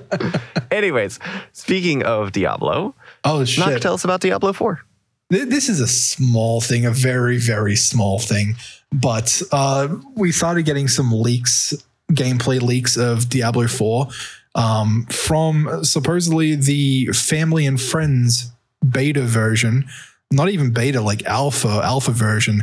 Anyways, 0.70 1.20
speaking 1.52 2.02
of 2.02 2.32
Diablo, 2.32 2.94
Oh 3.24 3.38
Knock, 3.38 3.46
shit! 3.46 3.82
tell 3.82 3.94
us 3.94 4.04
about 4.04 4.20
Diablo 4.20 4.52
Four. 4.52 4.80
This 5.28 5.68
is 5.68 5.78
a 5.78 5.86
small 5.86 6.60
thing, 6.60 6.84
a 6.84 6.90
very 6.90 7.38
very 7.38 7.76
small 7.76 8.18
thing, 8.18 8.56
but 8.92 9.40
uh, 9.52 9.88
we 10.16 10.32
started 10.32 10.64
getting 10.64 10.88
some 10.88 11.12
leaks, 11.12 11.72
gameplay 12.10 12.60
leaks 12.60 12.96
of 12.96 13.28
Diablo 13.28 13.68
Four 13.68 14.08
um, 14.54 15.06
from 15.06 15.84
supposedly 15.84 16.54
the 16.54 17.06
family 17.06 17.66
and 17.66 17.80
friends 17.80 18.50
beta 18.88 19.22
version. 19.22 19.86
Not 20.32 20.48
even 20.48 20.72
beta, 20.72 21.00
like 21.00 21.24
alpha, 21.24 21.80
alpha 21.82 22.12
version. 22.12 22.62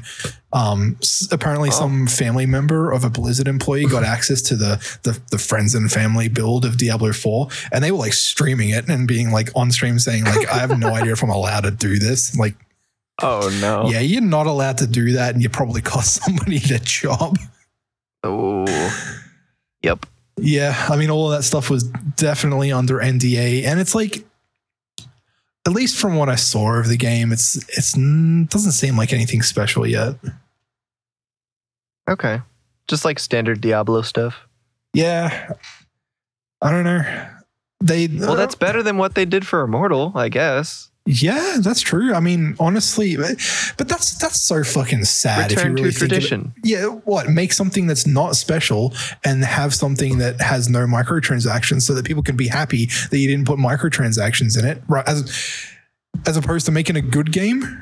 Um, 0.54 0.98
apparently, 1.34 1.70
some 1.70 2.08
family 2.08 2.46
member 2.46 2.94
of 2.94 3.04
a 3.04 3.10
Blizzard 3.10 3.50
employee 3.50 3.86
got 3.86 4.04
access 4.06 4.42
to 4.44 4.56
the, 4.56 5.00
the 5.04 5.20
the 5.32 5.38
friends 5.38 5.76
and 5.76 5.92
family 5.92 6.30
build 6.30 6.64
of 6.64 6.78
Diablo 6.78 7.12
Four, 7.12 7.50
and 7.74 7.84
they 7.84 7.92
were 7.92 7.98
like 7.98 8.14
streaming 8.14 8.70
it 8.70 8.88
and 8.88 9.06
being 9.06 9.32
like 9.32 9.50
on 9.54 9.70
stream 9.72 10.00
saying 10.00 10.24
like, 10.24 10.48
"I 10.50 10.60
have 10.60 10.80
no 10.80 10.96
idea 10.96 11.12
if 11.12 11.22
I'm 11.22 11.30
allowed 11.30 11.66
to 11.66 11.72
do 11.72 12.00
this." 12.00 12.38
Like, 12.38 12.56
Oh 13.22 13.50
no. 13.60 13.90
yeah, 13.90 14.00
you're 14.00 14.22
not 14.22 14.48
allowed 14.48 14.78
to 14.78 14.88
do 14.88 15.12
that, 15.14 15.34
and 15.34 15.44
you 15.44 15.50
probably 15.50 15.82
cost 15.82 16.24
somebody 16.24 16.60
their 16.60 16.80
job. 16.80 17.38
Oh. 18.24 18.66
Yep. 19.84 20.06
Yeah, 20.38 20.86
I 20.90 20.96
mean, 20.96 21.10
all 21.10 21.32
of 21.32 21.38
that 21.38 21.44
stuff 21.44 21.70
was 21.70 21.84
definitely 21.84 22.72
under 22.72 23.00
NDA, 23.00 23.64
and 23.64 23.80
it's 23.80 23.96
like, 23.96 24.24
at 25.66 25.74
least 25.74 25.98
from 25.98 26.16
what 26.16 26.30
I 26.30 26.36
saw 26.36 26.76
of 26.76 26.88
the 26.88 26.98
game, 26.98 27.32
it's 27.32 27.58
it's 27.78 27.94
doesn't 27.94 28.72
seem 28.72 28.96
like 28.96 29.12
anything 29.14 29.42
special 29.42 29.86
yet. 29.86 30.16
Okay. 32.10 32.42
Just 32.88 33.04
like 33.04 33.20
standard 33.20 33.60
Diablo 33.60 34.02
stuff. 34.02 34.48
Yeah, 34.94 35.54
I 36.62 36.72
don't 36.72 36.86
know. 36.86 37.28
They 37.84 38.08
Well, 38.08 38.36
that's 38.36 38.56
uh, 38.56 38.60
better 38.60 38.82
than 38.82 38.98
what 38.98 39.16
they 39.16 39.26
did 39.26 39.46
for 39.46 39.62
Immortal, 39.62 40.14
I 40.16 40.30
guess. 40.30 40.90
Yeah, 41.08 41.58
that's 41.62 41.80
true. 41.80 42.14
I 42.14 42.20
mean, 42.20 42.56
honestly, 42.60 43.16
but 43.16 43.38
but 43.78 43.88
that's 43.88 44.16
that's 44.18 44.42
so 44.42 44.64
fucking 44.64 45.06
sad. 45.06 45.52
if 45.52 45.58
you 45.58 45.64
Return 45.64 45.74
really 45.76 45.92
to 45.92 45.96
of 45.96 45.96
it. 45.96 46.00
tradition. 46.00 46.54
Yeah, 46.64 46.86
what 46.86 47.30
make 47.30 47.54
something 47.54 47.88
that's 47.88 48.06
not 48.06 48.36
special 48.36 48.94
and 49.24 49.44
have 49.46 49.74
something 49.74 50.18
that 50.18 50.42
has 50.42 50.70
no 50.70 50.86
microtransactions, 50.86 51.84
so 51.84 51.94
that 51.94 52.06
people 52.06 52.24
can 52.24 52.36
be 52.36 52.48
happy 52.48 52.90
that 53.10 53.18
you 53.18 53.28
didn't 53.28 53.46
put 53.48 53.58
microtransactions 53.58 54.60
in 54.60 54.66
it, 54.66 54.82
right? 54.90 55.08
As 55.08 55.32
as 56.26 56.36
opposed 56.36 56.66
to 56.66 56.74
making 56.74 56.98
a 56.98 57.02
good 57.02 57.32
game, 57.32 57.82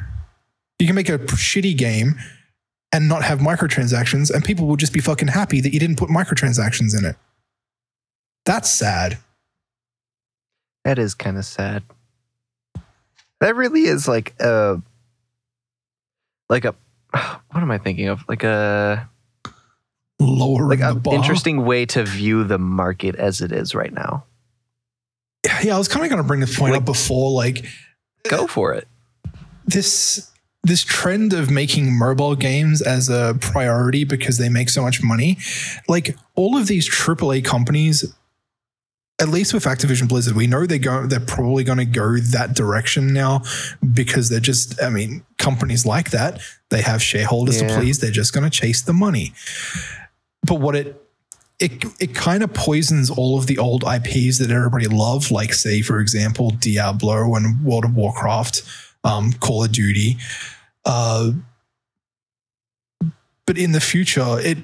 you 0.77 0.85
can 0.85 0.95
make 0.95 1.09
a 1.09 1.17
shitty 1.17 1.75
game 1.75 2.15
and 2.93 3.09
not 3.09 3.23
have 3.23 3.39
microtransactions, 3.39 4.29
and 4.29 4.45
people 4.45 4.67
will 4.67 4.75
just 4.77 4.93
be 4.93 4.99
fucking 4.99 5.29
happy 5.29 5.61
that 5.61 5.73
you 5.73 5.79
didn't 5.79 5.97
put 5.97 6.09
microtransactions 6.09 6.97
in 6.97 7.05
it. 7.05 7.15
That's 8.45 8.69
sad. 8.69 9.17
That 10.83 10.99
is 10.99 11.15
kind 11.15 11.37
of 11.37 11.45
sad. 11.45 11.81
That 13.41 13.55
really 13.55 13.81
is 13.85 14.07
like 14.07 14.33
a 14.39 14.81
like 16.49 16.65
a 16.65 16.75
what 17.11 17.61
am 17.61 17.71
I 17.71 17.77
thinking 17.77 18.07
of? 18.07 18.21
Like 18.27 18.43
a 18.43 19.09
Lowering 20.17 20.79
like 20.79 20.79
an 20.79 21.01
interesting 21.13 21.65
way 21.65 21.85
to 21.87 22.05
view 22.05 22.45
the 22.45 22.57
market 22.57 23.15
as 23.15 23.41
it 23.41 23.51
is 23.51 23.75
right 23.75 23.91
now. 23.91 24.23
Yeah, 25.61 25.75
I 25.75 25.77
was 25.77 25.89
kind 25.89 26.05
of 26.05 26.09
going 26.09 26.21
to 26.21 26.27
bring 26.27 26.39
this 26.39 26.57
point 26.57 26.71
Like- 26.71 26.81
up 26.81 26.85
before, 26.85 27.31
like 27.31 27.65
Go 28.29 28.47
for 28.47 28.73
it. 28.73 28.87
this 29.65 30.31
this 30.63 30.83
trend 30.83 31.31
of 31.33 31.51
making 31.51 31.95
mobile 31.95 32.35
games 32.35 32.81
as 32.81 33.07
a 33.09 33.37
priority 33.41 34.03
because 34.03 34.37
they 34.39 34.49
make 34.49 34.67
so 34.69 34.81
much 34.81 35.03
money 35.03 35.37
like 35.87 36.17
all 36.33 36.57
of 36.57 36.65
these 36.65 36.89
AAA 36.89 37.43
companies 37.45 38.15
at 39.21 39.29
least 39.29 39.53
with 39.53 39.63
Activision 39.63 40.07
Blizzard 40.07 40.35
we 40.35 40.47
know 40.47 40.65
they 40.65 40.79
go 40.79 41.05
they're 41.05 41.19
probably 41.19 41.63
going 41.63 41.77
to 41.77 41.85
go 41.85 42.17
that 42.17 42.53
direction 42.53 43.13
now 43.13 43.41
because 43.93 44.29
they're 44.29 44.39
just 44.39 44.81
I 44.81 44.89
mean 44.89 45.25
companies 45.37 45.85
like 45.85 46.11
that 46.11 46.41
they 46.69 46.81
have 46.81 47.01
shareholders 47.01 47.61
to 47.61 47.67
please 47.67 47.99
they're 47.99 48.11
just 48.11 48.33
going 48.33 48.43
to 48.43 48.49
chase 48.49 48.81
the 48.81 48.93
money 48.93 49.33
but 50.43 50.55
what 50.55 50.75
it 50.75 51.01
it, 51.59 51.85
it 51.99 52.15
kind 52.15 52.43
of 52.43 52.53
poisons 52.53 53.09
all 53.09 53.37
of 53.37 53.47
the 53.47 53.57
old 53.57 53.83
IPs 53.83 54.39
that 54.39 54.51
everybody 54.51 54.87
loved, 54.87 55.31
like 55.31 55.53
say, 55.53 55.81
for 55.81 55.99
example, 55.99 56.49
Diablo 56.49 57.35
and 57.35 57.63
World 57.63 57.85
of 57.85 57.95
Warcraft, 57.95 58.63
um, 59.03 59.31
Call 59.33 59.63
of 59.63 59.71
Duty. 59.71 60.17
Uh, 60.83 61.31
but 63.45 63.57
in 63.57 63.71
the 63.71 63.79
future, 63.79 64.37
it 64.39 64.57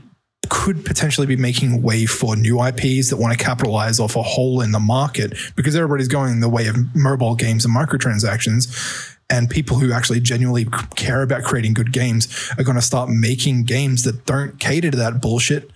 could 0.52 0.84
potentially 0.84 1.26
be 1.26 1.38
making 1.38 1.82
way 1.82 2.06
for 2.06 2.36
new 2.36 2.62
IPs 2.62 3.10
that 3.10 3.16
want 3.18 3.32
to 3.32 3.42
capitalize 3.42 4.02
off 4.02 4.18
a 4.18 4.22
hole 4.22 4.60
in 4.60 4.74
the 4.74 4.82
market 4.82 5.34
because 5.56 5.78
everybody's 5.78 6.10
going 6.10 6.42
the 6.42 6.50
way 6.50 6.68
of 6.68 6.76
mobile 6.94 7.36
games 7.36 7.64
and 7.64 7.74
microtransactions. 7.74 9.16
And 9.30 9.50
people 9.50 9.78
who 9.78 9.94
actually 9.94 10.20
genuinely 10.20 10.68
care 10.98 11.22
about 11.22 11.44
creating 11.44 11.74
good 11.74 11.94
games 11.94 12.52
are 12.58 12.66
going 12.66 12.76
to 12.76 12.82
start 12.82 13.10
making 13.10 13.64
games 13.64 14.04
that 14.04 14.26
don't 14.26 14.60
cater 14.60 14.92
to 14.92 14.98
that 14.98 15.22
bullshit 15.22 15.72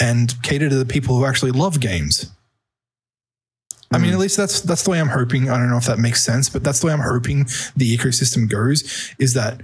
and 0.00 0.34
cater 0.42 0.68
to 0.68 0.74
the 0.74 0.84
people 0.84 1.16
who 1.16 1.24
actually 1.24 1.52
love 1.52 1.78
games. 1.78 2.28
I 3.92 3.98
mean, 3.98 4.10
mm. 4.10 4.14
at 4.14 4.18
least 4.18 4.36
that's 4.36 4.60
that's 4.60 4.82
the 4.82 4.90
way 4.90 5.00
I'm 5.00 5.08
hoping. 5.08 5.48
I 5.48 5.56
don't 5.56 5.70
know 5.70 5.76
if 5.76 5.86
that 5.86 6.00
makes 6.00 6.24
sense, 6.24 6.48
but 6.48 6.64
that's 6.64 6.80
the 6.80 6.88
way 6.88 6.92
I'm 6.92 6.98
hoping 6.98 7.44
the 7.76 7.96
ecosystem 7.96 8.50
goes. 8.50 9.14
Is 9.20 9.34
that 9.34 9.62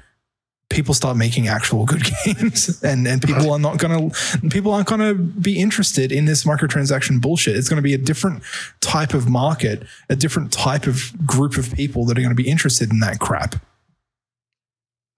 people 0.72 0.94
start 0.94 1.16
making 1.16 1.48
actual 1.48 1.84
good 1.84 2.02
games, 2.24 2.82
and 2.82 3.06
and 3.06 3.22
people 3.22 3.50
are 3.52 3.58
not 3.58 3.78
gonna 3.78 4.10
people 4.50 4.72
aren't 4.72 4.88
gonna 4.88 5.14
be 5.14 5.60
interested 5.60 6.10
in 6.10 6.24
this 6.24 6.44
microtransaction 6.44 7.20
bullshit. 7.20 7.56
It's 7.56 7.68
gonna 7.68 7.82
be 7.82 7.94
a 7.94 7.98
different 7.98 8.42
type 8.80 9.14
of 9.14 9.28
market, 9.28 9.84
a 10.08 10.16
different 10.16 10.52
type 10.52 10.86
of 10.86 11.12
group 11.26 11.56
of 11.56 11.72
people 11.72 12.04
that 12.06 12.18
are 12.18 12.22
gonna 12.22 12.34
be 12.34 12.48
interested 12.48 12.90
in 12.90 13.00
that 13.00 13.20
crap. 13.20 13.56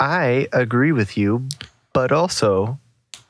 I 0.00 0.48
agree 0.52 0.92
with 0.92 1.16
you, 1.16 1.48
but 1.92 2.12
also 2.12 2.78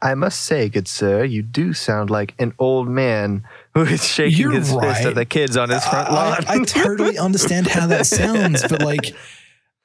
I 0.04 0.14
must 0.14 0.42
say, 0.42 0.68
good 0.68 0.86
sir, 0.86 1.24
you 1.24 1.40
do 1.40 1.72
sound 1.72 2.10
like 2.10 2.34
an 2.38 2.52
old 2.58 2.88
man 2.88 3.42
who 3.72 3.84
is 3.84 4.04
shaking 4.14 4.38
You're 4.38 4.52
his 4.52 4.70
fist 4.70 5.06
at 5.06 5.14
the 5.14 5.24
kids 5.24 5.56
on 5.56 5.70
his 5.70 5.82
front 5.86 6.10
I, 6.10 6.14
lawn. 6.14 6.44
I 6.46 6.64
totally 6.64 7.16
understand 7.28 7.68
how 7.68 7.86
that 7.86 8.06
sounds, 8.06 8.62
but 8.68 8.82
like, 8.82 9.14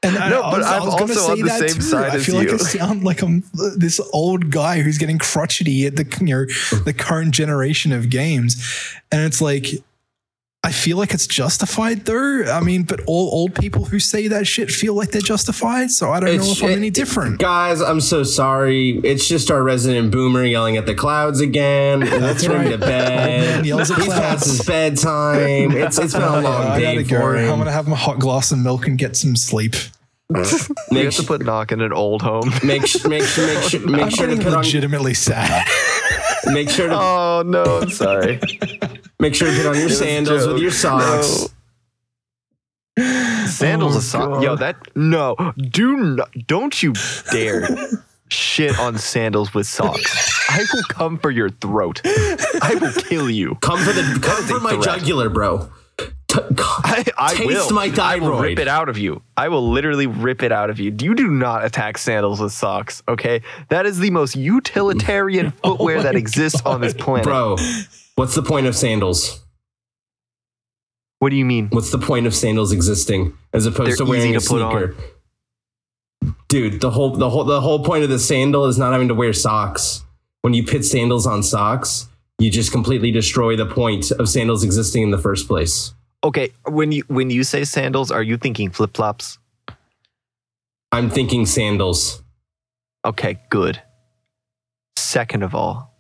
and 0.03 0.17
I, 0.17 0.29
No, 0.29 0.41
I 0.43 0.51
but 0.51 0.57
was, 0.59 0.67
I 0.67 0.77
I'm 0.77 0.85
was 0.85 0.95
gonna 0.95 1.13
also 1.13 1.31
on 1.31 1.37
say 1.37 1.41
the 1.41 1.47
that 1.49 1.59
same 1.59 1.75
too. 1.75 1.81
side 1.81 2.11
I 2.11 2.19
feel 2.19 2.35
like 2.35 2.47
you. 2.47 2.53
I 2.53 2.57
sound 2.57 3.03
like 3.03 3.21
I'm 3.21 3.43
this 3.77 3.99
old 4.13 4.49
guy 4.51 4.81
who's 4.81 4.97
getting 4.97 5.17
crotchety 5.19 5.85
at 5.85 5.95
the 5.95 6.05
you 6.21 6.27
know 6.27 6.45
the 6.85 6.93
current 6.93 7.33
generation 7.33 7.91
of 7.91 8.09
games, 8.09 8.55
and 9.11 9.21
it's 9.21 9.41
like. 9.41 9.65
I 10.61 10.73
feel 10.73 10.97
like 10.97 11.13
it's 11.13 11.25
justified 11.25 12.05
though. 12.05 12.43
I 12.51 12.59
mean, 12.59 12.83
but 12.83 12.99
all 13.07 13.29
old 13.31 13.55
people 13.55 13.85
who 13.85 13.97
say 13.97 14.27
that 14.27 14.45
shit 14.45 14.69
feel 14.69 14.93
like 14.93 15.11
they're 15.11 15.21
justified. 15.21 15.89
So 15.89 16.11
I 16.11 16.19
don't 16.19 16.27
know 16.29 16.35
It's- 16.35 16.51
if 16.57 16.63
I'm 16.63 16.71
any 16.71 16.89
different. 16.89 17.39
Guys, 17.39 17.79
I'm 17.81 18.01
so 18.01 18.23
sorry. 18.23 18.99
It's 19.05 19.25
just 19.27 19.49
our 19.51 19.63
resident 19.63 20.11
boomer 20.11 20.43
yelling 20.43 20.75
at 20.75 20.85
the 20.85 20.93
clouds 20.93 21.39
again. 21.39 22.01
Let's 22.01 22.45
put 22.45 22.57
him 22.57 22.63
to 22.63 22.67
right. 22.67 22.71
Old 22.73 22.79
bed. 22.81 23.65
yells 23.65 23.89
at 23.89 23.97
He's 23.99 24.07
past 24.13 24.45
his 24.45 24.61
bedtime. 24.65 25.71
It's 25.71 25.97
it's 25.97 26.13
been 26.13 26.23
a 26.23 26.41
long 26.41 26.45
I 26.67 26.79
day 26.79 26.95
gotta 26.95 27.03
go. 27.07 27.19
for 27.19 27.37
I'm 27.37 27.57
gonna 27.57 27.71
have 27.71 27.87
my 27.87 27.95
hot 27.95 28.19
glass 28.19 28.51
of 28.51 28.59
milk 28.59 28.85
and 28.85 28.97
get 28.97 29.15
some 29.15 29.37
sleep. 29.37 29.75
you 30.29 30.43
Make, 30.91 31.05
have 31.05 31.15
to 31.15 31.23
put 31.23 31.41
knock 31.43 31.71
in 31.71 31.79
an 31.81 31.93
old 31.93 32.21
home. 32.21 32.51
make, 32.63 32.85
sh- 32.85 33.03
make, 33.05 33.23
sh- 33.23 33.37
make, 33.39 33.63
sh- 33.63 33.73
make 33.85 34.11
sure 34.15 34.27
to 34.27 34.33
getting 34.35 34.37
put 34.43 34.53
on 34.53 34.57
legitimately 34.63 35.13
sad. 35.15 35.65
Make 36.47 36.69
sure 36.69 36.87
to 36.87 36.95
Oh 36.99 37.43
no, 37.45 37.63
I'm 37.81 37.89
sorry. 37.89 38.39
make 39.19 39.35
sure 39.35 39.49
to 39.49 39.55
put 39.57 39.65
on 39.65 39.75
your 39.75 39.85
was 39.85 39.97
sandals 39.97 40.47
with 40.47 40.61
your 40.61 40.71
socks. 40.71 41.47
Sandals 43.47 43.95
Oh, 43.95 43.99
a 43.99 44.01
sock. 44.01 44.43
Yo, 44.43 44.55
that 44.55 44.75
no, 44.95 45.35
do 45.57 45.95
not, 45.97 46.29
don't 46.47 46.81
you 46.83 46.93
dare 47.31 47.67
shit 48.29 48.77
on 48.77 48.97
sandals 48.97 49.53
with 49.53 49.65
socks. 49.67 50.35
I 50.49 50.65
will 50.73 50.83
come 50.89 51.17
for 51.17 51.31
your 51.31 51.49
throat. 51.49 52.01
I 52.05 52.77
will 52.79 52.91
kill 52.93 53.29
you. 53.29 53.55
Come 53.61 53.79
for 53.79 53.93
the 53.93 54.19
come 54.21 54.43
for 54.43 54.59
my 54.59 54.71
threat. 54.73 54.99
jugular, 54.99 55.29
bro. 55.29 55.69
I, 56.57 57.05
I 57.17 57.33
Taste 57.35 57.47
will. 57.47 57.71
my 57.71 57.91
I 57.99 58.17
will 58.17 58.39
rip 58.39 58.59
it 58.59 58.67
out 58.67 58.89
of 58.89 58.97
you. 58.97 59.21
I 59.37 59.49
will 59.49 59.69
literally 59.69 60.07
rip 60.07 60.41
it 60.43 60.51
out 60.51 60.69
of 60.69 60.79
you. 60.79 60.95
You 60.99 61.13
do 61.13 61.27
not 61.29 61.63
attack 61.63 61.97
sandals 61.97 62.39
with 62.39 62.51
socks. 62.51 63.03
Okay, 63.07 63.41
that 63.69 63.85
is 63.85 63.99
the 63.99 64.09
most 64.09 64.35
utilitarian 64.35 65.53
oh 65.63 65.71
footwear 65.71 66.01
that 66.03 66.13
my 66.13 66.19
exists 66.19 66.61
on 66.65 66.81
this 66.81 66.93
planet. 66.93 67.25
Bro, 67.25 67.57
what's 68.15 68.35
the 68.35 68.43
point 68.43 68.67
of 68.67 68.75
sandals? 68.75 69.43
What 71.19 71.29
do 71.29 71.35
you 71.35 71.45
mean? 71.45 71.67
What's 71.69 71.91
the 71.91 71.97
point 71.97 72.25
of 72.27 72.33
sandals 72.33 72.71
existing 72.71 73.37
as 73.53 73.65
opposed 73.65 73.91
They're 73.91 74.05
to 74.05 74.09
wearing 74.09 74.35
a 74.35 74.39
to 74.39 74.63
on. 74.63 74.71
sneaker? 74.71 74.95
Dude, 76.47 76.81
the 76.81 76.91
whole 76.91 77.15
the 77.15 77.29
whole 77.29 77.43
the 77.43 77.61
whole 77.61 77.83
point 77.83 78.03
of 78.03 78.09
the 78.09 78.19
sandal 78.19 78.65
is 78.65 78.77
not 78.77 78.91
having 78.93 79.09
to 79.09 79.13
wear 79.15 79.33
socks. 79.33 80.03
When 80.41 80.53
you 80.53 80.63
put 80.65 80.85
sandals 80.85 81.27
on 81.27 81.43
socks, 81.43 82.07
you 82.39 82.49
just 82.49 82.71
completely 82.71 83.11
destroy 83.11 83.55
the 83.57 83.65
point 83.65 84.09
of 84.11 84.29
sandals 84.29 84.63
existing 84.63 85.03
in 85.03 85.11
the 85.11 85.17
first 85.17 85.47
place. 85.47 85.93
Okay, 86.23 86.51
when 86.65 86.91
you 86.91 87.03
when 87.07 87.29
you 87.29 87.43
say 87.43 87.63
sandals, 87.63 88.11
are 88.11 88.23
you 88.23 88.37
thinking 88.37 88.71
flip 88.71 88.95
flops? 88.95 89.37
I'm 90.91 91.09
thinking 91.09 91.45
sandals. 91.45 92.21
Okay, 93.05 93.39
good. 93.49 93.81
Second 94.97 95.43
of 95.43 95.55
all, 95.55 95.93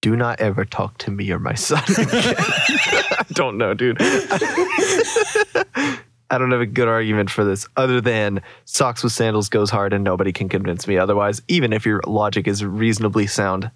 do 0.00 0.16
not 0.16 0.40
ever 0.40 0.64
talk 0.64 0.98
to 0.98 1.10
me 1.12 1.30
or 1.30 1.38
my 1.38 1.54
son 1.54 1.82
again. 1.84 2.06
I 2.12 3.24
don't 3.32 3.58
know, 3.58 3.74
dude. 3.74 3.98
I 6.32 6.38
don't 6.38 6.50
have 6.50 6.60
a 6.60 6.66
good 6.66 6.88
argument 6.88 7.30
for 7.30 7.44
this 7.44 7.68
other 7.76 8.00
than 8.00 8.42
socks 8.64 9.04
with 9.04 9.12
sandals 9.12 9.48
goes 9.48 9.70
hard 9.70 9.92
and 9.92 10.02
nobody 10.02 10.32
can 10.32 10.48
convince 10.48 10.88
me 10.88 10.98
otherwise, 10.98 11.42
even 11.46 11.72
if 11.72 11.86
your 11.86 12.00
logic 12.06 12.48
is 12.48 12.64
reasonably 12.64 13.26
sound. 13.26 13.70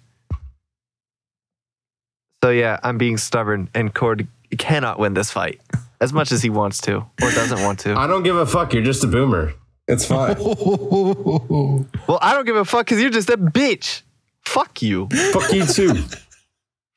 So 2.43 2.49
yeah, 2.49 2.79
I'm 2.83 2.97
being 2.97 3.17
stubborn 3.17 3.69
and 3.73 3.93
Cord 3.93 4.27
cannot 4.57 4.99
win 4.99 5.13
this 5.13 5.31
fight 5.31 5.61
as 6.01 6.11
much 6.13 6.31
as 6.31 6.41
he 6.43 6.49
wants 6.49 6.81
to 6.81 6.97
or 6.97 7.31
doesn't 7.31 7.61
want 7.63 7.79
to. 7.79 7.95
I 7.95 8.07
don't 8.07 8.23
give 8.23 8.35
a 8.35 8.45
fuck. 8.45 8.73
You're 8.73 8.83
just 8.83 9.03
a 9.03 9.07
boomer. 9.07 9.53
It's 9.87 10.05
fine. 10.05 10.35
Well, 12.07 12.19
I 12.21 12.33
don't 12.33 12.45
give 12.45 12.55
a 12.55 12.65
fuck 12.65 12.85
because 12.85 13.01
you're 13.01 13.09
just 13.09 13.29
a 13.29 13.37
bitch. 13.37 14.01
Fuck 14.45 14.81
you. 14.81 15.07
fuck 15.33 15.51
you 15.51 15.65
too. 15.65 15.93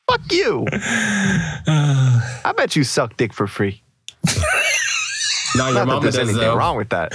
Fuck 0.09 0.33
you. 0.33 0.67
I 0.73 2.53
bet 2.57 2.77
you 2.77 2.85
suck 2.85 3.17
dick 3.17 3.33
for 3.33 3.47
free. 3.47 3.83
Not 5.57 5.73
your 5.73 5.85
Not 5.85 5.87
that 5.87 6.01
there's 6.03 6.15
does 6.17 6.19
anything 6.29 6.37
though. 6.41 6.57
wrong 6.57 6.77
with 6.77 6.91
that. 6.91 7.13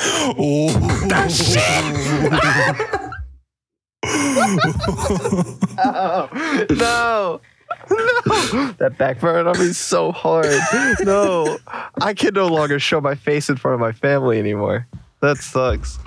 no. 6.70 7.42
No. 7.90 8.72
That 8.80 8.96
backfired 8.98 9.48
on 9.48 9.58
me 9.60 9.72
so 9.74 10.12
hard. 10.12 10.48
No. 11.04 11.58
I 12.02 12.14
can 12.14 12.34
no 12.34 12.48
longer 12.48 12.80
show 12.80 13.00
my 13.02 13.16
face 13.16 13.50
in 13.50 13.58
front 13.58 13.76
of 13.76 13.80
my 13.80 13.92
family 13.92 14.40
anymore. 14.40 14.88
That 15.22 15.38
sucks. 15.38 16.00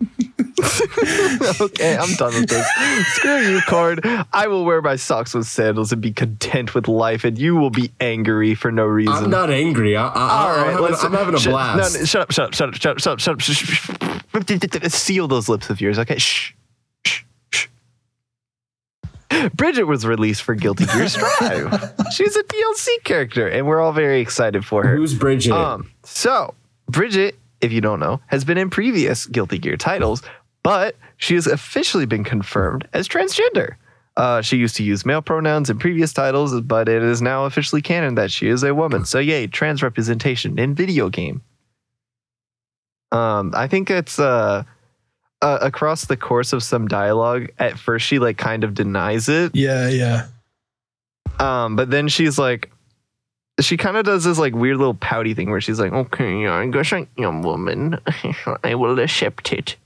okay, 1.60 1.96
I'm 1.96 2.12
done 2.14 2.34
with 2.34 2.48
this. 2.48 2.66
Screw 3.14 3.38
you, 3.40 3.60
Cord. 3.68 4.00
I 4.32 4.46
will 4.46 4.64
wear 4.64 4.80
my 4.82 4.96
socks 4.96 5.34
with 5.34 5.46
sandals 5.46 5.92
and 5.92 6.00
be 6.00 6.12
content 6.12 6.74
with 6.74 6.86
life, 6.88 7.24
and 7.24 7.38
you 7.38 7.56
will 7.56 7.70
be 7.70 7.90
angry 8.00 8.54
for 8.54 8.70
no 8.70 8.84
reason. 8.84 9.14
I'm 9.14 9.30
not 9.30 9.50
angry. 9.50 9.96
I, 9.96 10.06
I, 10.06 10.08
All 10.08 10.48
I'm, 10.48 10.56
right, 10.56 10.66
having, 10.72 10.82
let's- 10.84 11.04
I'm 11.04 11.12
having 11.12 11.34
a 11.34 11.38
shut- 11.40 11.52
blast. 11.52 11.94
No, 11.94 12.00
no, 12.00 12.04
shut 12.04 12.22
up, 12.22 12.30
shut 12.32 12.46
up, 12.46 12.54
shut 12.54 12.68
up, 12.68 12.74
shut 12.76 12.92
up, 12.92 12.98
shut 13.00 13.12
up, 13.12 13.20
shut 13.20 13.34
up. 13.34 13.40
Shh, 13.40 13.52
shh. 13.52 14.92
Seal 14.92 15.28
those 15.28 15.48
lips 15.48 15.70
of 15.70 15.80
yours, 15.80 15.98
okay? 15.98 16.18
Shh. 16.18 16.52
Bridget 19.54 19.84
was 19.84 20.06
released 20.06 20.42
for 20.42 20.54
Guilty 20.54 20.86
Gear 20.86 21.08
Strive. 21.08 21.94
She's 22.12 22.36
a 22.36 22.42
DLC 22.42 23.04
character, 23.04 23.48
and 23.48 23.66
we're 23.66 23.80
all 23.80 23.92
very 23.92 24.20
excited 24.20 24.64
for 24.64 24.84
her. 24.84 24.96
Who's 24.96 25.14
Bridget? 25.14 25.52
Um, 25.52 25.90
so 26.04 26.54
Bridget, 26.88 27.36
if 27.60 27.72
you 27.72 27.80
don't 27.80 28.00
know, 28.00 28.20
has 28.26 28.44
been 28.44 28.58
in 28.58 28.70
previous 28.70 29.26
Guilty 29.26 29.58
Gear 29.58 29.76
titles, 29.76 30.22
but 30.62 30.96
she 31.16 31.34
has 31.34 31.46
officially 31.46 32.06
been 32.06 32.24
confirmed 32.24 32.88
as 32.92 33.08
transgender. 33.08 33.76
Uh, 34.16 34.42
she 34.42 34.58
used 34.58 34.76
to 34.76 34.82
use 34.82 35.06
male 35.06 35.22
pronouns 35.22 35.70
in 35.70 35.78
previous 35.78 36.12
titles, 36.12 36.60
but 36.60 36.88
it 36.88 37.02
is 37.02 37.22
now 37.22 37.46
officially 37.46 37.80
canon 37.80 38.14
that 38.16 38.30
she 38.30 38.46
is 38.48 38.62
a 38.62 38.74
woman. 38.74 39.04
So 39.04 39.18
yay, 39.18 39.46
trans 39.46 39.82
representation 39.82 40.58
in 40.58 40.74
video 40.74 41.08
game. 41.08 41.42
Um, 43.10 43.52
I 43.54 43.68
think 43.68 43.90
it's 43.90 44.18
uh, 44.18 44.64
uh 45.42 45.58
across 45.60 46.06
the 46.06 46.16
course 46.16 46.52
of 46.54 46.62
some 46.62 46.88
dialogue. 46.88 47.50
At 47.58 47.78
first, 47.78 48.06
she 48.06 48.18
like 48.18 48.38
kind 48.38 48.64
of 48.64 48.72
denies 48.74 49.28
it, 49.28 49.54
Yeah, 49.54 49.88
yeah. 49.88 50.26
um, 51.38 51.76
but 51.76 51.90
then 51.90 52.08
she's 52.08 52.38
like, 52.38 52.70
she 53.60 53.76
kind 53.76 53.96
of 53.98 54.04
does 54.06 54.24
this 54.24 54.38
like 54.38 54.54
weird 54.54 54.78
little 54.78 54.94
pouty 54.94 55.34
thing 55.34 55.50
where 55.50 55.60
she's 55.60 55.78
like, 55.78 55.92
okay, 55.92 56.46
I 56.46 56.66
guess 56.68 56.90
I'm 56.92 57.06
a 57.18 57.40
woman. 57.40 57.98
I 58.64 58.74
will 58.76 58.98
accept 58.98 59.52
it. 59.52 59.76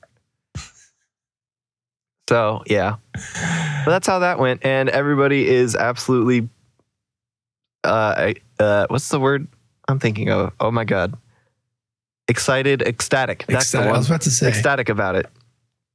So 2.29 2.63
yeah, 2.67 2.97
but 3.13 3.87
that's 3.87 4.07
how 4.07 4.19
that 4.21 4.39
went, 4.41 4.65
and 4.65 4.89
everybody 4.89 5.47
is 5.49 5.77
absolutely, 5.77 6.49
uh, 7.85 8.33
uh, 8.59 8.87
what's 8.91 9.09
the 9.11 9.21
word 9.21 9.47
I'm 9.87 10.01
thinking 10.01 10.31
of? 10.31 10.53
Oh 10.59 10.73
my 10.73 10.83
god, 10.85 11.15
excited, 12.27 12.83
ecstatic. 12.83 13.45
That's 13.47 13.67
Ecstatic. 13.67 13.93
I 13.95 13.97
was 13.97 14.09
about 14.09 14.23
to 14.23 14.33
say, 14.33 14.49
Ecstatic 14.49 14.89
about 14.89 15.15
it. 15.15 15.27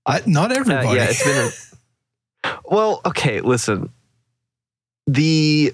I, 0.05 0.21
not 0.25 0.51
Uh, 0.51 0.55
everybody. 0.55 0.95
yeah, 0.97 1.07
it's 1.09 1.23
been. 1.23 1.51
A, 2.43 2.59
well, 2.65 3.01
okay, 3.05 3.41
listen. 3.41 3.89
The. 5.07 5.73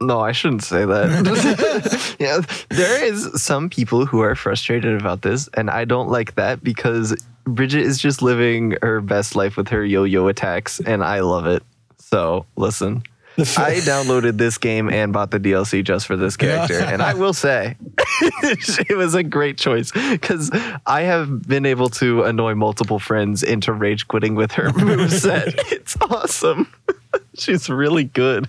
No, 0.00 0.20
I 0.20 0.32
shouldn't 0.32 0.62
say 0.64 0.84
that. 0.84 2.16
yeah, 2.18 2.40
there 2.68 3.04
is 3.04 3.42
some 3.42 3.70
people 3.70 4.04
who 4.04 4.20
are 4.20 4.34
frustrated 4.34 5.00
about 5.00 5.22
this, 5.22 5.48
and 5.54 5.70
I 5.70 5.84
don't 5.84 6.08
like 6.10 6.34
that 6.34 6.62
because 6.62 7.14
Bridget 7.44 7.82
is 7.82 7.98
just 7.98 8.20
living 8.20 8.76
her 8.82 9.00
best 9.00 9.34
life 9.34 9.56
with 9.56 9.68
her 9.68 9.84
yo-yo 9.84 10.28
attacks, 10.28 10.80
and 10.80 11.02
I 11.02 11.20
love 11.20 11.46
it. 11.46 11.62
So 11.98 12.44
listen, 12.56 13.02
I 13.38 13.80
downloaded 13.80 14.38
this 14.38 14.58
game 14.58 14.88
and 14.88 15.12
bought 15.12 15.30
the 15.30 15.40
DLC 15.40 15.82
just 15.82 16.06
for 16.06 16.16
this 16.16 16.36
character, 16.36 16.78
and 16.78 17.02
I 17.02 17.14
will 17.14 17.32
say 17.32 17.76
it 18.18 18.96
was 18.96 19.14
a 19.14 19.22
great 19.22 19.58
choice 19.58 19.90
because 19.90 20.50
I 20.86 21.02
have 21.02 21.42
been 21.46 21.66
able 21.66 21.88
to 21.90 22.22
annoy 22.22 22.54
multiple 22.54 22.98
friends 22.98 23.42
into 23.42 23.72
rage 23.72 24.06
quitting 24.06 24.36
with 24.36 24.52
her 24.52 24.68
moveset. 24.70 25.54
it's 25.72 25.96
awesome. 26.00 26.72
She's 27.34 27.68
really 27.68 28.04
good. 28.04 28.48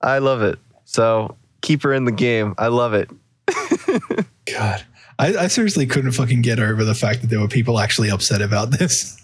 I 0.00 0.18
love 0.18 0.40
it. 0.42 0.58
So 0.86 1.36
keep 1.60 1.82
her 1.82 1.92
in 1.92 2.04
the 2.04 2.12
game. 2.12 2.54
I 2.56 2.68
love 2.68 2.94
it. 2.94 3.10
God, 4.50 4.82
I, 5.18 5.36
I 5.36 5.46
seriously 5.48 5.86
couldn't 5.86 6.12
fucking 6.12 6.40
get 6.40 6.58
over 6.58 6.84
the 6.84 6.94
fact 6.94 7.20
that 7.20 7.26
there 7.26 7.40
were 7.40 7.48
people 7.48 7.78
actually 7.78 8.10
upset 8.10 8.40
about 8.40 8.70
this. 8.70 9.19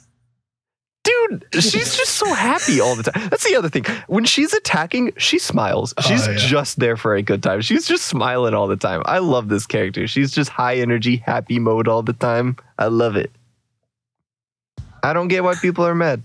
Dude, 1.06 1.46
she's 1.62 1.96
just 1.96 2.14
so 2.14 2.32
happy 2.34 2.80
all 2.80 2.96
the 2.96 3.04
time. 3.04 3.28
That's 3.28 3.48
the 3.48 3.54
other 3.56 3.68
thing. 3.68 3.84
When 4.08 4.24
she's 4.24 4.52
attacking, 4.52 5.12
she 5.16 5.38
smiles. 5.38 5.94
Oh, 5.96 6.02
she's 6.02 6.26
Oh, 6.26 6.32
yeah. 6.32 6.36
just 6.38 6.78
there 6.80 6.96
for 6.96 7.14
a 7.14 7.22
good 7.22 7.42
time. 7.42 7.60
She's 7.60 7.86
just 7.86 8.04
smiling 8.06 8.54
all 8.54 8.66
the 8.66 8.76
time. 8.76 9.02
I 9.06 9.18
love 9.18 9.48
this 9.48 9.66
character. 9.66 10.06
She's 10.06 10.32
just 10.32 10.50
high 10.50 10.76
energy, 10.76 11.16
happy 11.18 11.58
mode 11.58 11.86
all 11.88 12.02
the 12.02 12.12
time. 12.12 12.56
I 12.78 12.86
love 12.86 13.16
it. 13.16 13.30
I 15.02 15.12
don't 15.12 15.28
get 15.28 15.44
why 15.44 15.54
people 15.54 15.86
are 15.86 15.94
mad. 15.94 16.22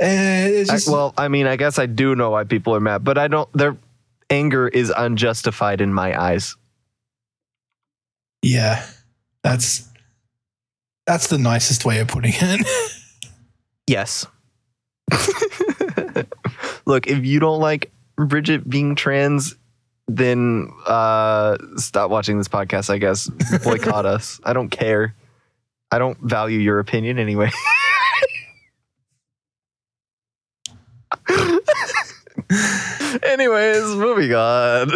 And 0.00 0.52
it's 0.54 0.88
I- 0.88 0.90
well, 0.92 1.12
I 1.18 1.28
mean, 1.28 1.46
I 1.46 1.56
guess 1.56 1.78
I 1.78 1.86
do 1.86 2.14
know 2.14 2.30
why 2.30 2.44
people 2.44 2.74
are 2.74 2.80
mad, 2.80 3.02
but 3.04 3.18
I 3.18 3.28
don't. 3.28 3.52
Their 3.52 3.76
anger 4.30 4.68
is 4.68 4.92
unjustified 4.96 5.80
in 5.80 5.92
my 5.92 6.18
eyes. 6.20 6.56
yeah, 8.42 8.84
that's 9.42 9.88
that's 11.06 11.28
the 11.28 11.38
nicest 11.38 11.84
way 11.84 11.98
of 12.00 12.08
putting 12.08 12.32
it. 12.34 12.66
Yes. 13.86 14.26
Look, 16.86 17.06
if 17.06 17.24
you 17.24 17.40
don't 17.40 17.60
like 17.60 17.90
Bridget 18.16 18.68
being 18.68 18.94
trans, 18.94 19.56
then 20.08 20.70
uh, 20.86 21.56
stop 21.76 22.10
watching 22.10 22.38
this 22.38 22.48
podcast. 22.48 22.90
I 22.90 22.98
guess 22.98 23.28
boycott 23.62 24.06
us. 24.14 24.40
I 24.44 24.52
don't 24.52 24.68
care. 24.70 25.14
I 25.90 25.98
don't 25.98 26.18
value 26.18 26.58
your 26.58 26.78
opinion 26.78 27.18
anyway. 27.18 27.50
Anyways, 33.22 33.94
moving 33.94 34.34
on. 34.34 34.90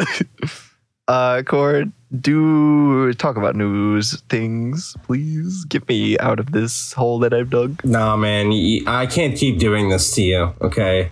Uh, 1.07 1.43
Cord, 1.43 1.93
do 2.20 3.12
talk 3.14 3.36
about 3.36 3.54
news 3.56 4.20
things, 4.28 4.96
please. 5.02 5.64
Get 5.66 5.88
me 5.88 6.18
out 6.18 6.40
of 6.40 6.52
this 6.52 6.92
hole 6.92 7.18
that 7.20 7.34
I've 7.34 7.50
dug. 7.50 7.84
nah, 7.84 8.16
man, 8.16 8.52
I 8.86 9.06
can't 9.06 9.36
keep 9.36 9.59
doing 9.59 9.88
this 9.88 10.14
to 10.14 10.22
you. 10.22 10.54
Okay. 10.61 11.11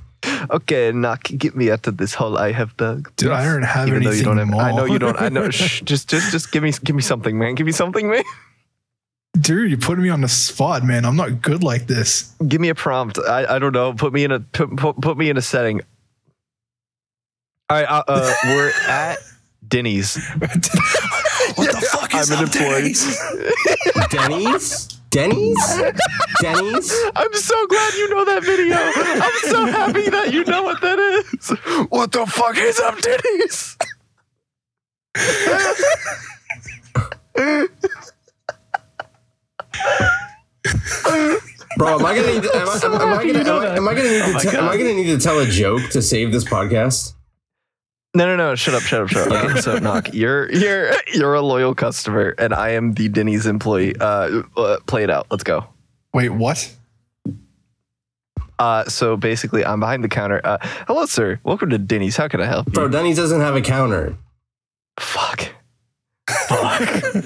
Okay, 0.51 0.93
knock, 0.93 1.25
get 1.25 1.55
me 1.55 1.71
out 1.71 1.87
of 1.87 1.99
this 1.99 2.15
hole 2.15 2.37
I 2.37 2.53
have 2.53 2.77
dug. 2.77 3.15
Dude, 3.17 3.31
I 3.31 3.45
don't 3.45 3.63
have 3.63 3.89
Even 3.89 4.03
though 4.03 4.11
you 4.11 4.17
anything 4.17 4.37
don't 4.37 4.49
have, 4.49 4.59
I 4.59 4.73
know 4.73 4.85
you 4.85 4.99
don't. 4.99 5.21
I 5.21 5.29
know. 5.29 5.51
Shh, 5.51 5.83
just, 5.83 6.09
just, 6.09 6.33
just 6.33 6.53
give 6.53 6.63
me, 6.63 6.73
give 6.83 6.97
me 6.97 7.03
something, 7.03 7.39
man. 7.39 7.55
Give 7.55 7.67
me 7.67 7.73
something, 7.73 8.11
man. 8.11 8.25
Dude, 9.39 9.71
you're 9.71 9.79
putting 9.79 10.03
me 10.03 10.09
on 10.09 10.23
the 10.23 10.29
spot, 10.29 10.83
man. 10.83 11.05
I'm 11.05 11.17
not 11.17 11.43
good 11.43 11.63
like 11.63 11.87
this. 11.87 12.35
Give 12.49 12.61
me 12.61 12.71
a 12.71 12.75
prompt. 12.75 13.19
I, 13.19 13.57
I 13.57 13.59
don't 13.59 13.73
know. 13.73 13.93
Put 13.93 14.13
me 14.13 14.25
in 14.25 14.33
a, 14.33 14.41
put, 14.41 14.77
put, 14.77 15.01
put 15.01 15.19
me 15.19 15.31
in 15.31 15.37
a 15.37 15.43
setting. 15.43 15.83
All 17.69 17.77
right, 17.77 17.85
uh, 17.89 18.03
uh, 18.09 18.35
we're 18.45 18.73
at 18.89 19.19
Denny's. 19.69 20.17
what 20.39 20.53
the 21.73 21.89
fuck 21.91 22.15
is 22.15 22.31
I'm 22.31 22.45
up, 22.45 22.55
unemployed. 22.55 22.95
Denny's? 24.11 24.87
Denny's? 25.11 25.57
Denny's? 25.61 25.81
Denny's? 26.41 26.95
I'm 27.15 27.33
so 27.35 27.67
glad 27.67 27.95
you 27.95 28.11
know 28.11 28.25
that 28.27 28.45
video. 28.45 28.77
I'm 28.77 29.51
so 29.51 29.67
happy 29.67 30.11
that 30.11 30.33
you 30.33 30.45
know 30.45 30.63
what 30.63 30.81
that 30.83 30.99
is. 30.99 31.51
What 31.89 32.13
the 32.13 32.27
fuck 32.27 32.57
is 32.59 32.79
up, 32.81 33.01
Denny's? 33.01 33.77
Bro, 41.77 41.99
am 41.99 42.07
I 42.07 42.15
gonna 42.15 42.33
need 42.33 42.43
to, 42.43 42.57
am, 42.57 42.69
I, 42.69 42.81
am, 42.83 42.95
am 42.95 43.01
I 43.13 43.27
gonna, 43.27 43.39
am, 43.39 43.63
I, 43.63 43.77
am 43.77 43.89
I 43.89 43.95
gonna 43.95 44.09
need 44.09 44.23
oh 44.23 44.27
to 44.27 44.33
my 44.33 44.41
te- 44.41 44.57
am 44.57 44.69
I 44.69 44.77
gonna 44.79 44.95
need 44.95 45.07
to 45.07 45.19
tell 45.19 45.39
a 45.41 45.47
joke 45.47 45.91
to 45.91 46.01
save 46.01 46.33
this 46.33 46.45
podcast? 46.45 47.16
No, 48.17 48.25
no, 48.25 48.35
no. 48.35 48.55
Shut 48.55 48.73
up, 48.73 48.81
shut 48.81 49.03
up, 49.03 49.09
shut 49.09 49.31
up. 49.31 49.45
Okay, 49.45 49.61
so 49.61 49.79
knock. 49.79 50.15
You're 50.15 50.51
you're 50.51 50.91
you're 51.13 51.35
a 51.35 51.43
loyal 51.43 51.75
customer, 51.75 52.35
and 52.39 52.55
I 52.55 52.71
am 52.71 52.95
the 52.95 53.11
Denny's 53.11 53.45
employee. 53.45 53.95
Uh, 54.01 54.43
uh 54.57 54.79
play 54.87 55.03
it 55.03 55.11
out. 55.11 55.27
Let's 55.31 55.45
go. 55.45 55.67
Wait, 56.15 56.31
what? 56.31 56.75
Uh, 58.59 58.85
so 58.87 59.19
basically, 59.19 59.67
I'm 59.67 59.81
behind 59.81 60.03
the 60.03 60.09
counter. 60.09 60.41
Uh, 60.43 60.57
hello, 60.87 61.05
sir. 61.05 61.39
Welcome 61.45 61.69
to 61.69 61.77
Denny's. 61.77 62.17
How 62.17 62.27
can 62.27 62.41
I 62.41 62.47
help 62.47 62.69
you? 62.69 62.73
Bro, 62.73 62.89
Denny's 62.89 63.17
doesn't 63.17 63.43
have 63.43 63.55
a 63.55 63.61
counter. 63.61 64.17
Fuck. 64.99 65.49
Fuck. 66.27 66.51
All 66.51 66.63
right, 66.65 67.25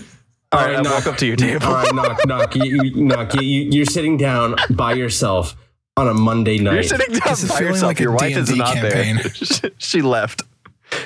Alright, 0.52 0.76
I 0.76 0.82
knock. 0.82 0.92
walk 0.92 1.06
up 1.06 1.16
to 1.18 1.26
your 1.26 1.36
table. 1.36 1.68
All 1.68 1.74
right, 1.74 1.94
knock, 1.94 2.26
knock, 2.26 2.56
you, 2.56 2.82
you, 2.82 3.04
knock. 3.04 3.34
You, 3.34 3.42
you, 3.42 3.70
you're 3.70 3.84
sitting 3.86 4.16
down 4.16 4.56
by 4.70 4.94
yourself 4.94 5.54
on 5.96 6.08
a 6.08 6.14
Monday 6.14 6.58
night. 6.58 6.74
You're 6.74 6.82
sitting 6.82 7.14
down 7.14 7.28
This 7.28 7.48
by 7.48 7.60
yourself. 7.60 7.82
like 7.84 8.00
your 8.00 8.10
wife 8.10 8.36
is 8.36 8.48
D&D 8.48 8.58
not 8.58 8.74
campaign. 8.74 9.16
there. 9.18 9.30
she, 9.32 9.70
she 9.78 10.02
left. 10.02 10.42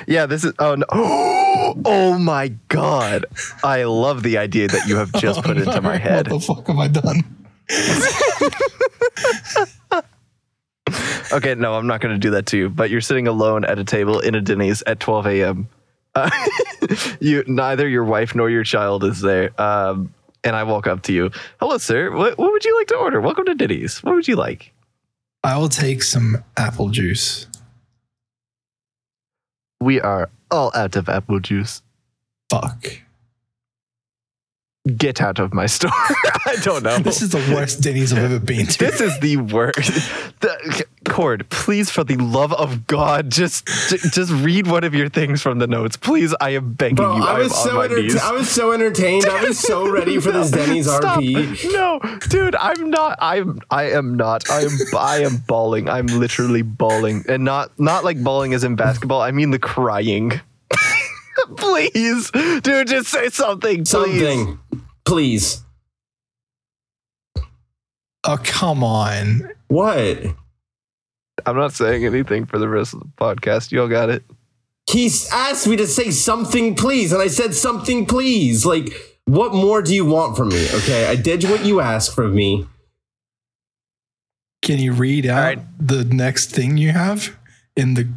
Yeah, 0.07 0.25
this 0.25 0.43
is. 0.43 0.53
Oh 0.59 0.75
no! 0.75 0.85
Oh 1.83 2.17
my 2.19 2.49
god! 2.67 3.25
I 3.63 3.83
love 3.83 4.23
the 4.23 4.37
idea 4.37 4.67
that 4.67 4.87
you 4.87 4.97
have 4.97 5.11
just 5.13 5.41
put 5.43 5.57
Oh, 5.57 5.61
into 5.61 5.81
my 5.81 5.97
head. 5.97 6.31
What 6.31 6.41
the 6.41 6.45
fuck 6.45 6.67
have 6.67 6.77
I 6.77 6.87
done? 6.87 7.23
Okay, 11.33 11.55
no, 11.55 11.73
I'm 11.73 11.87
not 11.87 12.01
going 12.01 12.13
to 12.13 12.19
do 12.19 12.31
that 12.31 12.45
to 12.47 12.57
you. 12.57 12.69
But 12.69 12.89
you're 12.89 13.01
sitting 13.01 13.27
alone 13.27 13.65
at 13.65 13.79
a 13.79 13.83
table 13.83 14.19
in 14.19 14.35
a 14.35 14.41
Denny's 14.41 14.83
at 14.85 14.99
12 14.99 15.27
a.m. 15.27 15.67
Uh, 16.13 16.29
you 17.19 17.43
neither 17.47 17.87
your 17.87 18.05
wife 18.05 18.35
nor 18.35 18.49
your 18.49 18.63
child 18.63 19.03
is 19.03 19.21
there. 19.21 19.59
Um, 19.59 20.13
and 20.43 20.55
I 20.55 20.63
walk 20.63 20.85
up 20.87 21.01
to 21.03 21.13
you. 21.13 21.31
Hello, 21.59 21.77
sir. 21.79 22.15
What, 22.15 22.37
what 22.37 22.51
would 22.51 22.63
you 22.63 22.77
like 22.77 22.87
to 22.87 22.95
order? 22.97 23.19
Welcome 23.19 23.45
to 23.45 23.55
Denny's. 23.55 24.03
What 24.03 24.13
would 24.15 24.27
you 24.27 24.35
like? 24.35 24.71
I 25.43 25.57
will 25.57 25.69
take 25.69 26.03
some 26.03 26.43
apple 26.57 26.89
juice. 26.89 27.47
We 29.81 30.01
are 30.01 30.29
all 30.51 30.71
out 30.73 30.95
of 30.95 31.09
apple 31.09 31.39
juice. 31.39 31.81
Fuck. 32.49 32.85
Get 34.85 35.21
out 35.21 35.39
of 35.39 35.53
my 35.53 35.65
store. 35.65 35.91
I 35.93 36.57
don't 36.61 36.83
know. 36.83 36.99
This 36.99 37.21
is 37.21 37.29
the 37.29 37.37
worst 37.53 37.81
Denny's 37.81 38.13
I've 38.13 38.23
ever 38.23 38.39
been 38.39 38.67
to. 38.67 38.77
This 38.77 39.01
is 39.01 39.19
the 39.19 39.37
worst. 39.37 39.93
The, 40.41 40.85
Cord, 41.05 41.49
please, 41.49 41.89
for 41.89 42.03
the 42.03 42.17
love 42.17 42.51
of 42.53 42.87
God, 42.87 43.31
just 43.31 43.67
just 44.13 44.31
read 44.31 44.67
one 44.67 44.83
of 44.83 44.93
your 44.93 45.09
things 45.09 45.41
from 45.41 45.59
the 45.59 45.67
notes, 45.67 45.95
please. 45.95 46.35
I 46.41 46.51
am 46.51 46.73
begging 46.73 46.95
Bro, 46.95 47.17
you. 47.17 47.23
I 47.23 47.35
I 47.35 47.39
was 47.39 47.55
so 47.55 47.81
enter-. 47.81 48.19
I 48.21 48.31
was 48.31 48.49
so 48.49 48.71
entertained. 48.71 49.25
I 49.25 49.43
was 49.43 49.59
so 49.59 49.89
ready 49.89 50.19
for 50.19 50.31
this 50.31 50.51
Denny's 50.51 50.85
Stop. 50.85 51.21
RP. 51.21 51.71
No, 51.71 51.99
dude, 52.29 52.55
I'm 52.55 52.89
not. 52.89 53.17
I'm. 53.21 53.59
I 53.69 53.91
am 53.91 54.15
not. 54.15 54.49
I 54.49 54.61
am. 54.61 54.71
I 54.97 55.17
am 55.23 55.37
bawling. 55.47 55.89
I'm 55.89 56.07
literally 56.07 56.63
bawling, 56.63 57.23
and 57.27 57.43
not 57.43 57.77
not 57.79 58.03
like 58.03 58.21
bawling 58.23 58.53
as 58.53 58.63
in 58.63 58.75
basketball. 58.75 59.21
I 59.21 59.31
mean 59.31 59.51
the 59.51 59.59
crying. 59.59 60.41
please, 61.57 62.31
dude, 62.31 62.87
just 62.87 63.09
say 63.09 63.29
something. 63.29 63.77
Please. 63.77 63.89
Something, 63.89 64.59
please. 65.05 65.63
Oh, 68.23 68.37
come 68.43 68.83
on. 68.83 69.49
What? 69.67 70.19
I'm 71.45 71.55
not 71.55 71.73
saying 71.73 72.05
anything 72.05 72.45
for 72.45 72.57
the 72.57 72.67
rest 72.67 72.93
of 72.93 73.01
the 73.01 73.05
podcast. 73.17 73.71
You 73.71 73.81
all 73.81 73.87
got 73.87 74.09
it. 74.09 74.23
He 74.89 75.09
asked 75.31 75.67
me 75.67 75.75
to 75.77 75.87
say 75.87 76.11
something, 76.11 76.75
please, 76.75 77.11
and 77.11 77.21
I 77.21 77.27
said 77.27 77.53
something, 77.53 78.05
please. 78.05 78.65
Like, 78.65 78.89
what 79.25 79.53
more 79.53 79.81
do 79.81 79.93
you 79.93 80.05
want 80.05 80.37
from 80.37 80.49
me? 80.49 80.67
Okay, 80.73 81.07
I 81.07 81.15
did 81.15 81.43
what 81.43 81.65
you 81.65 81.81
asked 81.81 82.13
from 82.15 82.33
me. 82.35 82.67
Can 84.61 84.79
you 84.79 84.93
read 84.93 85.25
out 85.27 85.43
right. 85.43 85.59
the 85.79 86.03
next 86.05 86.51
thing 86.51 86.77
you 86.77 86.91
have 86.91 87.35
in 87.75 87.93
the 87.95 88.07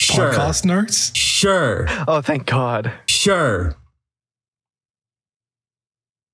Sure, 0.00 0.32
podcast 0.32 0.64
notes? 0.64 1.14
sure, 1.16 1.86
Oh, 2.08 2.20
thank 2.20 2.46
God. 2.46 2.92
sure. 3.06 3.74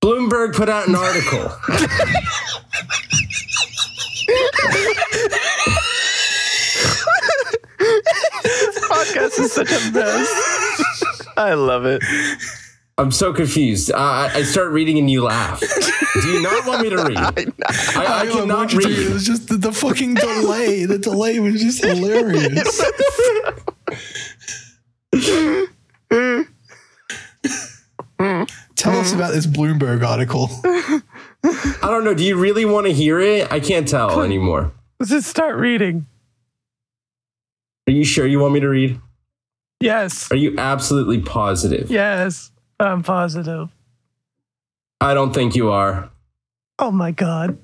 Bloomberg 0.07 0.55
put 0.55 0.69
out 0.69 0.87
an 0.87 0.95
article. 0.95 1.51
This 8.43 8.79
podcast 8.89 9.39
is 9.41 9.53
such 9.53 9.71
a 9.71 9.91
mess. 9.93 11.23
I 11.37 11.55
love 11.55 11.85
it. 11.87 12.03
I'm 12.99 13.13
so 13.13 13.33
confused. 13.35 13.93
I, 13.93 14.31
I 14.33 14.43
start 14.43 14.73
reading 14.73 14.99
and 14.99 15.11
you 15.11 15.23
laugh. 15.25 15.61
Do 15.61 16.29
you 16.29 16.41
not 16.43 16.67
want 16.67 16.83
me 16.83 16.89
to 16.91 16.97
read? 17.05 17.19
I, 17.19 17.33
I, 17.97 18.21
I 18.23 18.27
cannot 18.27 18.57
want 18.59 18.73
you 18.73 18.81
It 18.81 18.87
read. 18.87 19.13
was 19.13 19.27
just 19.27 19.49
the, 19.49 19.57
the 19.57 19.73
fucking 19.73 20.15
delay. 20.15 20.85
The 20.87 20.99
delay 20.99 21.39
was 21.41 21.61
just 21.61 21.85
hilarious. 21.89 22.83
Tell 28.77 28.96
us 29.07 29.13
about 29.13 29.33
this 29.33 29.47
Bloomberg 29.47 30.07
article. 30.07 30.49
I 30.65 31.79
don't 31.83 32.05
know. 32.05 32.15
Do 32.15 32.25
you 32.25 32.37
really 32.37 32.65
want 32.65 32.87
to 32.87 32.93
hear 32.93 33.21
it? 33.21 33.51
I 33.53 33.61
can't 33.61 33.87
tell 33.87 34.23
anymore. 34.23 34.73
Let's 34.99 35.11
just 35.11 35.29
start 35.29 35.57
reading. 35.57 36.07
Are 37.89 37.93
you 37.93 38.05
sure 38.05 38.27
you 38.27 38.41
want 38.41 38.55
me 38.55 38.61
to 38.61 38.69
read? 38.69 39.01
Yes. 39.81 40.31
Are 40.33 40.37
you 40.37 40.57
absolutely 40.59 41.21
positive? 41.21 41.91
Yes. 41.91 42.51
I'm 42.81 43.03
positive. 43.03 43.69
I 45.01 45.15
don't 45.15 45.33
think 45.33 45.55
you 45.55 45.71
are. 45.71 46.11
Oh 46.79 46.91
my 46.91 47.13
God. 47.13 47.59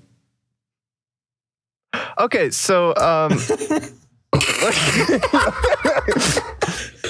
Okay, 2.18 2.50
so 2.50 2.94
um 2.96 3.32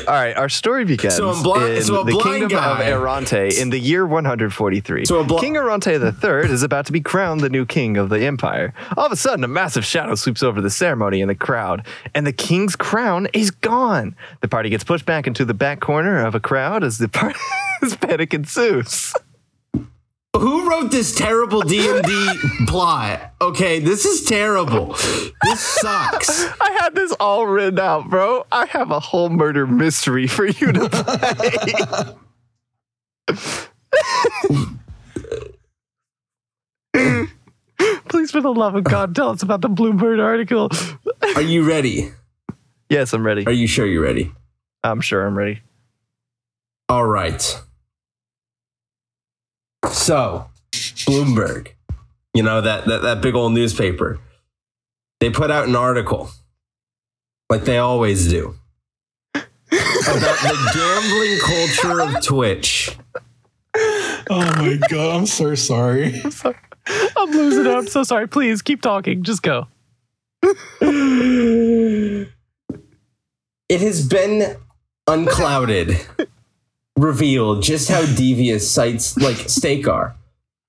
All 0.08 0.14
right, 0.14 0.36
our 0.36 0.48
story 0.48 0.84
begins 0.84 1.16
So 1.16 1.30
a 1.30 1.42
blind- 1.42 1.74
in 1.74 1.82
so 1.84 2.02
the 2.04 2.12
kingdom 2.18 2.48
guy- 2.48 2.84
of 2.84 3.00
Arante 3.02 3.58
in 3.60 3.70
the 3.70 3.78
year 3.78 4.04
143. 4.06 5.04
So 5.04 5.20
a 5.20 5.24
bl- 5.24 5.38
king 5.38 5.54
Arante 5.54 5.92
III 5.92 6.50
is 6.50 6.62
about 6.62 6.86
to 6.86 6.92
be 6.92 7.00
crowned 7.00 7.40
the 7.40 7.48
new 7.48 7.64
king 7.64 7.96
of 7.96 8.08
the 8.08 8.20
empire. 8.24 8.74
All 8.96 9.06
of 9.06 9.12
a 9.12 9.16
sudden, 9.16 9.44
a 9.44 9.48
massive 9.48 9.84
shadow 9.84 10.14
sweeps 10.14 10.42
over 10.42 10.60
the 10.60 10.70
ceremony 10.70 11.20
and 11.20 11.30
the 11.30 11.34
crowd, 11.34 11.86
and 12.14 12.26
the 12.26 12.32
king's 12.32 12.76
crown 12.76 13.28
is 13.32 13.50
gone. 13.50 14.14
The 14.40 14.48
party 14.48 14.68
gets 14.70 14.84
pushed 14.84 15.06
back 15.06 15.26
into 15.26 15.44
the 15.44 15.54
back 15.54 15.80
corner 15.80 16.24
of 16.24 16.34
a 16.34 16.40
crowd 16.40 16.82
as 16.84 16.98
the 16.98 17.08
party 17.08 17.38
as 17.82 17.96
panic 17.96 18.34
ensues. 18.34 19.14
Who 20.36 20.68
wrote 20.68 20.90
this 20.90 21.14
terrible 21.14 21.60
D&D 21.60 22.38
plot? 22.66 23.32
Okay, 23.40 23.78
this 23.80 24.06
is 24.06 24.24
terrible. 24.24 24.94
This 25.44 25.60
sucks. 25.60 26.46
I 26.60 26.70
had 26.80 26.94
this 26.94 27.12
all 27.20 27.46
written 27.46 27.78
out, 27.78 28.08
bro. 28.08 28.46
I 28.50 28.64
have 28.66 28.90
a 28.90 28.98
whole 28.98 29.28
murder 29.28 29.66
mystery 29.66 30.26
for 30.26 30.46
you 30.46 30.72
to 30.72 30.88
play. 30.88 32.16
Please, 38.08 38.30
for 38.30 38.40
the 38.40 38.52
love 38.52 38.74
of 38.74 38.84
God, 38.84 39.14
tell 39.14 39.30
us 39.30 39.42
about 39.42 39.60
the 39.60 39.68
Bloomberg 39.68 40.22
article. 40.22 40.70
Are 41.34 41.42
you 41.42 41.68
ready? 41.68 42.10
Yes, 42.88 43.12
I'm 43.12 43.24
ready. 43.24 43.46
Are 43.46 43.52
you 43.52 43.66
sure 43.66 43.86
you're 43.86 44.02
ready? 44.02 44.32
I'm 44.84 45.00
sure 45.00 45.26
I'm 45.26 45.36
ready. 45.36 45.60
All 46.88 47.06
right. 47.06 47.60
So, 49.90 50.46
Bloomberg, 50.72 51.68
you 52.34 52.42
know 52.42 52.60
that 52.60 52.86
that, 52.86 53.02
that 53.02 53.20
big 53.20 53.34
old 53.34 53.52
newspaper. 53.52 54.18
They 55.20 55.30
put 55.30 55.50
out 55.50 55.68
an 55.68 55.76
article 55.76 56.30
like 57.48 57.64
they 57.64 57.78
always 57.78 58.28
do 58.28 58.56
about 59.34 59.46
the 59.70 60.56
gambling 60.74 61.38
culture 61.44 62.16
of 62.16 62.24
Twitch. 62.24 62.96
Oh 64.30 64.40
my 64.56 64.78
god, 64.88 65.16
I'm 65.16 65.26
so 65.26 65.54
sorry. 65.54 66.22
I'm 67.16 67.30
losing 67.30 67.66
it. 67.66 67.74
I'm 67.74 67.86
so 67.86 68.02
sorry. 68.02 68.26
Please 68.28 68.62
keep 68.62 68.82
talking. 68.82 69.22
Just 69.22 69.42
go. 69.42 69.68
It 73.68 73.80
has 73.80 74.06
been 74.06 74.56
unclouded, 75.06 75.98
revealed 76.98 77.62
just 77.62 77.88
how 77.88 78.00
devious 78.16 78.70
sites 78.70 79.16
like 79.16 79.36
Stake 79.48 79.88
are. 79.88 80.14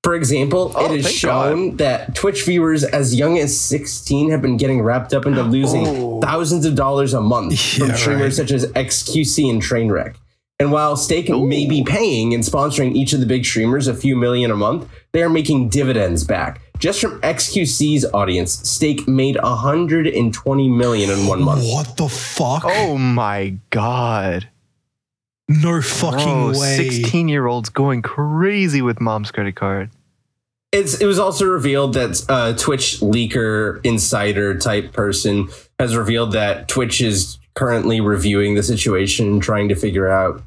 For 0.03 0.15
example, 0.15 0.74
Oh, 0.76 0.91
it 0.93 0.97
is 0.99 1.05
thank 1.05 1.15
shown 1.15 1.78
that 1.78 2.13
Twitch 2.13 2.43
viewers 2.43 2.84
as 2.84 3.15
young 3.15 3.38
as 3.38 3.57
16 3.57 4.32
have 4.32 4.41
been 4.41 4.57
getting 4.57 4.82
wrapped 4.82 5.13
up 5.13 5.26
into 5.26 5.39
oh. 5.41 5.45
losing 5.45 5.88
Oh. 5.88 6.19
thousands 6.21 6.65
of 6.65 6.76
dollars 6.76 7.13
a 7.13 7.21
month 7.21 7.57
from 7.78 7.93
streamers 7.93 8.38
right. 8.38 8.47
such 8.47 8.51
as 8.51 8.65
XQC 8.74 9.49
and 9.49 9.61
Trainwreck. 9.61 10.15
And 10.59 10.71
while 10.71 10.95
Stake 10.97 11.30
may 11.30 11.65
be 11.65 11.84
paying 11.84 12.34
and 12.34 12.43
sponsoring 12.43 12.93
each 12.95 13.11
of 13.13 13.19
the 13.21 13.26
big 13.26 13.43
streamers 13.45 13.88
a 13.88 13.93
few 13.93 14.15
million 14.15 14.51
a 14.51 14.55
month, 14.55 14.88
they 15.11 15.24
are 15.24 15.30
making 15.30 15.69
dividends 15.69 16.24
back. 16.26 16.61
Just 16.80 16.99
from 17.01 17.19
XQC's 17.21 18.05
audience, 18.13 18.59
Stake 18.69 19.07
made 19.07 19.38
120 19.41 20.69
million 20.69 21.09
in 21.09 21.28
one 21.28 21.41
month. 21.43 21.63
What 21.63 21.97
the 21.97 22.07
fuck? 22.09 22.63
Oh 22.65 22.97
my 22.97 23.57
God. 23.71 24.49
No 25.48 25.82
fucking 25.82 26.52
Bro, 26.52 26.60
way. 26.60 26.78
16 26.78 27.28
year 27.28 27.48
olds 27.48 27.70
going 27.70 28.02
crazy 28.02 28.82
with 28.82 29.02
mom's 29.02 29.32
credit 29.32 29.56
card. 29.56 29.89
It's 30.72 31.00
it 31.00 31.06
was 31.06 31.20
also 31.20 31.46
revealed 31.46 31.94
that 31.94 32.26
uh, 32.30 32.54
Twitch 32.54 33.00
leaker 33.00 33.80
insider 33.86 34.58
type 34.58 34.91
person 34.91 35.50
has 35.80 35.96
revealed 35.96 36.32
that 36.32 36.68
Twitch 36.68 37.00
is 37.00 37.38
currently 37.54 38.02
reviewing 38.02 38.56
the 38.56 38.64
situation, 38.64 39.39
trying 39.39 39.70
to 39.70 39.76
figure 39.76 40.10
out 40.10 40.41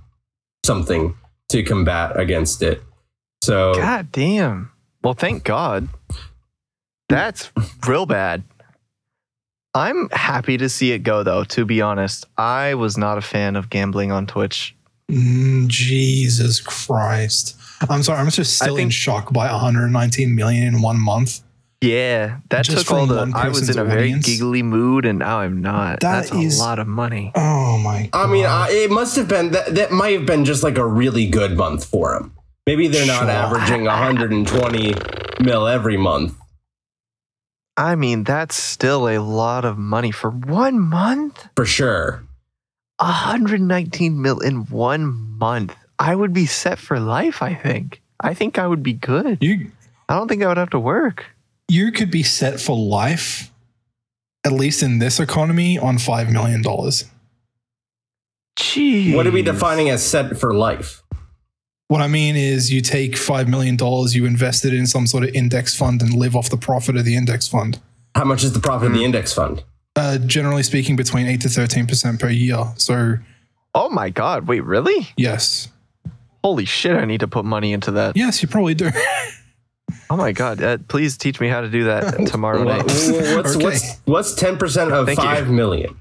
something 0.65 1.15
to 1.51 1.63
combat 1.63 2.19
against 2.19 2.63
it. 2.63 2.83
So 3.43 3.75
God 3.75 4.11
damn. 4.11 4.73
Well, 5.05 5.15
thank 5.15 5.45
God. 5.45 5.89
That's 7.09 7.53
real 7.87 8.07
bad. 8.07 8.43
I'm 9.75 10.09
happy 10.11 10.57
to 10.57 10.69
see 10.69 10.93
it 10.93 11.01
go, 11.01 11.23
though, 11.23 11.45
to 11.45 11.65
be 11.65 11.83
honest. 11.83 12.25
I 12.37 12.75
was 12.75 12.97
not 12.97 13.19
a 13.19 13.21
fan 13.21 13.57
of 13.57 13.71
gambling 13.71 14.11
on 14.11 14.27
Twitch. 14.27 14.76
Mm, 15.11 15.69
Jesus 15.69 16.61
Christ. 16.61 17.57
I'm 17.89 18.03
sorry, 18.03 18.19
I'm 18.19 18.31
just 18.31 18.61
I 18.61 18.67
still 18.67 18.77
in 18.77 18.91
shock 18.91 19.33
by 19.33 19.51
119 19.51 20.35
million 20.35 20.65
in 20.75 20.83
one 20.83 20.99
month. 21.01 21.41
Yeah, 21.83 22.39
that 22.49 22.65
Just 22.65 22.87
took 22.89 22.97
all 22.97 23.07
the. 23.07 23.31
I 23.35 23.49
was 23.49 23.69
in 23.69 23.79
a 23.79 23.85
very 23.85 24.13
giggly 24.19 24.63
mood, 24.63 25.05
and 25.05 25.19
now 25.19 25.41
I'm 25.41 25.61
not. 25.61 26.01
That 26.01 26.31
That's 26.31 26.33
is- 26.33 26.59
a 26.59 26.63
lot 26.63 26.79
of 26.79 26.87
money. 26.89 27.33
Oh 27.37 27.77
my 27.79 28.09
god. 28.11 28.29
I 28.29 28.33
mean, 28.33 28.47
I, 28.47 28.69
it 28.71 28.91
must 28.91 29.15
have 29.17 29.29
been 29.29 29.51
that 29.53 29.75
that 29.75 29.93
might 29.93 30.15
have 30.15 30.27
been 30.27 30.45
just 30.47 30.63
like 30.63 30.79
a 30.79 30.87
really 30.87 31.27
good 31.29 31.57
month 31.57 31.85
for 31.85 32.15
them. 32.15 32.33
Maybe 32.67 32.89
they're 32.89 33.07
not 33.07 33.21
Sure. 33.21 33.31
averaging 33.31 33.85
120 33.85 34.95
mil 35.41 35.69
every 35.69 35.97
month. 35.99 36.35
I 37.77 37.95
mean, 37.95 38.25
that's 38.25 38.57
still 38.57 39.07
a 39.09 39.19
lot 39.19 39.67
of 39.67 39.77
money 39.77 40.11
for 40.11 40.31
one 40.31 40.81
month. 40.81 41.47
For 41.57 41.67
sure. 41.67 42.25
119 42.99 44.21
mil 44.21 44.41
in 44.41 44.65
one 44.67 45.07
month. 45.39 45.75
I 45.99 46.15
would 46.15 46.33
be 46.33 46.47
set 46.47 46.79
for 46.79 46.99
life. 47.01 47.43
I 47.43 47.55
think. 47.55 48.03
I 48.21 48.35
think 48.35 48.59
I 48.59 48.67
would 48.67 48.83
be 48.83 48.93
good. 48.95 49.39
you 49.41 49.71
I 50.09 50.15
don't 50.17 50.29
think 50.29 50.43
I 50.43 50.47
would 50.49 50.57
have 50.57 50.71
to 50.71 50.79
work. 50.79 51.27
you 51.69 51.91
could 51.93 52.11
be 52.11 52.23
set 52.23 52.61
for 52.61 52.77
life, 52.77 53.51
at 54.45 54.53
least 54.53 54.83
in 54.83 54.99
this 55.01 55.19
economy, 55.21 55.79
on 55.79 55.99
five 55.99 56.31
million 56.31 56.63
dollars. 56.63 57.05
Jeez. 58.59 59.15
What 59.15 59.27
are 59.27 59.31
we 59.33 59.43
defining 59.43 59.91
as 59.91 60.03
set 60.05 60.39
for 60.39 60.55
life? 60.55 61.03
What 61.89 62.01
I 62.01 62.09
mean 62.09 62.35
is, 62.37 62.73
you 62.73 62.81
take 62.81 63.13
$5 63.13 63.47
million, 63.49 63.77
you 64.11 64.27
invest 64.27 64.65
it 64.65 64.75
in 64.75 64.87
some 64.89 65.07
sort 65.07 65.23
of 65.23 65.31
index 65.35 65.77
fund 65.77 66.03
and 66.03 66.15
live 66.15 66.35
off 66.35 66.51
the 66.51 66.57
profit 66.57 66.97
of 66.97 67.05
the 67.05 67.15
index 67.15 67.47
fund. 67.47 67.79
How 68.17 68.25
much 68.25 68.43
is 68.43 68.53
the 68.55 68.59
profit 68.61 68.87
of 68.87 68.93
Hmm. 68.93 68.99
the 68.99 69.05
index 69.05 69.33
fund? 69.33 69.63
Uh, 69.97 70.19
generally 70.19 70.63
speaking, 70.63 70.95
between 70.95 71.27
8 71.27 71.41
to 71.41 71.49
13% 71.49 72.21
per 72.21 72.29
year. 72.29 72.65
So, 72.77 73.17
Oh 73.75 73.89
my 73.89 74.11
god! 74.11 74.47
Wait, 74.47 74.61
really? 74.65 75.09
yes. 75.17 75.69
Holy 76.45 76.65
shit! 76.65 76.97
I 76.97 77.05
need 77.07 77.21
to 77.21 77.29
put 77.29 77.45
money 77.45 77.73
into 77.73 77.91
that. 77.93 78.17
Yes, 78.17 78.43
you 78.43 78.49
probably 78.49 78.75
do. 78.75 78.91
Oh 80.11 80.17
my 80.17 80.31
god! 80.33 80.63
Uh, 80.63 80.79
please 80.89 81.17
teach 81.17 81.41
me 81.41 81.49
how 81.49 81.61
to 81.61 81.69
do 81.69 81.85
that 81.85 82.27
tomorrow 82.29 82.65
Wha- 82.65 82.77
night. 82.77 82.85
What's 82.87 83.09
Okay. 83.57 83.65
what's 83.65 83.97
what's 84.05 84.35
ten 84.35 84.57
percent 84.57 84.93
of 84.93 85.07
Thank 85.07 85.19
you. 85.19 85.25
five 85.25 85.49
million? 85.49 85.97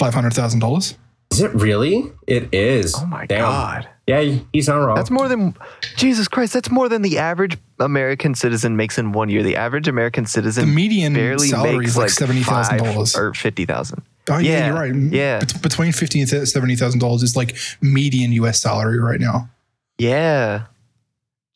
$500,000. 0.00 0.96
Is 1.32 1.40
it 1.42 1.52
really? 1.54 2.12
It 2.26 2.54
is. 2.54 2.94
Oh 2.96 3.06
my 3.06 3.26
Damn. 3.26 3.40
god! 3.40 3.88
Yeah, 4.06 4.38
he's 4.52 4.68
not 4.68 4.76
wrong. 4.76 4.94
That's 4.96 5.10
more 5.10 5.28
than 5.28 5.54
Jesus 5.96 6.28
Christ. 6.28 6.52
That's 6.52 6.70
more 6.70 6.88
than 6.88 7.02
the 7.02 7.18
average 7.18 7.58
American 7.80 8.34
citizen 8.34 8.76
makes 8.76 8.98
in 8.98 9.12
one 9.12 9.28
year. 9.28 9.42
The 9.42 9.56
average 9.56 9.88
American 9.88 10.26
citizen, 10.26 10.68
The 10.68 10.74
median 10.74 11.14
barely 11.14 11.48
salary 11.48 11.78
makes 11.78 11.90
is 11.90 11.96
like 11.96 12.04
like 12.04 12.10
seventy 12.10 12.42
thousand 12.42 12.78
dollars. 12.78 13.16
or 13.16 13.34
fifty 13.34 13.64
thousand. 13.66 14.02
Oh 14.30 14.38
yeah, 14.38 14.50
yeah, 14.50 14.66
you're 14.66 14.74
right. 14.74 15.12
yeah. 15.12 15.38
Bet- 15.40 15.62
between 15.62 15.92
fifty 15.92 16.20
and 16.20 16.28
seventy 16.48 16.76
thousand 16.76 17.00
dollars 17.00 17.22
is 17.22 17.36
like 17.36 17.56
median 17.80 18.32
U.S. 18.32 18.60
salary 18.60 18.98
right 18.98 19.20
now. 19.20 19.50
Yeah. 19.98 20.66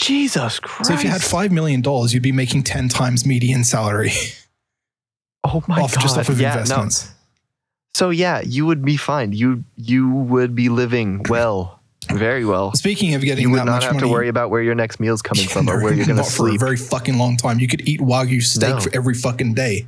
Jesus 0.00 0.58
Christ. 0.58 0.88
So 0.88 0.94
if 0.94 1.04
you 1.04 1.10
had 1.10 1.22
five 1.22 1.52
million 1.52 1.82
dollars, 1.82 2.12
you'd 2.12 2.22
be 2.22 2.32
making 2.32 2.64
ten 2.64 2.88
times 2.88 3.24
median 3.24 3.64
salary 3.64 4.10
oh 5.44 5.62
my 5.68 5.80
off 5.80 5.94
god, 5.94 6.00
just 6.00 6.18
off 6.18 6.28
of 6.28 6.40
yeah, 6.40 6.64
no. 6.68 6.88
So 7.94 8.10
yeah, 8.10 8.40
you 8.40 8.66
would 8.66 8.84
be 8.84 8.96
fine. 8.96 9.32
You 9.32 9.64
you 9.76 10.08
would 10.08 10.54
be 10.54 10.68
living 10.68 11.22
well, 11.28 11.80
very 12.12 12.44
well. 12.44 12.72
Speaking 12.74 13.14
of 13.14 13.22
getting 13.22 13.42
You 13.42 13.50
would 13.50 13.64
not 13.64 13.82
have 13.82 13.94
money, 13.94 14.06
to 14.06 14.12
worry 14.12 14.28
about 14.28 14.50
where 14.50 14.62
your 14.62 14.74
next 14.74 15.00
meal's 15.00 15.22
coming 15.22 15.46
from 15.48 15.68
or 15.68 15.82
where 15.82 15.92
you're 15.92 16.06
going 16.06 16.16
to 16.16 16.22
not 16.22 16.30
for 16.30 16.48
a 16.48 16.56
very 16.56 16.76
fucking 16.76 17.18
long 17.18 17.36
time. 17.36 17.58
You 17.58 17.68
could 17.68 17.86
eat 17.88 18.00
wagyu 18.00 18.42
steak 18.42 18.70
No. 18.76 18.80
for 18.80 18.94
every 18.94 19.14
fucking 19.14 19.54
day. 19.54 19.86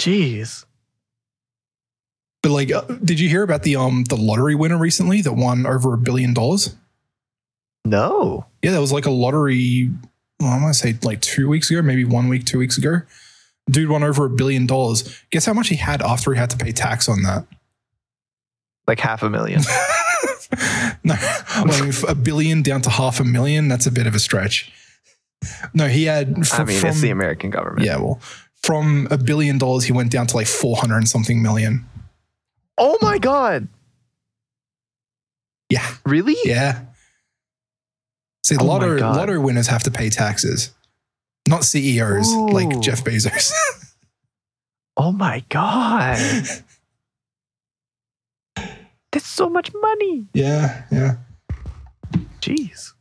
Jeez. 0.00 0.64
But 2.42 2.50
like, 2.50 2.70
uh, 2.72 2.82
did 3.04 3.18
you 3.18 3.28
hear 3.28 3.42
about 3.42 3.62
the 3.62 3.76
um 3.76 4.04
the 4.04 4.16
lottery 4.16 4.54
winner 4.54 4.78
recently 4.78 5.22
that 5.22 5.32
won 5.32 5.66
over 5.66 5.94
a 5.94 5.98
billion 5.98 6.34
dollars? 6.34 6.74
No. 7.84 8.46
Yeah, 8.62 8.72
that 8.72 8.80
was 8.80 8.92
like 8.92 9.06
a 9.06 9.10
lottery. 9.10 9.90
Well, 10.40 10.50
I'm 10.50 10.60
gonna 10.60 10.74
say 10.74 10.96
like 11.02 11.20
two 11.20 11.48
weeks 11.48 11.70
ago, 11.70 11.80
maybe 11.82 12.04
one 12.04 12.28
week, 12.28 12.44
two 12.44 12.58
weeks 12.58 12.76
ago. 12.78 13.02
Dude 13.70 13.88
won 13.90 14.02
over 14.02 14.24
a 14.24 14.30
billion 14.30 14.66
dollars. 14.66 15.22
Guess 15.30 15.44
how 15.46 15.52
much 15.52 15.68
he 15.68 15.76
had 15.76 16.00
after 16.02 16.32
he 16.32 16.38
had 16.38 16.50
to 16.50 16.56
pay 16.56 16.72
tax 16.72 17.08
on 17.08 17.22
that? 17.22 17.46
Like 18.86 19.00
half 19.00 19.22
a 19.22 19.28
million. 19.30 19.60
no, 21.04 21.14
like 21.66 22.02
a 22.08 22.14
billion 22.14 22.62
down 22.62 22.80
to 22.82 22.90
half 22.90 23.20
a 23.20 23.24
million. 23.24 23.68
That's 23.68 23.86
a 23.86 23.90
bit 23.92 24.06
of 24.06 24.14
a 24.14 24.18
stretch. 24.18 24.72
No, 25.74 25.86
he 25.88 26.04
had. 26.04 26.34
I 26.38 26.42
fr- 26.42 26.64
mean, 26.64 26.86
it's 26.86 27.00
the 27.00 27.10
American 27.10 27.50
government. 27.50 27.84
Yeah, 27.86 27.98
well, 27.98 28.18
from 28.62 29.06
a 29.10 29.18
billion 29.18 29.58
dollars, 29.58 29.84
he 29.84 29.92
went 29.92 30.10
down 30.10 30.26
to 30.28 30.36
like 30.36 30.46
four 30.46 30.76
hundred 30.76 30.96
and 30.98 31.08
something 31.08 31.42
million. 31.42 31.84
Oh 32.78 32.96
my 33.02 33.18
god. 33.18 33.68
Yeah, 35.68 35.86
Really? 36.06 36.36
yeah. 36.44 36.80
See, 38.44 38.56
Oh 38.58 38.64
lotto 38.64 38.96
lotto 38.96 39.38
winners 39.40 39.66
have 39.66 39.82
to 39.82 39.90
pay 39.90 40.08
taxes, 40.08 40.72
not 41.48 41.64
CEOs 41.64 42.32
like 42.52 42.78
Jeff 42.80 43.02
Bezos. 43.04 43.52
Oh 45.00 45.12
my 45.12 45.44
god. 45.48 46.18
That's 49.12 49.26
so 49.26 49.48
much 49.48 49.70
money. 49.72 50.26
yeah, 50.34 50.82
yeah. 50.90 51.14
Jeez. 52.40 52.92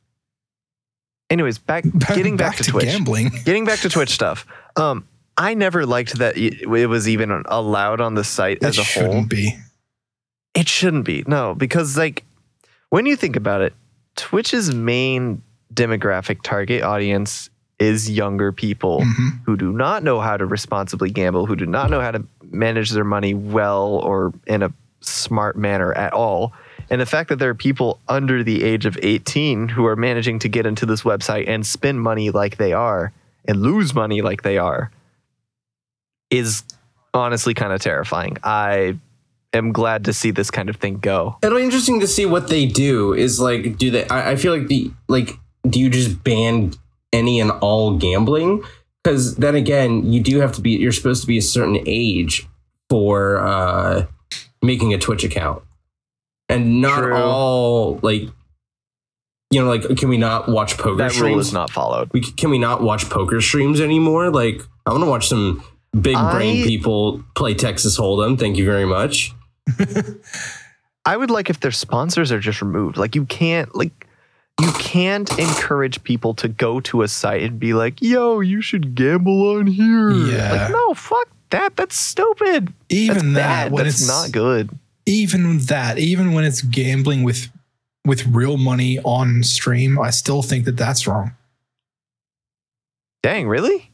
Anyways, 1.31 1.57
back 1.57 1.85
getting 2.15 2.37
back, 2.37 2.57
to, 2.57 2.63
Twitch. 2.63 2.85
gambling. 2.85 3.31
Getting 3.45 3.65
back 3.65 3.79
to 3.79 3.89
Twitch 3.89 4.11
stuff. 4.11 4.45
Um, 4.75 5.07
I 5.37 5.55
never 5.55 5.87
liked 5.87 6.19
that 6.19 6.37
it 6.37 6.61
it 6.61 6.85
was 6.87 7.09
even 7.09 7.31
allowed 7.47 7.99
on 7.99 8.13
the 8.13 8.23
site 8.23 8.57
It 8.57 8.63
as 8.63 8.77
a 8.77 8.83
whole. 8.83 9.03
It 9.03 9.07
shouldn't 9.07 9.29
be. 9.29 9.57
It 10.53 10.67
shouldn't 10.69 11.05
be. 11.05 11.23
No, 11.27 11.55
because 11.55 11.97
like 11.97 12.23
when 12.89 13.07
you 13.07 13.15
think 13.15 13.35
about 13.35 13.61
it, 13.61 13.73
Twitch's 14.15 14.73
main 14.73 15.41
demographic 15.73 16.43
target 16.43 16.83
audience 16.83 17.49
is 17.79 18.09
younger 18.09 18.51
people 18.51 19.01
Mhm. 19.01 19.39
who 19.45 19.55
do 19.55 19.71
not 19.71 20.03
know 20.03 20.19
how 20.19 20.35
to 20.37 20.45
responsibly 20.45 21.09
gamble, 21.11 21.45
who 21.45 21.55
do 21.55 21.65
not 21.65 21.89
know 21.91 22.01
how 22.01 22.11
to 22.11 22.23
manage 22.51 22.89
their 22.91 23.03
money 23.03 23.33
well 23.33 23.99
or 24.03 24.33
in 24.47 24.63
a 24.63 24.71
smart 25.01 25.55
manner 25.57 25.93
at 25.93 26.11
all. 26.13 26.53
And 26.89 26.99
the 27.01 27.05
fact 27.05 27.29
that 27.29 27.37
there 27.37 27.49
are 27.49 27.53
people 27.55 27.99
under 28.07 28.43
the 28.43 28.63
age 28.63 28.85
of 28.85 28.97
18 29.03 29.67
who 29.69 29.85
are 29.85 29.95
managing 29.95 30.39
to 30.39 30.49
get 30.49 30.65
into 30.65 30.85
this 30.85 31.03
website 31.03 31.47
and 31.47 31.65
spend 31.65 32.01
money 32.01 32.29
like 32.31 32.57
they 32.57 32.73
are 32.73 33.11
and 33.47 33.61
lose 33.61 33.93
money 33.93 34.21
like 34.21 34.41
they 34.41 34.57
are 34.57 34.89
is 36.31 36.63
honestly 37.13 37.53
kind 37.53 37.73
of 37.73 37.81
terrifying. 37.81 38.37
I 38.43 38.97
am 39.53 39.71
glad 39.71 40.05
to 40.05 40.13
see 40.13 40.31
this 40.31 40.49
kind 40.51 40.69
of 40.69 40.77
thing 40.77 40.97
go. 40.99 41.37
It'll 41.43 41.57
be 41.57 41.63
interesting 41.63 41.99
to 42.01 42.07
see 42.07 42.25
what 42.25 42.47
they 42.47 42.65
do. 42.65 43.13
Is 43.13 43.39
like, 43.39 43.77
do 43.77 43.91
they? 43.91 44.07
I, 44.07 44.31
I 44.31 44.35
feel 44.35 44.57
like 44.57 44.67
the 44.67 44.91
like, 45.07 45.37
do 45.69 45.79
you 45.79 45.89
just 45.89 46.23
ban 46.23 46.73
any 47.17 47.39
and 47.39 47.51
all 47.51 47.97
gambling? 47.97 48.63
Because 49.03 49.35
then 49.35 49.55
again, 49.55 50.11
you 50.11 50.21
do 50.21 50.39
have 50.39 50.51
to 50.53 50.61
be. 50.61 50.71
You're 50.71 50.91
supposed 50.91 51.21
to 51.21 51.27
be 51.27 51.37
a 51.37 51.41
certain 51.41 51.77
age 51.85 52.47
for 52.89 53.37
uh, 53.37 54.05
making 54.61 54.93
a 54.93 54.97
Twitch 54.97 55.23
account, 55.23 55.63
and 56.49 56.81
not 56.81 56.99
True. 56.99 57.15
all 57.15 57.99
like. 58.01 58.23
You 59.49 59.61
know, 59.63 59.69
like, 59.69 59.97
can 59.97 60.09
we 60.09 60.17
not 60.17 60.49
watch 60.49 60.77
poker 60.77 60.97
That 60.97 61.11
streams? 61.13 61.29
rule 61.31 61.39
is 61.39 61.53
not 61.53 61.69
followed. 61.69 62.09
we 62.11 62.19
can 62.19 62.49
we 62.49 62.59
not 62.59 62.83
watch 62.83 63.09
poker 63.09 63.39
streams 63.39 63.79
anymore? 63.79 64.29
Like, 64.29 64.61
I 64.85 64.91
want 64.91 65.05
to 65.05 65.09
watch 65.09 65.29
some 65.29 65.63
big 65.93 66.17
brain 66.31 66.65
people 66.65 67.23
play 67.33 67.53
Texas 67.53 67.97
Hold'em. 67.97 68.37
Thank 68.37 68.57
you 68.57 68.65
very 68.65 68.83
much. 68.85 69.33
I 71.05 71.15
would 71.15 71.31
like 71.31 71.49
if 71.49 71.61
their 71.61 71.71
sponsors 71.71 72.31
are 72.31 72.39
just 72.39 72.61
removed. 72.61 72.97
Like 72.97 73.15
you 73.15 73.25
can't 73.25 73.73
like 73.73 74.06
you 74.61 74.71
can't 74.73 75.29
encourage 75.37 76.03
people 76.03 76.33
to 76.35 76.47
go 76.47 76.79
to 76.81 77.03
a 77.03 77.07
site 77.07 77.43
and 77.43 77.59
be 77.59 77.73
like, 77.73 78.01
"Yo, 78.01 78.39
you 78.39 78.61
should 78.61 78.95
gamble 78.95 79.55
on 79.57 79.67
here." 79.67 80.11
Yeah. 80.11 80.51
Like, 80.63 80.71
no, 80.71 80.93
fuck 80.93 81.27
that. 81.51 81.75
That's 81.75 81.95
stupid. 81.97 82.73
Even 82.89 83.33
That's 83.33 83.35
that, 83.35 83.63
bad. 83.65 83.71
when 83.71 83.83
That's 83.85 83.99
it's 84.01 84.07
not 84.07 84.31
good. 84.31 84.69
even 85.05 85.59
that, 85.67 85.99
even 85.99 86.33
when 86.33 86.43
it's 86.43 86.61
gambling 86.61 87.23
with 87.23 87.49
with 88.05 88.25
real 88.27 88.57
money 88.57 88.99
on 88.99 89.43
stream, 89.43 89.99
I 89.99 90.09
still 90.09 90.41
think 90.41 90.65
that 90.65 90.77
that's 90.77 91.05
wrong. 91.07 91.31
Dang, 93.23 93.47
really? 93.47 93.91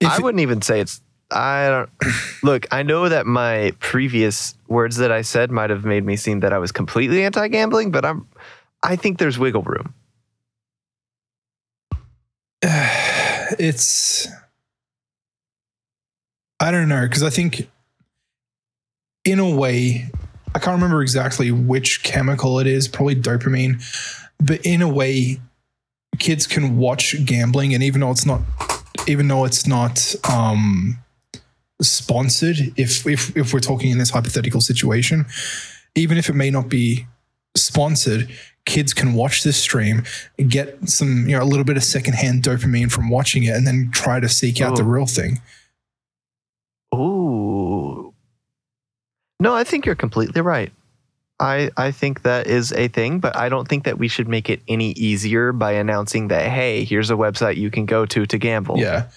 If 0.00 0.08
I 0.10 0.16
it- 0.16 0.22
wouldn't 0.22 0.40
even 0.42 0.62
say 0.62 0.80
it's. 0.80 1.00
I 1.30 1.68
don't 1.68 1.90
look. 2.44 2.66
I 2.70 2.82
know 2.84 3.08
that 3.08 3.26
my 3.26 3.72
previous 3.80 4.54
words 4.68 4.96
that 4.98 5.10
I 5.10 5.22
said 5.22 5.50
might 5.50 5.70
have 5.70 5.84
made 5.84 6.04
me 6.04 6.14
seem 6.14 6.38
that 6.40 6.52
I 6.52 6.58
was 6.58 6.70
completely 6.70 7.24
anti-gambling, 7.24 7.90
but 7.90 8.04
I'm. 8.04 8.28
I 8.86 8.96
think 8.96 9.18
there's 9.18 9.38
wiggle 9.38 9.62
room. 9.62 9.94
it's 12.62 14.28
I 16.60 16.70
don't 16.70 16.88
know 16.88 17.02
because 17.02 17.22
I 17.22 17.30
think 17.30 17.68
in 19.24 19.38
a 19.40 19.54
way 19.54 20.08
I 20.54 20.58
can't 20.58 20.76
remember 20.76 21.02
exactly 21.02 21.50
which 21.50 22.02
chemical 22.02 22.60
it 22.60 22.66
is, 22.66 22.88
probably 22.88 23.16
dopamine, 23.16 23.82
but 24.40 24.64
in 24.64 24.82
a 24.82 24.88
way 24.88 25.40
kids 26.18 26.46
can 26.46 26.78
watch 26.78 27.14
gambling 27.26 27.74
and 27.74 27.82
even 27.82 28.00
though 28.00 28.10
it's 28.10 28.24
not 28.24 28.40
even 29.06 29.28
though 29.28 29.44
it's 29.44 29.66
not 29.66 30.14
um 30.30 30.98
sponsored 31.82 32.56
if 32.76 33.06
if 33.06 33.36
if 33.36 33.52
we're 33.52 33.60
talking 33.60 33.90
in 33.90 33.98
this 33.98 34.10
hypothetical 34.10 34.62
situation 34.62 35.26
even 35.94 36.16
if 36.16 36.30
it 36.30 36.34
may 36.34 36.50
not 36.50 36.70
be 36.70 37.06
sponsored 37.54 38.30
kids 38.66 38.92
can 38.92 39.14
watch 39.14 39.42
this 39.42 39.56
stream 39.56 40.02
get 40.48 40.76
some 40.88 41.26
you 41.28 41.34
know 41.36 41.42
a 41.42 41.46
little 41.46 41.64
bit 41.64 41.76
of 41.78 41.84
secondhand 41.84 42.42
dopamine 42.42 42.90
from 42.92 43.08
watching 43.08 43.44
it 43.44 43.54
and 43.56 43.66
then 43.66 43.88
try 43.94 44.20
to 44.20 44.28
seek 44.28 44.60
out 44.60 44.76
the 44.76 44.82
Oh. 44.82 44.86
real 44.86 45.06
thing 45.06 45.40
Ooh. 46.94 48.12
No, 49.40 49.54
I 49.54 49.64
think 49.64 49.84
you're 49.84 49.94
completely 49.94 50.40
right. 50.40 50.72
I 51.38 51.70
I 51.76 51.90
think 51.90 52.22
that 52.22 52.46
is 52.46 52.72
a 52.72 52.88
thing, 52.88 53.18
but 53.20 53.36
I 53.36 53.48
don't 53.50 53.68
think 53.68 53.84
that 53.84 53.98
we 53.98 54.08
should 54.08 54.28
make 54.28 54.48
it 54.48 54.62
any 54.68 54.92
easier 54.92 55.52
by 55.52 55.72
announcing 55.72 56.28
that 56.28 56.48
hey, 56.50 56.84
here's 56.84 57.10
a 57.10 57.14
website 57.14 57.56
you 57.56 57.70
can 57.70 57.84
go 57.84 58.06
to 58.06 58.24
to 58.26 58.38
gamble. 58.38 58.78
yeah 58.78 59.08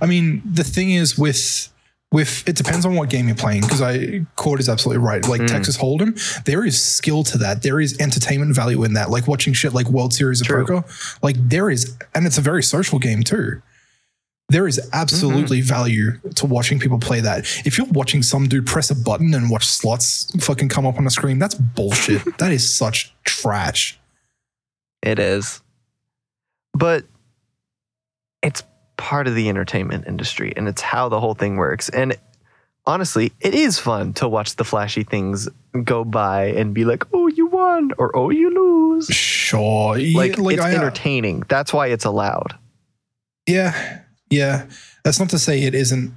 i 0.00 0.06
mean 0.06 0.40
the 0.44 0.62
thing 0.64 0.90
is 0.90 1.18
with 1.18 1.70
with 2.10 2.48
it 2.48 2.56
depends 2.56 2.86
on 2.86 2.94
what 2.94 3.10
game 3.10 3.26
you're 3.26 3.36
playing 3.36 3.60
because 3.60 3.82
i 3.82 4.24
Cord 4.36 4.60
is 4.60 4.68
absolutely 4.68 5.04
right 5.04 5.26
like 5.28 5.42
Mm. 5.42 5.48
texas 5.48 5.76
hold'em 5.76 6.44
there 6.44 6.64
is 6.64 6.82
skill 6.82 7.22
to 7.24 7.36
that 7.38 7.62
there 7.62 7.80
is 7.80 7.98
entertainment 8.00 8.54
value 8.54 8.82
in 8.84 8.94
that 8.94 9.10
like 9.10 9.28
watching 9.28 9.52
shit 9.52 9.74
like 9.74 9.88
world 9.90 10.14
series 10.14 10.40
of 10.40 10.46
True. 10.46 10.64
poker 10.64 10.84
like 11.22 11.36
there 11.38 11.68
is 11.68 11.96
and 12.14 12.26
it's 12.26 12.38
a 12.38 12.40
very 12.40 12.62
social 12.62 12.98
game 12.98 13.22
too 13.22 13.60
there 14.50 14.66
is 14.66 14.80
absolutely 14.94 15.58
Mm-hmm. 15.58 15.68
value 15.68 16.12
to 16.36 16.46
watching 16.46 16.78
people 16.78 16.98
play 16.98 17.20
that. 17.20 17.40
If 17.66 17.76
you're 17.76 17.86
watching 17.88 18.22
some 18.22 18.48
dude 18.48 18.64
press 18.66 18.90
a 18.90 18.94
button 18.94 19.34
and 19.34 19.50
watch 19.50 19.66
slots 19.66 20.34
fucking 20.42 20.70
come 20.70 20.86
up 20.86 20.96
on 20.96 21.04
the 21.04 21.10
screen, 21.10 21.38
that's 21.38 21.54
bullshit. 21.54 22.22
that 22.38 22.50
is 22.50 22.64
such 22.74 23.14
trash. 23.26 24.00
It 25.02 25.18
is. 25.18 25.60
But 26.72 27.04
it's 28.42 28.62
part 28.98 29.26
of 29.26 29.34
the 29.34 29.48
entertainment 29.48 30.06
industry 30.06 30.52
and 30.54 30.68
it's 30.68 30.82
how 30.82 31.08
the 31.08 31.18
whole 31.18 31.32
thing 31.32 31.56
works. 31.56 31.88
And 31.88 32.18
honestly, 32.84 33.32
it 33.40 33.54
is 33.54 33.78
fun 33.78 34.12
to 34.14 34.28
watch 34.28 34.56
the 34.56 34.64
flashy 34.64 35.04
things 35.04 35.48
go 35.84 36.04
by 36.04 36.46
and 36.46 36.74
be 36.74 36.84
like, 36.84 37.04
oh, 37.14 37.28
you 37.28 37.46
won 37.46 37.92
or 37.96 38.14
oh, 38.14 38.28
you 38.28 38.50
lose. 38.50 39.06
Sure. 39.06 39.96
Yeah, 39.96 40.18
Like, 40.18 40.38
it's 40.38 40.60
I, 40.60 40.72
uh, 40.72 40.76
entertaining. 40.76 41.44
That's 41.48 41.72
why 41.72 41.86
it's 41.86 42.04
allowed. 42.04 42.58
Yeah, 43.46 44.00
yeah. 44.28 44.66
That's 45.04 45.18
not 45.18 45.30
to 45.30 45.38
say 45.38 45.62
it 45.62 45.74
isn't 45.74 46.12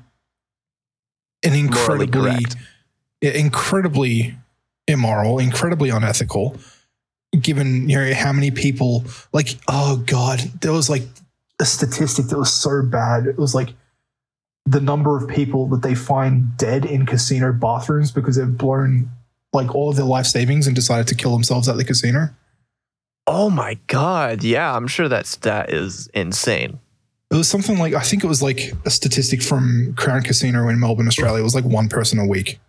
an 1.43 1.53
incredibly, 1.53 2.39
incredibly 3.21 4.35
immoral, 4.87 5.39
incredibly 5.39 5.89
unethical. 5.89 6.57
Given 7.39 7.87
you 7.87 7.97
know 7.97 8.13
how 8.13 8.33
many 8.33 8.51
people, 8.51 9.05
like, 9.31 9.57
oh 9.69 10.03
god, 10.05 10.39
there 10.59 10.73
was 10.73 10.89
like 10.89 11.03
a 11.61 11.65
statistic 11.65 12.25
that 12.27 12.37
was 12.37 12.51
so 12.51 12.81
bad. 12.81 13.27
It 13.27 13.37
was 13.37 13.55
like 13.55 13.69
the 14.65 14.81
number 14.81 15.15
of 15.15 15.29
people 15.29 15.67
that 15.67 15.81
they 15.81 15.95
find 15.95 16.57
dead 16.57 16.85
in 16.85 17.05
casino 17.05 17.53
bathrooms 17.53 18.11
because 18.11 18.35
they've 18.35 18.57
blown 18.57 19.09
like 19.53 19.73
all 19.75 19.89
of 19.89 19.95
their 19.95 20.05
life 20.05 20.25
savings 20.25 20.67
and 20.67 20.75
decided 20.75 21.07
to 21.07 21.15
kill 21.15 21.31
themselves 21.31 21.69
at 21.69 21.77
the 21.77 21.83
casino. 21.83 22.29
Oh 23.27 23.49
my 23.49 23.77
God. 23.87 24.43
Yeah, 24.43 24.75
I'm 24.75 24.87
sure 24.87 25.07
that 25.07 25.25
stat 25.27 25.71
is 25.71 26.09
insane. 26.13 26.79
It 27.31 27.35
was 27.35 27.47
something 27.47 27.77
like 27.77 27.93
I 27.93 28.01
think 28.01 28.23
it 28.23 28.27
was 28.27 28.41
like 28.41 28.73
a 28.85 28.89
statistic 28.89 29.41
from 29.41 29.93
Crown 29.97 30.21
Casino 30.21 30.67
in 30.67 30.79
Melbourne, 30.79 31.07
Australia. 31.07 31.39
It 31.39 31.43
was 31.43 31.55
like 31.55 31.63
one 31.63 31.87
person 31.87 32.19
a 32.19 32.25
week. 32.27 32.59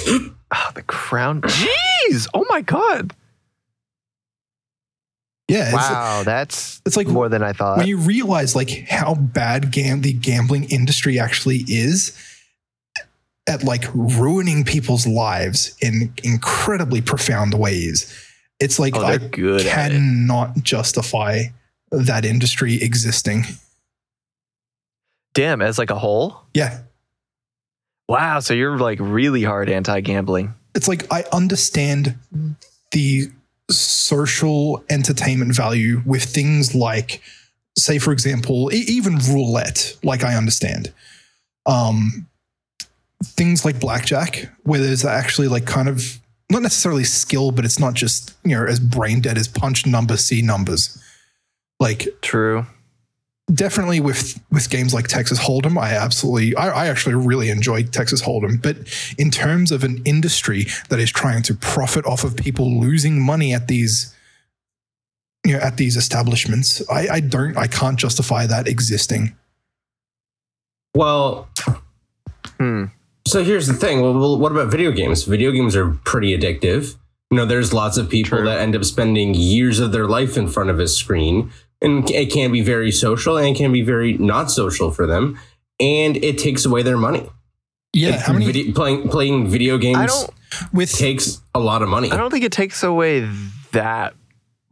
Ah, 0.50 0.72
the 0.74 0.82
crown. 0.82 1.42
Jeez. 1.42 2.26
Oh 2.32 2.46
my 2.48 2.62
God. 2.62 3.14
Yeah, 5.48 5.64
it's, 5.66 5.72
Wow. 5.74 6.22
That's 6.24 6.82
it's 6.84 6.96
like 6.96 7.06
more 7.06 7.28
than 7.28 7.42
I 7.42 7.52
thought. 7.52 7.78
when 7.78 7.86
you 7.86 7.96
realize 7.96 8.54
like 8.54 8.86
how 8.88 9.14
bad 9.14 9.70
gam- 9.70 10.02
the 10.02 10.12
gambling 10.12 10.64
industry 10.64 11.18
actually 11.18 11.64
is 11.68 12.16
at 13.48 13.64
like 13.64 13.84
ruining 13.94 14.62
people's 14.64 15.06
lives 15.06 15.74
in 15.80 16.12
incredibly 16.22 17.00
profound 17.00 17.54
ways. 17.54 18.14
It's 18.60 18.78
like 18.78 18.94
oh, 18.94 19.02
I 19.02 19.18
cannot 19.18 20.62
justify 20.62 21.44
that 21.90 22.24
industry 22.26 22.82
existing. 22.82 23.44
Damn, 25.32 25.62
as 25.62 25.78
like 25.78 25.90
a 25.90 25.98
whole? 25.98 26.42
Yeah, 26.52 26.80
Wow. 28.08 28.40
So 28.40 28.54
you're 28.54 28.78
like 28.78 28.98
really 29.00 29.42
hard 29.44 29.68
anti 29.68 30.00
gambling. 30.00 30.54
it's 30.74 30.88
like 30.88 31.10
I 31.12 31.24
understand 31.32 32.16
the 32.92 33.30
social 33.70 34.82
entertainment 34.88 35.54
value 35.54 36.02
with 36.06 36.24
things 36.24 36.74
like, 36.74 37.20
say, 37.76 37.98
for 37.98 38.12
example, 38.12 38.72
e- 38.72 38.84
even 38.88 39.18
roulette. 39.18 39.96
Like 40.02 40.24
I 40.24 40.34
understand, 40.34 40.92
um, 41.66 42.26
things 43.24 43.64
like 43.64 43.80
blackjack, 43.80 44.50
where 44.62 44.80
there's 44.80 45.04
actually 45.04 45.48
like 45.48 45.66
kind 45.66 45.88
of 45.88 46.18
not 46.50 46.62
necessarily 46.62 47.04
skill, 47.04 47.50
but 47.50 47.64
it's 47.64 47.78
not 47.78 47.94
just 47.94 48.34
you 48.44 48.56
know 48.56 48.64
as 48.64 48.80
brain 48.80 49.20
dead 49.20 49.36
as 49.36 49.48
punch 49.48 49.86
number, 49.86 50.16
see 50.16 50.42
numbers. 50.42 51.02
Like 51.80 52.08
True. 52.22 52.66
Definitely 53.52 54.00
with 54.00 54.40
with 54.50 54.68
games 54.70 54.92
like 54.92 55.08
Texas 55.08 55.38
Hold'em, 55.38 55.78
I 55.78 55.92
absolutely, 55.94 56.54
I, 56.56 56.68
I 56.84 56.86
actually 56.88 57.14
really 57.14 57.48
enjoy 57.50 57.82
Texas 57.84 58.22
Hold'em. 58.22 58.60
But 58.62 58.76
in 59.18 59.30
terms 59.30 59.72
of 59.72 59.84
an 59.84 60.02
industry 60.04 60.66
that 60.90 60.98
is 60.98 61.10
trying 61.10 61.42
to 61.44 61.54
profit 61.54 62.04
off 62.06 62.24
of 62.24 62.36
people 62.36 62.78
losing 62.80 63.20
money 63.24 63.52
at 63.54 63.68
these, 63.68 64.14
you 65.46 65.52
know, 65.54 65.60
at 65.60 65.76
these 65.76 65.96
establishments, 65.96 66.82
I, 66.90 67.08
I 67.08 67.20
don't, 67.20 67.56
I 67.56 67.66
can't 67.66 67.98
justify 67.98 68.46
that 68.46 68.68
existing. 68.68 69.34
Well, 70.94 71.48
Hmm. 72.58 72.86
so 73.26 73.44
here's 73.44 73.66
the 73.68 73.74
thing. 73.74 74.00
Well, 74.00 74.14
well, 74.14 74.38
what 74.38 74.50
about 74.52 74.68
video 74.68 74.90
games? 74.90 75.24
Video 75.24 75.52
games 75.52 75.76
are 75.76 75.90
pretty 76.04 76.36
addictive. 76.36 76.96
You 77.30 77.36
know, 77.36 77.44
there's 77.46 77.72
lots 77.72 77.96
of 77.98 78.08
people 78.10 78.38
True. 78.38 78.46
that 78.46 78.58
end 78.58 78.74
up 78.74 78.84
spending 78.84 79.34
years 79.34 79.78
of 79.80 79.92
their 79.92 80.06
life 80.08 80.36
in 80.36 80.48
front 80.48 80.70
of 80.70 80.80
a 80.80 80.88
screen, 80.88 81.52
and 81.80 82.08
it 82.10 82.32
can 82.32 82.52
be 82.52 82.62
very 82.62 82.90
social 82.90 83.36
and 83.36 83.46
it 83.46 83.56
can 83.56 83.72
be 83.72 83.82
very 83.82 84.14
not 84.18 84.50
social 84.50 84.90
for 84.90 85.06
them, 85.06 85.38
and 85.80 86.16
it 86.16 86.38
takes 86.38 86.64
away 86.64 86.82
their 86.82 86.96
money. 86.96 87.28
Yeah, 87.92 88.10
Like, 88.10 88.20
how 88.20 88.32
many 88.32 88.46
video, 88.46 88.74
playing 88.74 89.08
playing 89.08 89.48
video 89.48 89.78
games 89.78 90.26
with 90.72 90.92
takes 90.92 91.40
a 91.54 91.60
lot 91.60 91.82
of 91.82 91.88
money. 91.88 92.10
I 92.10 92.16
don't 92.16 92.30
think 92.30 92.44
it 92.44 92.52
takes 92.52 92.82
away 92.82 93.28
that 93.72 94.14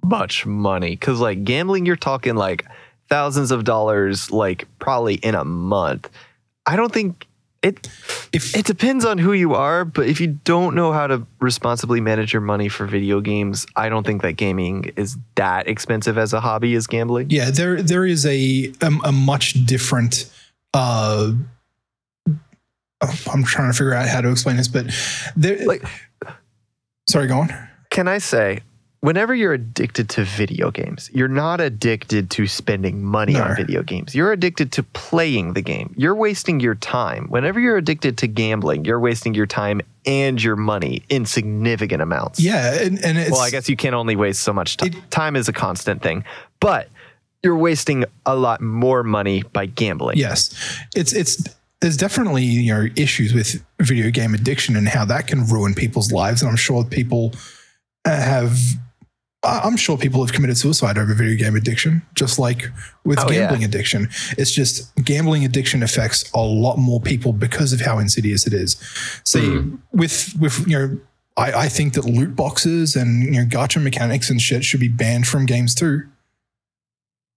much 0.04 0.46
money. 0.46 0.96
Cause 0.96 1.20
like 1.20 1.44
gambling, 1.44 1.86
you're 1.86 1.96
talking 1.96 2.36
like 2.36 2.64
thousands 3.08 3.50
of 3.50 3.64
dollars, 3.64 4.30
like 4.30 4.66
probably 4.78 5.14
in 5.14 5.34
a 5.34 5.44
month. 5.44 6.10
I 6.66 6.76
don't 6.76 6.92
think 6.92 7.25
it 7.66 7.88
if 8.32 8.56
it 8.56 8.64
depends 8.66 9.04
on 9.04 9.18
who 9.18 9.32
you 9.32 9.54
are, 9.54 9.84
but 9.84 10.06
if 10.08 10.20
you 10.20 10.28
don't 10.44 10.74
know 10.74 10.92
how 10.92 11.06
to 11.06 11.26
responsibly 11.40 12.00
manage 12.00 12.32
your 12.32 12.42
money 12.42 12.68
for 12.68 12.86
video 12.86 13.20
games, 13.20 13.66
I 13.76 13.88
don't 13.88 14.06
think 14.06 14.22
that 14.22 14.32
gaming 14.32 14.92
is 14.96 15.16
that 15.34 15.68
expensive 15.68 16.16
as 16.18 16.32
a 16.32 16.40
hobby 16.40 16.74
as 16.74 16.86
gambling. 16.86 17.30
yeah, 17.30 17.50
there 17.50 17.82
there 17.82 18.06
is 18.06 18.24
a 18.26 18.72
a, 18.80 18.90
a 19.04 19.12
much 19.12 19.52
different. 19.66 20.30
uh 20.74 21.32
oh, 23.02 23.22
I'm 23.32 23.44
trying 23.44 23.70
to 23.70 23.76
figure 23.76 23.94
out 23.94 24.08
how 24.08 24.20
to 24.20 24.30
explain 24.30 24.56
this, 24.56 24.68
but 24.68 24.86
there. 25.36 25.64
Like- 25.66 25.84
sorry, 27.08 27.26
go 27.28 27.40
on. 27.40 27.52
Can 27.90 28.08
I 28.08 28.18
say, 28.18 28.60
whenever 29.00 29.34
you're 29.34 29.52
addicted 29.52 30.08
to 30.10 30.24
video 30.24 30.70
games, 30.70 31.10
you're 31.12 31.28
not 31.28 31.60
addicted 31.60 32.30
to 32.30 32.46
spending 32.46 33.02
money 33.02 33.34
No. 33.34 33.42
on 33.44 33.56
video 33.56 33.82
games. 33.82 34.14
You're 34.14 34.32
addicted 34.32 34.72
to 34.72 34.82
playing 34.82 35.52
the 35.52 35.62
game. 35.62 35.94
You're 35.96 36.14
wasting 36.14 36.60
your 36.60 36.74
time. 36.74 37.26
Whenever 37.28 37.60
you're 37.60 37.76
addicted 37.76 38.18
to 38.18 38.26
gambling, 38.26 38.84
you're 38.84 39.00
wasting 39.00 39.34
your 39.34 39.46
time 39.46 39.80
and 40.06 40.42
your 40.42 40.56
money 40.56 41.02
in 41.08 41.26
significant 41.26 42.00
amounts. 42.02 42.40
Yeah, 42.40 42.74
and, 42.82 43.04
and 43.04 43.18
it's 43.18 43.30
Well, 43.30 43.40
I 43.40 43.50
guess 43.50 43.68
you 43.68 43.76
can 43.76 43.94
only 43.94 44.16
waste 44.16 44.42
so 44.42 44.52
much 44.52 44.76
time. 44.76 44.88
It- 44.92 45.10
time 45.10 45.36
is 45.36 45.48
a 45.48 45.52
constant 45.52 46.02
thing, 46.02 46.24
but 46.60 46.88
you're 47.42 47.56
wasting 47.56 48.04
a 48.24 48.34
lot 48.34 48.60
more 48.60 49.02
money 49.02 49.42
by 49.52 49.66
gambling. 49.66 50.16
Yes, 50.18 50.52
it's 50.96 51.12
it's 51.12 51.42
there's 51.80 51.96
definitely 51.96 52.42
you 52.44 52.72
know 52.74 52.88
issues 52.96 53.32
with 53.34 53.62
video 53.80 54.10
game 54.10 54.34
addiction 54.34 54.74
and 54.74 54.88
how 54.88 55.04
that 55.04 55.26
can 55.28 55.44
ruin 55.46 55.74
people's 55.74 56.10
lives, 56.10 56.40
and 56.42 56.50
I'm 56.50 56.56
sure 56.56 56.82
people 56.84 57.34
uh, 58.04 58.10
have. 58.20 58.58
I'm 59.42 59.76
sure 59.76 59.96
people 59.96 60.24
have 60.24 60.32
committed 60.34 60.58
suicide 60.58 60.98
over 60.98 61.14
video 61.14 61.36
game 61.36 61.54
addiction, 61.54 62.02
just 62.14 62.38
like 62.38 62.68
with 63.04 63.18
Oh, 63.20 63.30
yeah. 63.30 63.40
gambling 63.40 63.62
addiction. 63.64 64.08
It's 64.36 64.50
just 64.50 64.92
gambling 65.04 65.44
addiction 65.44 65.82
affects 65.84 66.28
a 66.34 66.40
lot 66.40 66.78
more 66.78 67.00
people 67.00 67.32
because 67.32 67.72
of 67.72 67.80
how 67.80 67.98
insidious 67.98 68.46
it 68.46 68.52
is. 68.52 68.76
See, 69.24 69.40
Mhm. 69.40 69.78
with 69.92 70.34
with 70.40 70.66
you 70.66 70.78
know, 70.78 71.00
I, 71.36 71.52
I 71.52 71.68
think 71.68 71.92
that 71.94 72.04
loot 72.06 72.34
boxes 72.34 72.96
and 72.96 73.24
you 73.24 73.40
know 73.42 73.44
gacha 73.46 73.80
mechanics 73.80 74.30
and 74.30 74.40
shit 74.40 74.64
should 74.64 74.80
be 74.80 74.88
banned 74.88 75.28
from 75.28 75.46
games 75.46 75.74
too, 75.76 76.02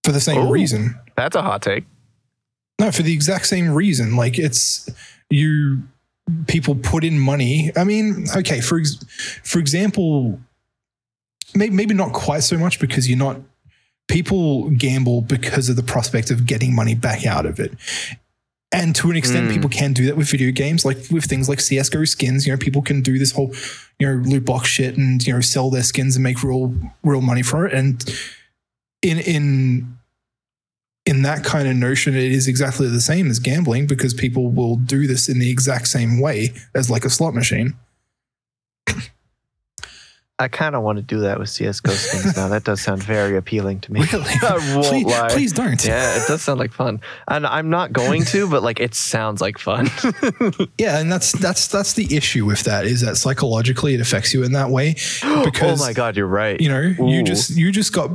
for 0.03 0.11
the 0.11 0.21
same 0.21 0.39
Oh. 0.39 0.49
reason. 0.49 0.95
That's 1.15 1.35
a 1.35 1.41
hot 1.43 1.61
take. 1.61 1.83
No, 2.79 2.91
for 2.91 3.03
the 3.03 3.13
exact 3.13 3.45
same 3.45 3.69
reason. 3.69 4.15
Like 4.15 4.39
it's 4.39 4.89
you 5.29 5.83
people 6.47 6.73
put 6.75 7.03
in 7.03 7.19
money. 7.19 7.71
I 7.75 7.83
mean, 7.83 8.25
okay, 8.35 8.61
for 8.61 8.79
ex- 8.79 8.97
for 9.43 9.59
example, 9.59 10.39
maybe 11.55 11.73
maybe 11.73 11.93
not 11.93 12.13
quite 12.13 12.43
so 12.43 12.57
much 12.57 12.79
because 12.79 13.09
you're 13.09 13.17
not 13.17 13.37
people 14.07 14.69
gamble 14.71 15.21
because 15.21 15.69
of 15.69 15.75
the 15.75 15.83
prospect 15.83 16.31
of 16.31 16.45
getting 16.45 16.75
money 16.75 16.95
back 16.95 17.25
out 17.25 17.45
of 17.45 17.59
it. 17.59 17.73
And 18.71 18.95
to 18.97 19.09
an 19.09 19.17
extent, 19.17 19.49
Mm. 19.49 19.53
people 19.53 19.69
can 19.69 19.93
do 19.93 20.05
that 20.05 20.15
with 20.17 20.29
video 20.29 20.51
games, 20.51 20.85
like 20.85 20.97
with 21.09 21.25
things 21.25 21.49
like 21.49 21.59
CS:GO 21.59 22.05
skins. 22.05 22.45
You 22.45 22.53
know, 22.53 22.57
people 22.57 22.81
can 22.83 23.01
do 23.01 23.17
this 23.17 23.31
whole, 23.31 23.53
you 23.99 24.07
know, 24.07 24.21
loot 24.29 24.45
box 24.45 24.67
shit 24.69 24.95
and 24.97 25.25
you 25.25 25.33
know 25.33 25.41
sell 25.41 25.69
their 25.71 25.83
skins 25.83 26.15
and 26.15 26.23
make 26.23 26.43
real 26.43 26.73
real 27.03 27.21
money 27.21 27.41
for 27.41 27.65
it. 27.65 27.73
And 27.73 28.03
in 29.01 29.17
in 29.19 29.97
in 31.05 31.23
that 31.23 31.43
kind 31.43 31.67
of 31.67 31.75
notion, 31.75 32.15
it 32.15 32.31
is 32.31 32.47
exactly 32.47 32.87
the 32.87 33.01
same 33.01 33.31
as 33.31 33.39
gambling 33.39 33.87
because 33.87 34.13
people 34.13 34.49
will 34.51 34.75
do 34.75 35.07
this 35.07 35.27
in 35.27 35.39
the 35.39 35.49
exact 35.49 35.87
same 35.87 36.19
way 36.19 36.53
as 36.75 36.89
like 36.91 37.05
a 37.05 37.09
slot 37.09 37.33
machine. 37.33 37.73
I 40.41 40.47
kind 40.47 40.73
of 40.73 40.83
want 40.83 40.95
to 40.97 41.01
do 41.01 41.19
that 41.19 41.37
with 41.37 41.49
CS:GO 41.49 41.91
skins 41.91 42.37
now. 42.37 42.47
That 42.47 42.63
does 42.63 42.79
sound 42.81 43.03
very 43.03 43.35
appealing 43.35 43.81
to 43.81 43.91
me. 43.91 43.99
Really? 44.11 44.23
I 44.41 44.73
won't 44.73 44.85
please, 44.87 45.05
lie. 45.05 45.27
please 45.29 45.51
don't. 45.51 45.83
Yeah, 45.83 46.15
it 46.15 46.27
does 46.27 46.41
sound 46.41 46.59
like 46.59 46.71
fun, 46.71 47.01
and 47.27 47.45
I'm 47.45 47.69
not 47.69 47.91
going 47.91 48.23
to, 48.25 48.47
but 48.49 48.63
like 48.63 48.79
it 48.79 48.95
sounds 48.95 49.41
like 49.41 49.57
fun. 49.57 49.89
Yeah, 50.77 50.99
and 50.99 51.11
that's 51.11 51.33
that's 51.33 51.67
that's 51.67 51.93
the 51.93 52.15
issue 52.15 52.45
with 52.45 52.63
that 52.63 52.85
is 52.85 53.01
that 53.01 53.17
psychologically 53.17 53.93
it 53.95 53.99
affects 54.01 54.33
you 54.33 54.43
in 54.43 54.53
that 54.53 54.69
way 54.69 54.93
because 55.43 55.81
oh 55.81 55.85
my 55.85 55.91
god, 55.93 56.15
you're 56.15 56.25
right. 56.25 56.59
you 56.61 56.69
know 56.69 56.79
you 57.05 57.21
just 57.23 57.49
you 57.57 57.71
just 57.71 57.91
got 57.93 58.11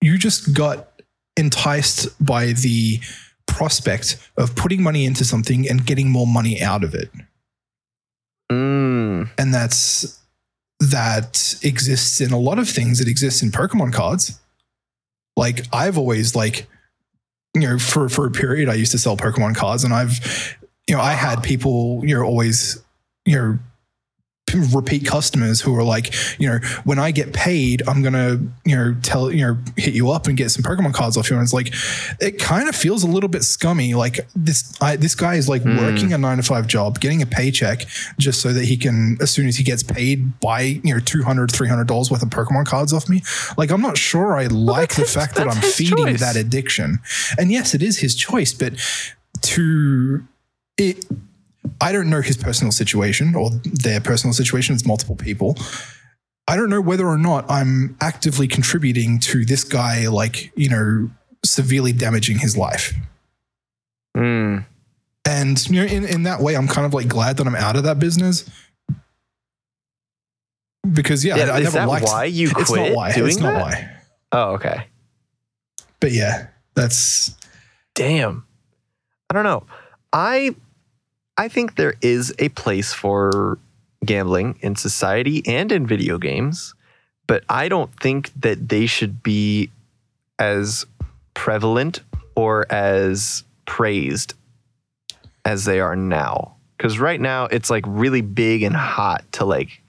you 0.00 0.16
just 0.16 0.54
got 0.54 0.88
enticed 1.36 2.08
by 2.24 2.52
the 2.52 3.00
prospect 3.46 4.16
of 4.38 4.56
putting 4.56 4.82
money 4.82 5.04
into 5.04 5.24
something 5.24 5.68
and 5.68 5.84
getting 5.84 6.08
more 6.10 6.26
money 6.26 6.62
out 6.62 6.82
of 6.82 6.94
it 6.94 7.10
Mm, 8.52 9.30
and 9.38 9.54
that's 9.54 10.18
that 10.90 11.54
exists 11.62 12.20
in 12.20 12.32
a 12.32 12.38
lot 12.38 12.58
of 12.58 12.68
things 12.68 12.98
that 12.98 13.08
exists 13.08 13.42
in 13.42 13.50
pokemon 13.50 13.92
cards. 13.92 14.38
Like 15.36 15.66
I've 15.72 15.98
always 15.98 16.36
like, 16.36 16.66
you 17.54 17.62
know, 17.62 17.78
for 17.78 18.08
for 18.08 18.26
a 18.26 18.30
period 18.30 18.68
I 18.68 18.74
used 18.74 18.92
to 18.92 18.98
sell 18.98 19.16
Pokemon 19.16 19.56
cards, 19.56 19.84
and 19.84 19.94
I've, 19.94 20.56
you 20.88 20.94
know, 20.94 21.00
I 21.00 21.12
had 21.12 21.42
people, 21.42 22.00
you 22.04 22.14
know, 22.14 22.22
always, 22.22 22.82
you 23.24 23.36
know, 23.36 23.58
repeat 24.60 25.04
customers 25.06 25.60
who 25.60 25.74
are 25.76 25.82
like, 25.82 26.14
you 26.40 26.48
know, 26.48 26.58
when 26.84 26.98
I 26.98 27.10
get 27.10 27.32
paid, 27.32 27.82
I'm 27.88 28.02
gonna, 28.02 28.38
you 28.64 28.76
know, 28.76 28.94
tell, 29.02 29.30
you 29.32 29.46
know, 29.46 29.58
hit 29.76 29.94
you 29.94 30.10
up 30.10 30.26
and 30.26 30.36
get 30.36 30.50
some 30.50 30.62
Pokemon 30.62 30.94
cards 30.94 31.16
off 31.16 31.30
you. 31.30 31.36
And 31.36 31.42
it's 31.44 31.52
like, 31.52 31.72
it 32.20 32.38
kind 32.38 32.68
of 32.68 32.74
feels 32.76 33.02
a 33.02 33.06
little 33.08 33.28
bit 33.28 33.42
scummy. 33.44 33.94
Like 33.94 34.20
this, 34.36 34.72
I, 34.80 34.96
this 34.96 35.14
guy 35.14 35.34
is 35.34 35.48
like 35.48 35.62
Hmm. 35.62 35.76
working 35.78 36.12
a 36.12 36.18
nine 36.18 36.36
to 36.38 36.42
five 36.42 36.66
job, 36.66 37.00
getting 37.00 37.22
a 37.22 37.26
paycheck 37.26 37.86
just 38.18 38.40
so 38.40 38.52
that 38.52 38.64
he 38.64 38.76
can, 38.76 39.16
as 39.20 39.30
soon 39.30 39.46
as 39.48 39.56
he 39.56 39.64
gets 39.64 39.82
paid, 39.82 40.38
buy, 40.40 40.60
you 40.62 40.94
know, 40.94 41.00
200 41.00 41.50
$300 41.50 42.10
worth 42.10 42.22
of 42.22 42.28
Pokemon 42.30 42.66
cards 42.66 42.92
off 42.92 43.08
me. 43.08 43.22
Like, 43.56 43.70
I'm 43.70 43.80
not 43.82 43.96
sure 43.98 44.36
I 44.36 44.46
like 44.46 44.90
the 44.94 45.02
his- 45.02 45.14
fact 45.14 45.34
that 45.36 45.48
I'm 45.48 45.60
feeding 45.62 45.96
choice. 46.06 46.20
that 46.20 46.36
addiction. 46.36 46.98
And 47.38 47.50
yes, 47.52 47.74
it 47.74 47.82
is 47.82 47.98
his 47.98 48.14
choice, 48.14 48.52
but 48.52 48.74
to 49.42 50.24
it, 50.76 51.04
I 51.80 51.92
don't 51.92 52.10
know 52.10 52.20
his 52.20 52.36
personal 52.36 52.72
situation 52.72 53.34
or 53.34 53.50
their 53.64 54.00
personal 54.00 54.32
situation. 54.34 54.74
It's 54.74 54.86
multiple 54.86 55.16
people. 55.16 55.56
I 56.46 56.56
don't 56.56 56.68
know 56.68 56.80
whether 56.80 57.06
or 57.06 57.16
not 57.16 57.50
I'm 57.50 57.96
actively 58.00 58.46
contributing 58.48 59.18
to 59.20 59.44
this 59.44 59.64
guy, 59.64 60.08
like, 60.08 60.52
you 60.56 60.68
know, 60.68 61.10
severely 61.44 61.92
damaging 61.92 62.38
his 62.38 62.56
life. 62.56 62.92
Mm. 64.16 64.64
And, 65.26 65.70
you 65.70 65.80
know, 65.80 65.86
in, 65.86 66.04
in 66.04 66.22
that 66.24 66.40
way, 66.40 66.54
I'm 66.54 66.68
kind 66.68 66.86
of 66.86 66.92
like 66.92 67.08
glad 67.08 67.38
that 67.38 67.46
I'm 67.46 67.54
out 67.54 67.76
of 67.76 67.84
that 67.84 67.98
business. 67.98 68.48
Because, 70.92 71.24
yeah, 71.24 71.36
Yeah, 71.36 71.44
I, 71.44 71.56
I 71.56 71.60
never 71.60 71.78
that 71.78 71.88
liked 71.88 72.06
why 72.06 72.24
you 72.26 72.48
It's 72.58 72.70
not 72.70 72.78
quit 72.78 72.94
why. 72.94 73.12
doing 73.12 73.28
it's 73.28 73.38
not 73.38 73.54
that? 73.54 73.62
why. 73.62 73.90
Oh, 74.32 74.52
okay. 74.54 74.86
But 76.00 76.12
yeah, 76.12 76.48
that's 76.74 77.34
Damn. 77.94 78.44
I 79.30 79.34
don't 79.34 79.44
know. 79.44 79.64
I 80.12 80.54
I 81.36 81.48
think 81.48 81.76
there 81.76 81.94
is 82.00 82.32
a 82.38 82.48
place 82.50 82.92
for 82.92 83.58
gambling 84.04 84.58
in 84.60 84.76
society 84.76 85.42
and 85.46 85.72
in 85.72 85.86
video 85.86 86.18
games, 86.18 86.74
but 87.26 87.42
I 87.48 87.68
don't 87.68 87.90
think 88.00 88.30
that 88.40 88.68
they 88.68 88.86
should 88.86 89.22
be 89.22 89.70
as 90.38 90.84
prevalent 91.34 92.00
or 92.36 92.70
as 92.72 93.44
praised 93.66 94.34
as 95.44 95.64
they 95.64 95.80
are 95.80 95.96
now. 95.96 96.54
Cuz 96.78 96.98
right 96.98 97.20
now 97.20 97.46
it's 97.46 97.70
like 97.70 97.84
really 97.86 98.20
big 98.20 98.62
and 98.62 98.76
hot 98.76 99.24
to 99.32 99.44
like 99.44 99.80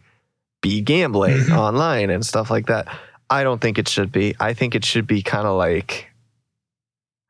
be 0.62 0.82
gambling 0.82 1.36
Mhm. 1.38 1.58
online 1.58 2.10
and 2.10 2.26
stuff 2.26 2.50
like 2.50 2.68
that. 2.68 2.88
I 3.30 3.44
don't 3.44 3.60
think 3.60 3.78
it 3.78 3.88
should 3.88 4.12
be. 4.12 4.36
I 4.40 4.54
think 4.54 4.76
it 4.76 4.86
should 4.86 5.06
be 5.08 5.22
kind 5.22 5.46
of 5.48 5.58
like 5.58 6.08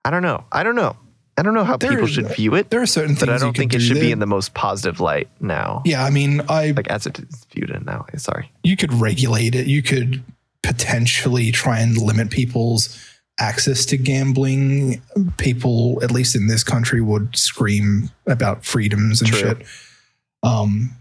I 0.06 0.12
don't 0.12 0.22
know. 0.22 0.46
I 0.52 0.64
don't 0.64 0.76
know. 0.76 0.96
I 1.38 1.42
don't 1.44 1.54
know 1.54 1.64
how 1.66 1.76
There 1.78 1.90
people 1.92 2.06
is- 2.06 2.12
should 2.12 2.28
view 2.34 2.56
it, 2.56 2.70
there 2.70 2.82
are 2.82 2.86
certain 2.86 3.16
things 3.16 3.28
but 3.28 3.30
I 3.30 3.38
don't 3.38 3.56
think 3.56 3.74
it 3.74 3.80
do 3.80 3.84
should 3.86 4.00
be 4.00 4.12
in 4.12 4.20
the 4.20 4.26
most 4.26 4.54
positive 4.54 5.00
light 5.02 5.28
now. 5.42 5.82
Yeah, 5.86 6.04
I 6.06 6.10
mean, 6.10 6.42
I 6.48 6.72
Like 6.72 6.88
as 6.88 7.06
it 7.06 7.20
is 7.20 7.46
viewed 7.54 7.70
in 7.72 7.84
now. 7.84 8.06
Sorry. 8.18 8.52
you 8.64 8.78
could 8.78 8.94
regulate 8.94 9.54
it. 9.56 9.68
You 9.68 9.82
could 9.82 10.24
potentially 10.64 11.52
try 11.52 11.80
and 11.80 11.98
limit 11.98 12.30
people's 12.32 12.98
access 13.38 13.86
to 13.88 13.98
gambling. 13.98 15.02
People, 15.38 16.00
at 16.02 16.10
least 16.12 16.36
in 16.36 16.48
this 16.48 16.64
country, 16.64 17.02
would 17.02 17.36
scream 17.36 18.10
about 18.26 18.64
freedoms 18.66 19.22
and 19.22 19.30
True. 19.30 19.40
shit. 19.40 19.66
Um, 20.42 20.92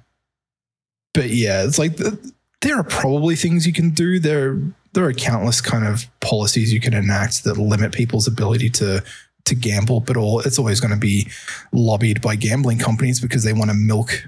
but 1.12 1.30
yeah, 1.30 1.62
it's 1.62 1.78
like 1.78 1.96
the, 1.96 2.18
there 2.60 2.76
are 2.76 2.82
probably 2.84 3.36
things 3.36 3.66
you 3.68 3.72
can 3.72 3.90
do. 3.90 4.18
There, 4.18 4.58
there 4.94 5.04
are 5.04 5.12
countless 5.12 5.60
kind 5.60 5.86
of 5.86 6.06
policies 6.20 6.72
you 6.72 6.80
can 6.80 6.92
enact 6.92 7.44
that 7.44 7.56
limit 7.56 7.92
people's 7.92 8.26
ability 8.26 8.70
to 8.70 9.04
to 9.44 9.54
gamble, 9.54 10.00
but 10.00 10.16
all 10.16 10.40
it's 10.40 10.58
always 10.58 10.80
going 10.80 10.92
to 10.94 11.00
be 11.00 11.28
lobbied 11.72 12.20
by 12.20 12.36
gambling 12.36 12.78
companies 12.78 13.20
because 13.20 13.44
they 13.44 13.52
want 13.52 13.70
to 13.70 13.76
milk 13.76 14.24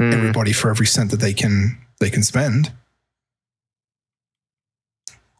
Mm. 0.00 0.14
everybody 0.14 0.52
for 0.54 0.70
every 0.70 0.86
cent 0.86 1.10
that 1.10 1.20
they 1.20 1.34
can 1.34 1.76
they 1.98 2.08
can 2.08 2.22
spend. 2.22 2.72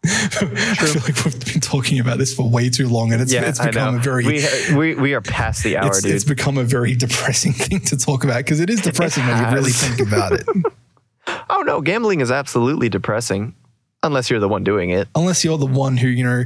I 0.05 0.09
feel 0.09 1.03
like 1.03 1.25
we've 1.25 1.53
been 1.53 1.61
talking 1.61 1.99
about 1.99 2.19
this 2.19 2.35
for 2.35 2.49
way 2.49 2.69
too 2.71 2.89
long, 2.89 3.13
and 3.13 3.21
it's, 3.23 3.33
yeah, 3.33 3.49
it's 3.49 3.59
become 3.59 3.97
a 3.97 3.99
very 3.99 4.25
we, 4.27 4.45
we 4.75 4.95
we 4.95 5.15
are 5.15 5.21
past 5.23 5.63
the 5.63 5.79
hour, 5.79 5.89
it's, 5.89 6.03
dude. 6.03 6.15
it's 6.15 6.25
become 6.25 6.59
a 6.59 6.65
very 6.65 6.95
depressing 6.95 7.53
thing 7.55 7.81
to 7.81 7.97
talk 7.97 8.25
about 8.25 8.39
because 8.39 8.61
it 8.61 8.69
is 8.71 8.83
depressing 8.83 9.27
when 9.27 9.43
you 9.43 9.51
really 9.55 9.71
think 9.73 10.07
about 10.07 10.33
it. 10.33 10.47
oh 11.51 11.63
no, 11.67 11.81
gambling 11.81 12.21
is 12.21 12.31
absolutely 12.31 12.89
depressing, 12.91 13.55
unless 14.03 14.31
you're 14.31 14.41
the 14.41 14.49
one 14.49 14.65
doing 14.65 14.91
it. 14.91 15.09
Unless 15.15 15.43
you're 15.45 15.59
the 15.59 15.67
one 15.67 15.97
who 15.97 16.09
you 16.09 16.25
know 16.25 16.45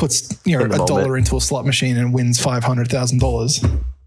puts 0.00 0.40
you 0.44 0.58
know 0.58 0.64
a 0.64 0.68
moment. 0.68 0.88
dollar 0.88 1.16
into 1.16 1.36
a 1.36 1.40
slot 1.40 1.64
machine 1.64 1.96
and 1.96 2.12
wins 2.12 2.40
five 2.40 2.64
hundred 2.64 2.88
thousand 2.88 3.18
dollars. 3.20 3.62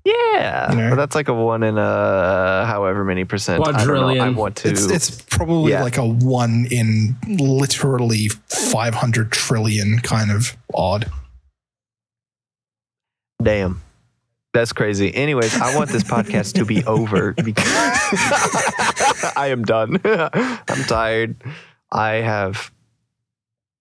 Yeah, 0.05 0.71
You 0.71 0.77
know? 0.77 0.89
but 0.89 0.95
that's 0.97 1.15
like 1.15 1.29
a 1.29 1.33
one 1.33 1.63
in 1.63 1.77
a 1.77 2.65
however 2.65 3.05
many 3.05 3.23
percent. 3.23 3.65
I 3.65 3.85
don't 3.85 3.95
know. 4.17 4.21
I 4.23 4.29
want 4.29 4.57
to. 4.57 4.69
It's 4.69 4.85
it's 4.91 5.21
probably 5.21 5.71
Yeah. 5.71 5.81
like 5.83 5.95
a 5.97 6.05
one 6.05 6.67
in 6.69 7.15
literally 7.39 8.27
five 8.49 8.95
hundred 8.95 9.31
trillion 9.31 9.99
kind 9.99 10.29
of 10.31 10.57
odd. 10.73 11.09
Damn. 13.41 13.81
That's 14.53 14.71
crazy. 14.73 15.13
Anyways, 15.13 15.55
I 15.59 15.75
want 15.75 15.89
this 15.89 16.03
podcast 16.03 16.55
to 16.55 16.65
be 16.65 16.83
over 16.85 17.33
because 17.43 17.65
I 19.35 19.47
am 19.51 19.63
done. 19.63 19.99
I'm 20.05 20.83
tired. 20.83 21.35
I 21.91 22.15
have 22.15 22.71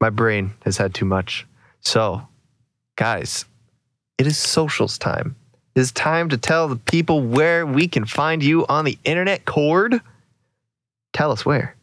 my 0.01 0.11
brain 0.11 0.53
has 0.65 0.77
had 0.79 0.95
too 0.95 1.05
much. 1.05 1.47
So, 1.83 2.27
guys, 2.97 3.45
it 4.19 4.27
is 4.27 4.39
socials 4.39 4.99
time. 4.99 5.37
It 5.75 5.81
is 5.81 5.93
time 5.93 6.29
to 6.31 6.39
tell 6.39 6.69
the 6.69 6.77
people 6.77 7.23
where 7.23 7.67
we 7.67 7.89
can 7.89 8.05
find 8.05 8.43
you 8.43 8.67
on 8.67 8.85
the 8.85 8.99
internet 9.05 9.45
Cord. 9.45 10.01
Tell 11.13 11.31
us 11.33 11.45
where. 11.45 11.77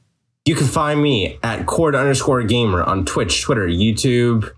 You 0.45 0.55
can 0.55 0.67
find 0.67 1.01
me 1.01 1.37
at 1.43 1.65
cord 1.67 1.95
underscore 1.95 2.41
gamer 2.43 2.81
on 2.81 3.05
Twitch, 3.05 3.41
Twitter, 3.43 3.67
YouTube, 3.67 4.49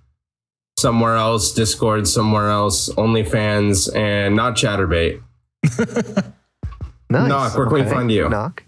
somewhere 0.78 1.16
else, 1.16 1.54
Discord, 1.54 2.08
somewhere 2.08 2.50
else, 2.50 2.90
OnlyFans, 2.90 3.94
and 3.96 4.36
not 4.36 4.56
Chaturbate. 4.56 5.22
Nice. 5.64 5.80
Knock, 7.10 7.58
where 7.58 7.68
can 7.68 7.74
we 7.74 7.84
find 7.84 8.12
you? 8.12 8.30
Knock. 8.30 8.64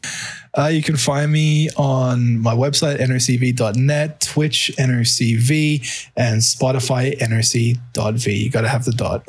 Uh, 0.56 0.68
you 0.68 0.84
can 0.84 0.98
find 0.98 1.32
me 1.32 1.70
on 1.78 2.40
my 2.40 2.54
website, 2.54 3.00
nrcv.net, 3.00 4.22
Twitch, 4.22 4.72
nrcv, 4.78 6.10
and 6.16 6.42
Spotify, 6.42 7.18
noc.v. 7.18 8.32
You 8.32 8.50
got 8.52 8.62
to 8.62 8.68
have 8.68 8.86
the 8.86 8.92
dot. 8.92 9.28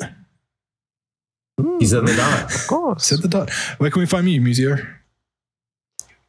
He's 1.79 1.93
at 1.93 2.05
the 2.05 2.15
dot. 2.15 2.53
Of 2.53 2.67
course. 2.67 3.05
Said 3.05 3.21
the 3.21 3.27
dot. 3.27 3.49
Where 3.77 3.89
can 3.89 4.01
we 4.01 4.05
find 4.05 4.29
you, 4.29 4.39
Museo? 4.41 4.77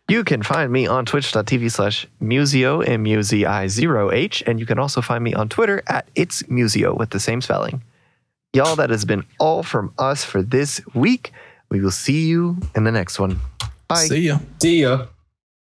You 0.09 0.23
can 0.23 0.43
find 0.43 0.73
me 0.73 0.87
on 0.87 1.05
twitch.tv 1.05 1.71
slash 1.71 2.07
museo, 2.21 2.81
M-U-Z-I-0-H, 2.81 4.45
and 4.47 4.61
you 4.61 4.65
can 4.65 4.79
also 4.79 5.01
find 5.01 5.25
me 5.25 5.35
on 5.35 5.49
Twitter 5.49 5.83
at 5.89 6.09
it's 6.15 6.49
museo 6.49 6.95
with 6.95 7.11
the 7.11 7.19
same 7.19 7.41
spelling. 7.41 7.83
Y'all, 8.53 8.77
that 8.77 8.91
has 8.91 9.05
been 9.05 9.25
all 9.41 9.65
from 9.65 9.93
us 9.99 10.25
for 10.25 10.43
this 10.43 10.81
week. 10.95 11.33
We 11.71 11.81
will 11.81 11.91
see 11.91 12.29
you 12.29 12.57
in 12.77 12.85
the 12.85 12.93
next 12.93 13.19
one. 13.19 13.41
Bye. 13.89 14.09
See 14.09 14.27
ya. 14.27 14.41
See 14.59 14.81
ya. 14.81 15.16